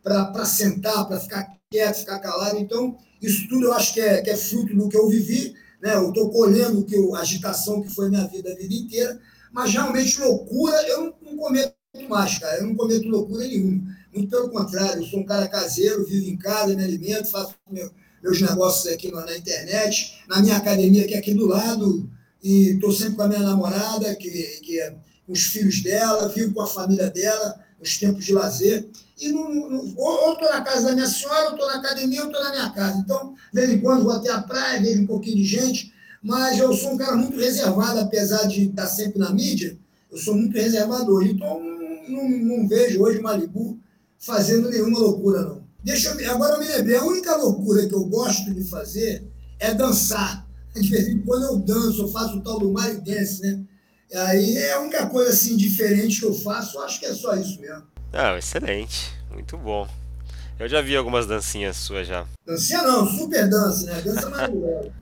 para 0.02 0.44
sentar, 0.44 1.06
para 1.06 1.20
ficar 1.20 1.56
quieto, 1.70 2.00
ficar 2.00 2.18
calado. 2.18 2.58
Então, 2.58 2.96
isso 3.22 3.48
tudo 3.48 3.66
eu 3.66 3.72
acho 3.72 3.94
que 3.94 4.00
é, 4.00 4.20
que 4.20 4.30
é 4.30 4.36
fruto 4.36 4.74
do 4.74 4.88
que 4.88 4.96
eu 4.96 5.08
vivi 5.08 5.54
né? 5.80 5.94
Eu 5.94 6.08
estou 6.08 6.30
colhendo 6.30 6.84
que 6.84 6.94
eu, 6.94 7.14
a 7.14 7.20
agitação 7.20 7.82
que 7.82 7.88
foi 7.88 8.10
minha 8.10 8.26
vida 8.26 8.52
a 8.52 8.54
vida 8.54 8.74
inteira, 8.74 9.18
mas 9.50 9.72
realmente 9.72 10.20
loucura 10.20 10.76
eu 10.88 11.04
não, 11.04 11.14
não 11.22 11.36
cometo 11.36 11.74
mais, 12.08 12.38
cara. 12.38 12.58
Eu 12.58 12.66
não 12.66 12.74
cometo 12.74 13.08
loucura 13.08 13.46
nenhuma. 13.46 13.96
Muito 14.14 14.28
pelo 14.28 14.50
contrário, 14.50 15.02
eu 15.02 15.06
sou 15.06 15.20
um 15.20 15.24
cara 15.24 15.48
caseiro, 15.48 16.04
vivo 16.04 16.28
em 16.28 16.36
casa, 16.36 16.74
me 16.74 16.84
alimento, 16.84 17.30
faço 17.30 17.54
meu, 17.70 17.90
meus 18.22 18.40
negócios 18.40 18.92
aqui 18.92 19.10
na, 19.10 19.36
internet, 19.36 20.18
na 20.28 20.40
minha 20.40 20.56
academia 20.56 21.06
que 21.06 21.14
é 21.14 21.18
aqui 21.18 21.34
do 21.34 21.46
lado, 21.46 22.08
e 22.42 22.70
estou 22.70 22.92
sempre 22.92 23.16
com 23.16 23.22
a 23.22 23.28
minha 23.28 23.40
namorada, 23.40 24.14
que, 24.14 24.30
que 24.62 24.80
é 24.80 24.94
com 25.26 25.32
os 25.32 25.42
filhos 25.44 25.82
dela, 25.82 26.28
vivo 26.28 26.54
com 26.54 26.62
a 26.62 26.66
família 26.66 27.10
dela, 27.10 27.60
nos 27.78 27.98
tempos 27.98 28.24
de 28.24 28.32
lazer. 28.32 28.88
E 29.20 29.28
não, 29.28 29.52
não, 29.52 29.94
ou 29.96 30.32
estou 30.32 30.48
na 30.48 30.62
casa 30.62 30.88
da 30.88 30.94
minha 30.94 31.06
senhora, 31.06 31.48
ou 31.48 31.52
estou 31.52 31.66
na 31.68 31.76
academia, 31.76 32.22
ou 32.22 32.28
estou 32.28 32.42
na 32.42 32.50
minha 32.50 32.70
casa. 32.70 32.98
Então, 32.98 33.34
de 33.52 33.60
vez 33.60 33.70
em 33.70 33.80
quando 33.80 34.04
vou 34.04 34.12
até 34.12 34.30
a 34.30 34.40
praia, 34.40 34.80
vejo 34.80 35.02
um 35.02 35.06
pouquinho 35.06 35.36
de 35.36 35.44
gente, 35.44 35.92
mas 36.22 36.58
eu 36.58 36.72
sou 36.74 36.92
um 36.92 36.96
cara 36.96 37.16
muito 37.16 37.38
reservado, 37.38 38.00
apesar 38.00 38.46
de 38.46 38.64
estar 38.64 38.86
sempre 38.86 39.18
na 39.18 39.30
mídia, 39.30 39.78
eu 40.10 40.18
sou 40.18 40.34
muito 40.34 40.54
reservado 40.54 41.12
hoje. 41.12 41.32
Então, 41.32 41.60
não, 41.60 42.28
não, 42.28 42.28
não 42.28 42.68
vejo 42.68 43.02
hoje 43.02 43.20
Malibu 43.20 43.78
fazendo 44.18 44.70
nenhuma 44.70 44.98
loucura, 44.98 45.42
não. 45.42 45.59
Deixa 45.82 46.10
eu, 46.10 46.30
agora 46.30 46.54
eu 46.54 46.60
me 46.60 46.68
lembrei, 46.68 46.96
a 46.96 47.04
única 47.04 47.36
loucura 47.36 47.86
que 47.86 47.94
eu 47.94 48.04
gosto 48.04 48.52
de 48.52 48.64
fazer 48.64 49.24
é 49.58 49.72
dançar. 49.74 50.46
De 50.74 50.88
vez 50.88 51.08
em 51.08 51.18
quando 51.22 51.44
eu 51.46 51.56
danço, 51.58 52.02
eu 52.02 52.08
faço 52.08 52.36
o 52.36 52.40
tal 52.42 52.58
do 52.60 52.70
Mari 52.70 53.00
Dance, 53.00 53.42
né? 53.42 53.60
Aí 54.14 54.56
é 54.56 54.72
a 54.74 54.80
única 54.80 55.06
coisa 55.06 55.30
assim 55.30 55.56
diferente 55.56 56.20
que 56.20 56.26
eu 56.26 56.34
faço, 56.34 56.78
eu 56.78 56.82
acho 56.82 57.00
que 57.00 57.06
é 57.06 57.14
só 57.14 57.34
isso 57.34 57.60
mesmo. 57.60 57.82
Ah, 58.12 58.36
excelente. 58.38 59.12
Muito 59.32 59.56
bom. 59.56 59.88
Eu 60.58 60.68
já 60.68 60.80
vi 60.80 60.94
algumas 60.96 61.26
dancinhas 61.26 61.76
suas 61.76 62.06
já. 62.06 62.26
Dancinha 62.46 62.82
não, 62.82 63.08
super 63.08 63.48
dança, 63.48 63.86
né? 63.86 64.00
Dança 64.00 64.28
maravilhosa. 64.30 64.92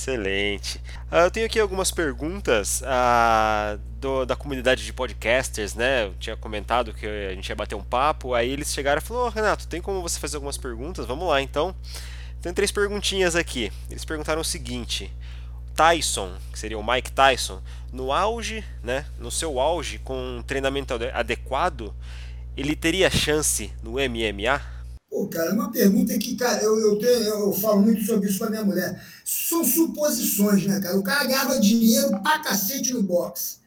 Excelente. 0.00 0.78
Uh, 1.12 1.16
eu 1.26 1.30
tenho 1.30 1.44
aqui 1.44 1.60
algumas 1.60 1.90
perguntas 1.90 2.80
uh, 2.80 3.78
do, 4.00 4.24
da 4.24 4.34
comunidade 4.34 4.82
de 4.82 4.94
podcasters, 4.94 5.74
né? 5.74 6.06
Eu 6.06 6.14
tinha 6.14 6.34
comentado 6.38 6.94
que 6.94 7.06
a 7.06 7.34
gente 7.34 7.46
ia 7.50 7.54
bater 7.54 7.74
um 7.74 7.82
papo, 7.82 8.32
aí 8.32 8.48
eles 8.48 8.72
chegaram 8.72 8.98
e 8.98 9.04
falaram: 9.04 9.26
oh, 9.26 9.28
Renato, 9.28 9.68
tem 9.68 9.82
como 9.82 10.00
você 10.00 10.18
fazer 10.18 10.38
algumas 10.38 10.56
perguntas? 10.56 11.04
Vamos 11.04 11.28
lá 11.28 11.42
então. 11.42 11.76
Tem 12.40 12.50
três 12.54 12.72
perguntinhas 12.72 13.36
aqui. 13.36 13.70
Eles 13.90 14.02
perguntaram 14.02 14.40
o 14.40 14.44
seguinte: 14.44 15.12
Tyson, 15.76 16.34
que 16.50 16.58
seria 16.58 16.78
o 16.78 16.92
Mike 16.92 17.12
Tyson, 17.12 17.60
no 17.92 18.10
auge, 18.10 18.64
né, 18.82 19.04
no 19.18 19.30
seu 19.30 19.60
auge, 19.60 19.98
com 19.98 20.38
um 20.38 20.42
treinamento 20.42 20.94
adequado, 21.12 21.94
ele 22.56 22.74
teria 22.74 23.10
chance 23.10 23.70
no 23.82 23.92
MMA? 23.92 24.79
Pô, 25.10 25.26
cara, 25.26 25.50
é 25.50 25.52
uma 25.52 25.72
pergunta 25.72 26.16
que, 26.16 26.36
cara, 26.36 26.62
eu, 26.62 26.78
eu, 26.78 26.98
tenho, 27.00 27.24
eu 27.24 27.52
falo 27.52 27.82
muito 27.82 28.00
sobre 28.04 28.30
isso 28.30 28.38
com 28.38 28.44
a 28.44 28.50
minha 28.50 28.64
mulher. 28.64 29.04
São 29.24 29.64
suposições, 29.64 30.64
né, 30.64 30.78
cara? 30.80 30.96
O 30.96 31.02
cara 31.02 31.24
ganhava 31.24 31.58
dinheiro 31.58 32.10
pra 32.22 32.38
cacete 32.38 32.92
no 32.92 33.02
boxe. 33.02 33.58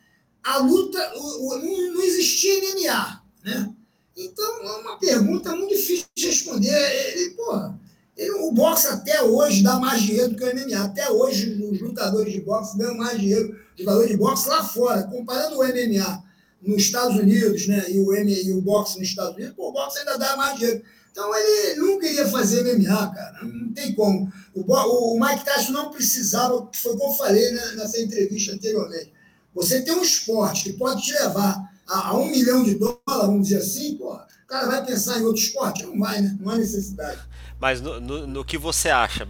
A 0.41 0.57
luta, 0.59 0.99
o, 1.17 1.49
o, 1.49 1.57
não, 1.57 2.01
existia 2.01 2.61
MMA, 2.61 3.23
né? 3.43 3.73
Então, 4.15 4.63
é 4.63 4.71
uma 4.77 4.97
pergunta 4.97 5.53
muito 5.53 5.75
difícil 5.75 6.05
de 6.15 6.27
responder. 6.27 7.11
Ele, 7.13 7.31
porra, 7.31 7.77
ele, 8.15 8.31
o 8.31 8.51
boxe 8.53 8.87
até 8.87 9.21
hoje 9.21 9.63
dá 9.63 9.77
mais 9.79 10.01
dinheiro 10.01 10.29
do 10.29 10.37
que 10.37 10.45
o 10.45 10.55
MMA. 10.55 10.85
Até 10.85 11.09
hoje, 11.11 11.61
os 11.61 11.81
lutadores 11.81 12.31
de 12.31 12.39
boxe 12.39 12.77
ganham 12.77 12.95
mais 12.95 13.19
dinheiro 13.19 13.59
jogador 13.77 14.07
de 14.07 14.15
boxe 14.15 14.47
lá 14.47 14.63
fora. 14.63 15.03
Comparando 15.03 15.57
o 15.57 15.63
MMA 15.63 16.23
nos 16.61 16.83
Estados 16.83 17.17
Unidos 17.17 17.67
né, 17.67 17.83
e, 17.89 17.99
o 17.99 18.13
e 18.15 18.53
o 18.53 18.61
boxe 18.61 18.97
nos 18.97 19.09
Estados 19.09 19.35
Unidos, 19.35 19.53
pô, 19.55 19.69
o 19.69 19.73
boxe 19.73 19.99
ainda 19.99 20.17
dá 20.17 20.37
mais 20.37 20.57
dinheiro. 20.57 20.81
Então 21.13 21.31
ele 21.35 21.75
nunca 21.75 22.07
iria 22.07 22.27
fazer 22.27 22.63
MMA, 22.63 23.13
cara. 23.13 23.43
Não 23.43 23.71
tem 23.71 23.93
como. 23.93 24.33
O, 24.51 24.63
o, 24.65 25.19
Mike 25.19 25.45
Tyson 25.45 25.71
não 25.71 25.91
precisava, 25.91 26.67
foi 26.73 26.97
como 26.97 27.13
eu 27.13 27.17
falei 27.17 27.51
né, 27.51 27.73
nessa 27.75 28.01
entrevista 28.01 28.51
anteriormente. 28.51 29.13
Você 29.53 29.83
tem 29.83 29.93
um 29.93 30.01
esporte 30.01 30.63
que 30.63 30.73
pode 30.73 31.03
te 31.03 31.13
levar 31.13 31.71
a, 31.87 32.07
a 32.07 32.17
um 32.17 32.31
milhão 32.31 32.63
de 32.63 32.73
dólares, 32.73 32.97
vamos 33.07 33.47
dizer 33.47 33.59
assim, 33.59 33.95
pô, 33.95 34.15
o 34.15 34.47
cara 34.47 34.65
vai 34.65 34.83
pensar 34.83 35.19
em 35.19 35.23
outro 35.23 35.39
esporte? 35.39 35.85
Não 35.85 35.99
vai, 35.99 36.19
né? 36.19 36.35
Não 36.39 36.51
há 36.51 36.57
necessidade. 36.57 37.19
Mas 37.59 37.79
no, 37.79 38.01
no, 38.01 38.25
no 38.25 38.43
que 38.43 38.57
você 38.57 38.89
acha, 38.89 39.23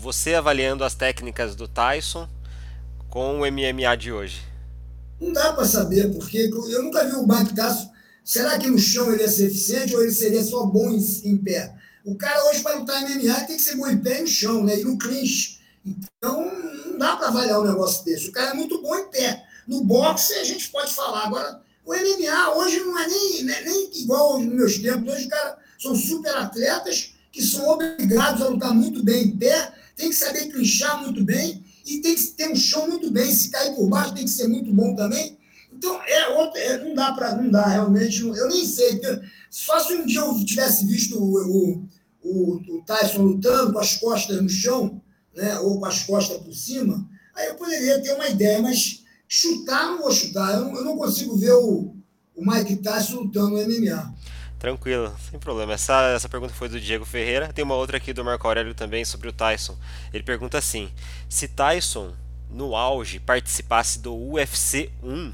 você 0.00 0.34
avaliando 0.34 0.82
as 0.82 0.96
técnicas 0.96 1.54
do 1.54 1.68
Tyson, 1.68 2.28
com 3.08 3.40
o 3.40 3.46
MMA 3.46 3.96
de 3.96 4.10
hoje? 4.10 4.42
Não 5.20 5.32
dá 5.32 5.52
para 5.52 5.64
saber, 5.64 6.12
porque 6.12 6.50
eu 6.50 6.82
nunca 6.82 7.04
vi 7.04 7.14
o 7.14 7.24
Mike 7.24 7.54
Tyson. 7.54 7.93
Será 8.24 8.58
que 8.58 8.68
no 8.68 8.78
chão 8.78 9.12
ele 9.12 9.22
ia 9.22 9.28
ser 9.28 9.46
eficiente 9.46 9.94
ou 9.94 10.02
ele 10.02 10.12
seria 10.12 10.42
só 10.42 10.64
bom 10.64 10.90
em, 10.90 10.98
em 11.24 11.36
pé? 11.36 11.74
O 12.04 12.16
cara 12.16 12.42
hoje, 12.46 12.62
para 12.62 12.78
lutar 12.78 13.02
MMA, 13.02 13.40
tem 13.46 13.56
que 13.56 13.62
ser 13.62 13.76
bom 13.76 13.88
em 13.88 13.98
pé 13.98 14.18
e 14.18 14.22
no 14.22 14.26
chão, 14.26 14.64
né? 14.64 14.80
E 14.80 14.84
no 14.84 14.98
clinch. 14.98 15.60
Então, 15.84 16.50
não 16.86 16.98
dá 16.98 17.16
para 17.16 17.28
avaliar 17.28 17.60
um 17.60 17.66
negócio 17.66 18.04
desse. 18.04 18.28
O 18.28 18.32
cara 18.32 18.50
é 18.50 18.54
muito 18.54 18.80
bom 18.80 18.96
em 18.96 19.10
pé. 19.10 19.44
No 19.68 19.84
boxe, 19.84 20.32
a 20.34 20.44
gente 20.44 20.70
pode 20.70 20.92
falar. 20.92 21.26
Agora, 21.26 21.62
o 21.84 21.92
MMA 21.92 22.56
hoje 22.56 22.80
não 22.80 22.98
é 22.98 23.06
nem, 23.06 23.44
nem, 23.44 23.64
nem 23.64 23.90
igual 24.02 24.38
nos 24.38 24.54
meus 24.54 24.78
tempos. 24.78 25.12
Hoje, 25.12 25.24
os 25.24 25.28
caras 25.28 25.56
são 25.78 25.94
super 25.94 26.34
atletas 26.36 27.14
que 27.30 27.42
são 27.42 27.68
obrigados 27.68 28.40
a 28.40 28.48
lutar 28.48 28.72
muito 28.72 29.02
bem 29.02 29.24
em 29.24 29.36
pé, 29.36 29.72
tem 29.96 30.08
que 30.08 30.14
saber 30.14 30.46
clinchar 30.52 31.02
muito 31.02 31.24
bem 31.24 31.64
e 31.84 31.98
tem 31.98 32.14
que 32.14 32.22
ter 32.28 32.48
um 32.48 32.56
chão 32.56 32.88
muito 32.88 33.10
bem. 33.10 33.34
Se 33.34 33.50
cair 33.50 33.74
por 33.74 33.88
baixo, 33.88 34.14
tem 34.14 34.24
que 34.24 34.30
ser 34.30 34.46
muito 34.46 34.72
bom 34.72 34.94
também. 34.94 35.33
Então, 35.84 36.00
é, 36.06 36.72
é 36.72 36.78
não 36.78 36.94
dá 36.94 37.12
para. 37.12 37.36
Não 37.36 37.50
dá, 37.50 37.66
realmente. 37.66 38.22
Eu 38.22 38.48
nem 38.48 38.64
sei. 38.64 39.00
Só 39.50 39.78
se 39.78 39.92
um 39.92 40.06
dia 40.06 40.20
eu 40.20 40.44
tivesse 40.44 40.86
visto 40.86 41.18
o, 41.18 41.86
o, 42.22 42.76
o, 42.78 42.82
Tyson 42.86 43.22
lutando 43.22 43.72
com 43.72 43.78
as 43.78 43.96
costas 43.96 44.40
no 44.40 44.48
chão, 44.48 45.00
né, 45.36 45.58
ou 45.58 45.78
com 45.78 45.86
as 45.86 46.02
costas 46.02 46.38
por 46.38 46.52
cima, 46.54 47.06
aí 47.36 47.48
eu 47.48 47.54
poderia 47.54 48.00
ter 48.02 48.12
uma 48.14 48.28
ideia, 48.28 48.60
mas 48.60 49.04
chutar, 49.28 49.86
não 49.86 49.98
vou 49.98 50.10
chutar. 50.10 50.54
Eu 50.54 50.60
não, 50.62 50.76
eu 50.76 50.84
não 50.84 50.96
consigo 50.96 51.36
ver 51.36 51.52
o, 51.52 51.94
o 52.34 52.50
Mike 52.50 52.76
Tyson 52.76 53.20
lutando 53.20 53.50
no 53.50 53.62
MMA. 53.62 54.14
Tranquilo, 54.58 55.14
sem 55.30 55.38
problema. 55.38 55.74
Essa, 55.74 56.14
essa 56.14 56.28
pergunta 56.28 56.54
foi 56.54 56.70
do 56.70 56.80
Diego 56.80 57.04
Ferreira. 57.04 57.52
Tem 57.52 57.62
uma 57.62 57.74
outra 57.74 57.98
aqui 57.98 58.14
do 58.14 58.24
Marco 58.24 58.48
Aurélio 58.48 58.74
também 58.74 59.04
sobre 59.04 59.28
o 59.28 59.32
Tyson. 59.32 59.76
Ele 60.12 60.24
pergunta 60.24 60.56
assim: 60.56 60.90
se 61.28 61.46
Tyson, 61.46 62.14
no 62.50 62.74
auge, 62.74 63.20
participasse 63.20 63.98
do 63.98 64.14
UFC 64.14 64.90
1, 65.02 65.32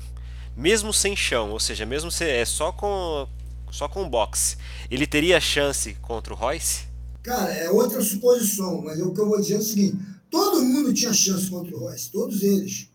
mesmo 0.57 0.93
sem 0.93 1.17
chão, 1.17 1.51
ou 1.51 1.61
seja, 1.61 1.87
mesmo 1.87 2.11
se, 2.11 2.25
é 2.25 2.45
só 2.45 2.73
com 2.73 3.29
só 3.71 3.89
com 3.89 4.09
boxe, 4.09 4.57
ele 4.91 5.07
teria 5.07 5.41
chance 5.41 5.95
contra 6.03 6.35
o 6.35 6.37
Royce? 6.37 6.89
Cara, 7.23 7.53
é 7.53 7.71
outra 7.71 8.03
suposição, 8.03 8.83
mas 8.83 9.01
o 9.01 9.13
que 9.13 9.21
eu 9.21 9.29
vou 9.29 9.41
dizer 9.41 9.55
é 9.55 9.59
o 9.59 9.63
seguinte: 9.63 9.99
todo 10.31 10.63
mundo 10.63 10.93
tinha 10.93 11.13
chance 11.13 11.49
contra 11.49 11.77
o 11.77 11.81
Royce, 11.81 12.11
todos 12.11 12.43
eles. 12.43 12.89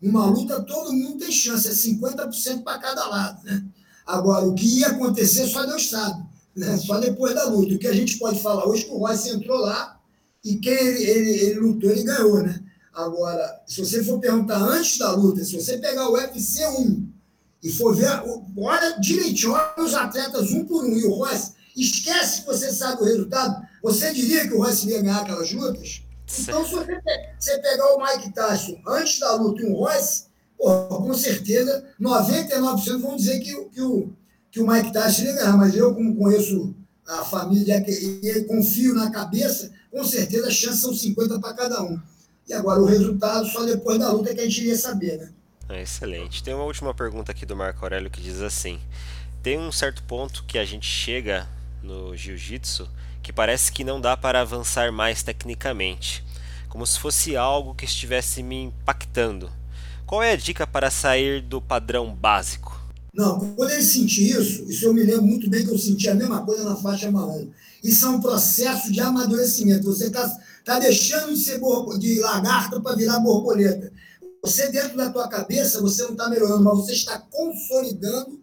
Numa 0.00 0.26
luta, 0.26 0.60
todo 0.62 0.92
mundo 0.92 1.18
tem 1.18 1.30
chance, 1.30 1.68
é 1.68 1.70
50% 1.70 2.62
para 2.64 2.78
cada 2.78 3.06
lado, 3.06 3.44
né? 3.44 3.64
Agora, 4.04 4.44
o 4.46 4.54
que 4.54 4.80
ia 4.80 4.88
acontecer 4.88 5.46
só 5.46 5.64
Deus 5.64 5.88
sabe, 5.88 6.24
né? 6.56 6.76
só 6.76 6.98
depois 6.98 7.34
da 7.34 7.44
luta. 7.44 7.74
O 7.74 7.78
que 7.78 7.86
a 7.86 7.92
gente 7.92 8.18
pode 8.18 8.40
falar 8.40 8.66
hoje 8.66 8.82
é 8.82 8.86
que 8.86 8.92
o 8.92 8.98
Royce 8.98 9.30
entrou 9.30 9.58
lá 9.58 10.00
e 10.44 10.56
quem 10.56 10.72
ele, 10.72 11.04
ele, 11.04 11.30
ele 11.30 11.60
lutou, 11.60 11.88
ele 11.88 12.02
ganhou, 12.02 12.42
né? 12.42 12.60
Agora, 12.92 13.62
se 13.66 13.80
você 13.80 14.04
for 14.04 14.18
perguntar 14.20 14.58
antes 14.58 14.98
da 14.98 15.12
luta, 15.12 15.42
se 15.44 15.58
você 15.58 15.78
pegar 15.78 16.08
o 16.08 16.12
UFC 16.12 16.66
1 16.66 17.08
e 17.62 17.72
for 17.72 17.94
ver, 17.94 18.10
olha 18.56 19.00
direitinho, 19.00 19.52
olha 19.52 19.84
os 19.84 19.94
atletas 19.94 20.50
um 20.50 20.64
por 20.66 20.84
um 20.84 20.96
e 20.96 21.04
o 21.04 21.14
Royce, 21.14 21.52
esquece 21.76 22.40
que 22.40 22.46
você 22.46 22.70
sabe 22.70 23.02
o 23.02 23.04
resultado, 23.04 23.66
você 23.82 24.12
diria 24.12 24.46
que 24.46 24.54
o 24.54 24.58
Royce 24.58 24.88
ia 24.88 25.00
ganhar 25.00 25.22
aquelas 25.22 25.50
lutas? 25.52 26.02
Então, 26.38 26.64
se 26.64 26.74
você, 26.74 27.00
você 27.38 27.58
pegar 27.58 27.94
o 27.94 28.02
Mike 28.02 28.32
Tyson 28.32 28.78
antes 28.86 29.18
da 29.18 29.34
luta 29.36 29.62
e 29.62 29.66
um 29.66 29.74
Royce, 29.74 30.24
porra, 30.58 30.88
com 30.88 31.14
certeza, 31.14 31.84
99% 32.00 32.98
vão 32.98 33.16
dizer 33.16 33.40
que, 33.40 33.54
que, 33.70 33.80
o, 33.80 34.12
que 34.50 34.60
o 34.60 34.66
Mike 34.66 34.92
Tyson 34.92 35.22
ia 35.22 35.32
ganhar, 35.32 35.56
mas 35.56 35.74
eu, 35.74 35.94
como 35.94 36.16
conheço 36.16 36.74
a 37.06 37.24
família 37.24 37.84
e 37.88 38.44
confio 38.44 38.94
na 38.94 39.10
cabeça, 39.10 39.70
com 39.90 40.04
certeza 40.04 40.48
as 40.48 40.54
chances 40.54 40.80
são 40.80 40.94
50 40.94 41.40
para 41.40 41.54
cada 41.54 41.82
um. 41.82 42.00
E 42.48 42.52
agora 42.52 42.80
o 42.80 42.86
resultado 42.86 43.46
só 43.48 43.64
depois 43.64 43.98
da 43.98 44.10
luta 44.10 44.34
que 44.34 44.40
a 44.40 44.44
gente 44.44 44.60
iria 44.60 44.76
saber, 44.76 45.18
né? 45.18 45.32
É 45.68 45.82
excelente. 45.82 46.42
Tem 46.42 46.52
uma 46.52 46.64
última 46.64 46.92
pergunta 46.92 47.32
aqui 47.32 47.46
do 47.46 47.56
Marco 47.56 47.84
Aurélio 47.84 48.10
que 48.10 48.20
diz 48.20 48.40
assim: 48.40 48.80
tem 49.42 49.58
um 49.58 49.72
certo 49.72 50.02
ponto 50.02 50.44
que 50.44 50.58
a 50.58 50.64
gente 50.64 50.86
chega 50.86 51.48
no 51.82 52.16
jiu-jitsu 52.16 52.88
que 53.22 53.32
parece 53.32 53.70
que 53.70 53.84
não 53.84 54.00
dá 54.00 54.16
para 54.16 54.40
avançar 54.40 54.92
mais 54.92 55.22
tecnicamente, 55.22 56.24
como 56.68 56.84
se 56.84 56.98
fosse 56.98 57.36
algo 57.36 57.74
que 57.74 57.84
estivesse 57.84 58.42
me 58.42 58.64
impactando. 58.64 59.50
Qual 60.04 60.22
é 60.22 60.32
a 60.32 60.36
dica 60.36 60.66
para 60.66 60.90
sair 60.90 61.40
do 61.40 61.60
padrão 61.60 62.14
básico? 62.14 62.82
Não, 63.14 63.38
quando 63.54 63.70
ele 63.70 63.82
sentir 63.82 64.30
isso, 64.30 64.64
isso 64.70 64.86
eu 64.86 64.94
me 64.94 65.02
lembro 65.02 65.22
muito 65.22 65.48
bem 65.48 65.64
que 65.64 65.70
eu 65.70 65.78
senti 65.78 66.08
a 66.08 66.14
mesma 66.14 66.44
coisa 66.44 66.64
na 66.64 66.76
faixa 66.76 67.10
marrom. 67.10 67.48
Isso 67.82 68.04
é 68.04 68.08
um 68.08 68.20
processo 68.20 68.90
de 68.90 69.00
amadurecimento. 69.00 69.84
Você 69.84 70.06
está 70.06 70.30
tá 70.64 70.78
deixando 70.78 71.34
de 71.34 71.40
ser 71.42 71.60
de 71.98 72.20
lagarta 72.20 72.80
para 72.80 72.96
virar 72.96 73.18
borboleta. 73.20 73.92
Você, 74.42 74.68
dentro 74.70 74.96
da 74.96 75.10
tua 75.10 75.28
cabeça, 75.28 75.80
você 75.80 76.02
não 76.02 76.12
está 76.12 76.28
melhorando, 76.28 76.64
mas 76.64 76.76
você 76.78 76.92
está 76.92 77.18
consolidando 77.18 78.42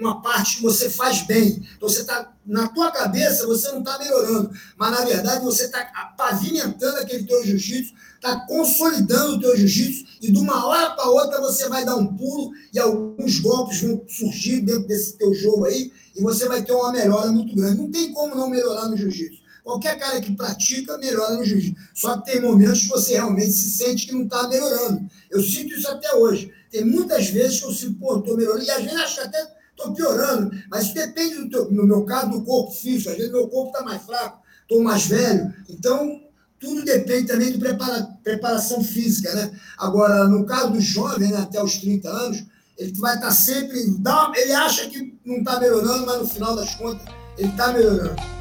uma 0.00 0.20
parte 0.20 0.56
que 0.56 0.62
você 0.62 0.90
faz 0.90 1.22
bem. 1.22 1.62
Então, 1.76 1.88
você 1.88 2.00
está, 2.00 2.34
na 2.44 2.66
tua 2.68 2.90
cabeça, 2.90 3.46
você 3.46 3.70
não 3.70 3.78
está 3.78 3.96
melhorando, 3.98 4.50
mas 4.76 4.90
na 4.90 5.04
verdade 5.04 5.44
você 5.44 5.66
está 5.66 5.84
pavimentando 6.16 6.96
aquele 6.96 7.24
teu 7.24 7.44
jiu-jitsu, 7.44 7.94
está 8.16 8.40
consolidando 8.46 9.36
o 9.36 9.40
teu 9.40 9.56
jiu-jitsu, 9.56 10.06
e 10.20 10.32
de 10.32 10.38
uma 10.40 10.66
hora 10.66 10.90
para 10.90 11.08
outra 11.08 11.40
você 11.40 11.68
vai 11.68 11.84
dar 11.84 11.94
um 11.94 12.16
pulo 12.16 12.50
e 12.74 12.80
alguns 12.80 13.38
golpes 13.38 13.80
vão 13.80 14.02
surgir 14.08 14.60
dentro 14.62 14.88
desse 14.88 15.16
teu 15.16 15.32
jogo 15.32 15.66
aí, 15.66 15.92
e 16.16 16.20
você 16.20 16.48
vai 16.48 16.64
ter 16.64 16.72
uma 16.72 16.90
melhora 16.90 17.30
muito 17.30 17.54
grande. 17.54 17.78
Não 17.78 17.92
tem 17.92 18.12
como 18.12 18.34
não 18.34 18.50
melhorar 18.50 18.88
no 18.88 18.96
jiu-jitsu. 18.96 19.37
Qualquer 19.68 19.98
cara 19.98 20.18
que 20.18 20.34
pratica 20.34 20.96
melhora 20.96 21.34
no 21.34 21.44
jiu-jitsu. 21.44 21.78
Só 21.92 22.16
que 22.16 22.32
tem 22.32 22.40
momentos 22.40 22.84
que 22.84 22.88
você 22.88 23.12
realmente 23.12 23.52
se 23.52 23.72
sente 23.72 24.06
que 24.06 24.14
não 24.14 24.22
está 24.22 24.48
melhorando. 24.48 25.06
Eu 25.30 25.42
sinto 25.42 25.74
isso 25.74 25.86
até 25.90 26.14
hoje. 26.14 26.50
Tem 26.70 26.86
muitas 26.86 27.28
vezes 27.28 27.60
que 27.60 27.66
eu 27.66 27.72
sinto, 27.72 27.98
pô, 27.98 28.16
estou 28.16 28.34
melhorando, 28.34 28.64
e 28.64 28.70
às 28.70 28.82
vezes 28.82 28.98
acho 28.98 29.14
que 29.16 29.26
até 29.26 29.46
estou 29.70 29.92
piorando, 29.92 30.50
mas 30.70 30.94
depende, 30.94 31.34
do 31.34 31.50
teu, 31.50 31.70
no 31.70 31.86
meu 31.86 32.02
caso, 32.06 32.30
do 32.30 32.44
corpo 32.44 32.72
físico. 32.72 33.10
Às 33.10 33.18
vezes 33.18 33.30
meu 33.30 33.46
corpo 33.46 33.70
está 33.70 33.84
mais 33.84 34.02
fraco, 34.02 34.40
estou 34.62 34.82
mais 34.82 35.04
velho. 35.04 35.54
Então, 35.68 36.18
tudo 36.58 36.82
depende 36.82 37.26
também 37.26 37.52
de 37.52 37.58
prepara, 37.58 38.08
preparação 38.24 38.82
física, 38.82 39.34
né? 39.34 39.52
Agora, 39.76 40.26
no 40.28 40.46
caso 40.46 40.72
do 40.72 40.80
jovem, 40.80 41.30
né, 41.30 41.40
até 41.42 41.62
os 41.62 41.76
30 41.76 42.08
anos, 42.08 42.42
ele 42.78 42.94
vai 42.94 43.16
estar 43.16 43.26
tá 43.26 43.34
sempre. 43.34 43.84
Dá, 43.98 44.32
ele 44.34 44.52
acha 44.52 44.88
que 44.88 45.14
não 45.26 45.40
está 45.40 45.60
melhorando, 45.60 46.06
mas 46.06 46.20
no 46.20 46.26
final 46.26 46.56
das 46.56 46.74
contas, 46.74 47.06
ele 47.36 47.50
está 47.50 47.70
melhorando. 47.70 48.37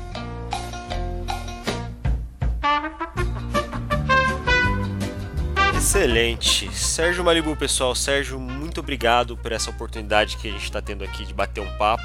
Excelente. 5.77 6.69
Sérgio 6.75 7.23
Malibu, 7.23 7.55
pessoal. 7.55 7.95
Sérgio, 7.95 8.39
muito 8.39 8.79
obrigado 8.81 9.37
por 9.37 9.51
essa 9.51 9.69
oportunidade 9.69 10.37
que 10.37 10.49
a 10.49 10.51
gente 10.51 10.63
está 10.63 10.81
tendo 10.81 11.03
aqui 11.03 11.25
de 11.25 11.33
bater 11.33 11.61
um 11.61 11.77
papo. 11.77 12.03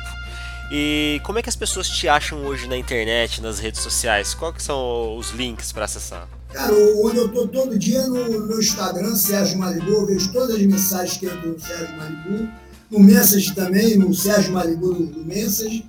E 0.70 1.20
como 1.24 1.38
é 1.38 1.42
que 1.42 1.48
as 1.48 1.56
pessoas 1.56 1.88
te 1.88 2.08
acham 2.08 2.46
hoje 2.46 2.66
na 2.66 2.76
internet, 2.76 3.42
nas 3.42 3.58
redes 3.58 3.80
sociais? 3.80 4.34
Quais 4.34 4.62
são 4.62 5.16
os 5.18 5.30
links 5.30 5.72
para 5.72 5.84
acessar? 5.84 6.28
Cara, 6.52 6.72
onde 7.02 7.18
eu 7.18 7.28
tô 7.28 7.46
todo 7.48 7.78
dia 7.78 8.06
no, 8.06 8.46
meu 8.46 8.58
Instagram, 8.58 9.14
Sérgio 9.16 9.58
Malibu, 9.58 9.90
eu 9.90 10.06
vejo 10.06 10.32
todas 10.32 10.56
as 10.56 10.62
mensagens 10.62 11.18
que 11.18 11.26
entram 11.26 11.52
no 11.52 11.60
Sérgio 11.60 11.96
Malibu, 11.96 12.48
no 12.90 13.00
Message 13.00 13.54
também, 13.54 13.96
no 13.96 14.14
Sérgio 14.14 14.52
Malibu 14.52 14.94
do 14.94 15.24
Message. 15.24 15.84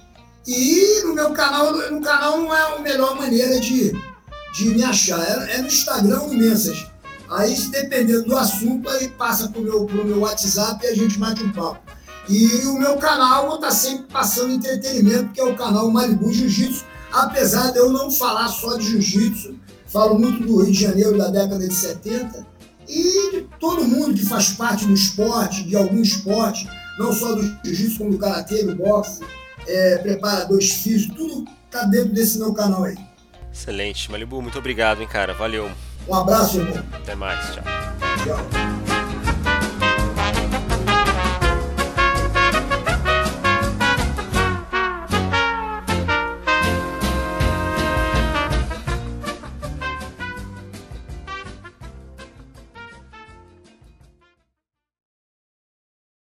E 0.46 1.04
no 1.04 1.14
meu 1.14 1.32
canal, 1.32 1.72
no 1.92 2.02
canal 2.02 2.40
não 2.40 2.54
é 2.54 2.76
a 2.76 2.80
melhor 2.80 3.16
maneira 3.16 3.60
de, 3.60 3.94
de 4.54 4.70
me 4.70 4.84
achar, 4.84 5.20
é, 5.20 5.56
é 5.56 5.62
no 5.62 5.68
Instagram 5.68 6.28
no 6.28 6.34
Message. 6.36 6.92
Aí, 7.30 7.56
dependendo 7.72 8.26
do 8.26 8.38
assunto, 8.38 8.88
aí 8.90 9.10
passa 9.10 9.48
pro 9.48 9.62
meu, 9.62 9.88
meu 9.88 10.20
WhatsApp 10.20 10.86
e 10.86 10.90
a 10.90 10.96
gente 10.96 11.18
bate 11.18 11.44
um 11.44 11.52
papo. 11.52 11.80
E 12.30 12.48
o 12.68 12.78
meu 12.78 12.98
canal 12.98 13.56
está 13.56 13.72
sempre 13.72 14.06
passando 14.12 14.54
entretenimento, 14.54 15.34
que 15.34 15.42
é 15.42 15.44
o 15.44 15.56
canal 15.56 15.90
Malibu 15.90 16.32
Jiu-Jitsu, 16.32 16.86
apesar 17.12 17.72
de 17.72 17.80
eu 17.80 17.90
não 17.90 18.10
falar 18.10 18.48
só 18.48 18.78
de 18.78 18.86
jiu-jitsu, 18.86 19.56
falo 19.88 20.18
muito 20.18 20.46
do 20.46 20.62
Rio 20.62 20.72
de 20.72 20.80
Janeiro 20.80 21.18
da 21.18 21.28
década 21.28 21.68
de 21.68 21.74
70 21.74 22.46
e 22.88 23.32
de 23.32 23.48
todo 23.60 23.88
mundo 23.88 24.14
que 24.14 24.26
faz 24.26 24.50
parte 24.50 24.86
do 24.86 24.94
esporte, 24.94 25.64
de 25.64 25.76
algum 25.76 26.02
esporte, 26.02 26.68
não 26.98 27.12
só 27.12 27.34
do 27.34 27.44
jiu-jitsu, 27.66 27.98
como 27.98 28.12
do 28.12 28.18
karatê, 28.18 28.64
do 28.64 28.76
boxe, 28.76 29.22
é, 29.68 29.98
preparadores 29.98 30.72
físicos, 30.72 31.16
tudo 31.18 31.46
está 31.66 31.84
dentro 31.86 32.14
desse 32.14 32.38
meu 32.38 32.54
canal 32.54 32.84
aí. 32.84 32.98
Excelente. 33.54 34.12
Malibu, 34.12 34.42
muito 34.42 34.58
obrigado, 34.58 35.02
hein, 35.02 35.08
cara. 35.08 35.34
Valeu. 35.34 35.70
Um 36.08 36.16
abraço, 36.16 36.58
irmão. 36.60 36.84
Até 36.92 37.16
mais. 37.16 37.54
Tchau. 37.54 37.64
Tchau. 38.26 38.83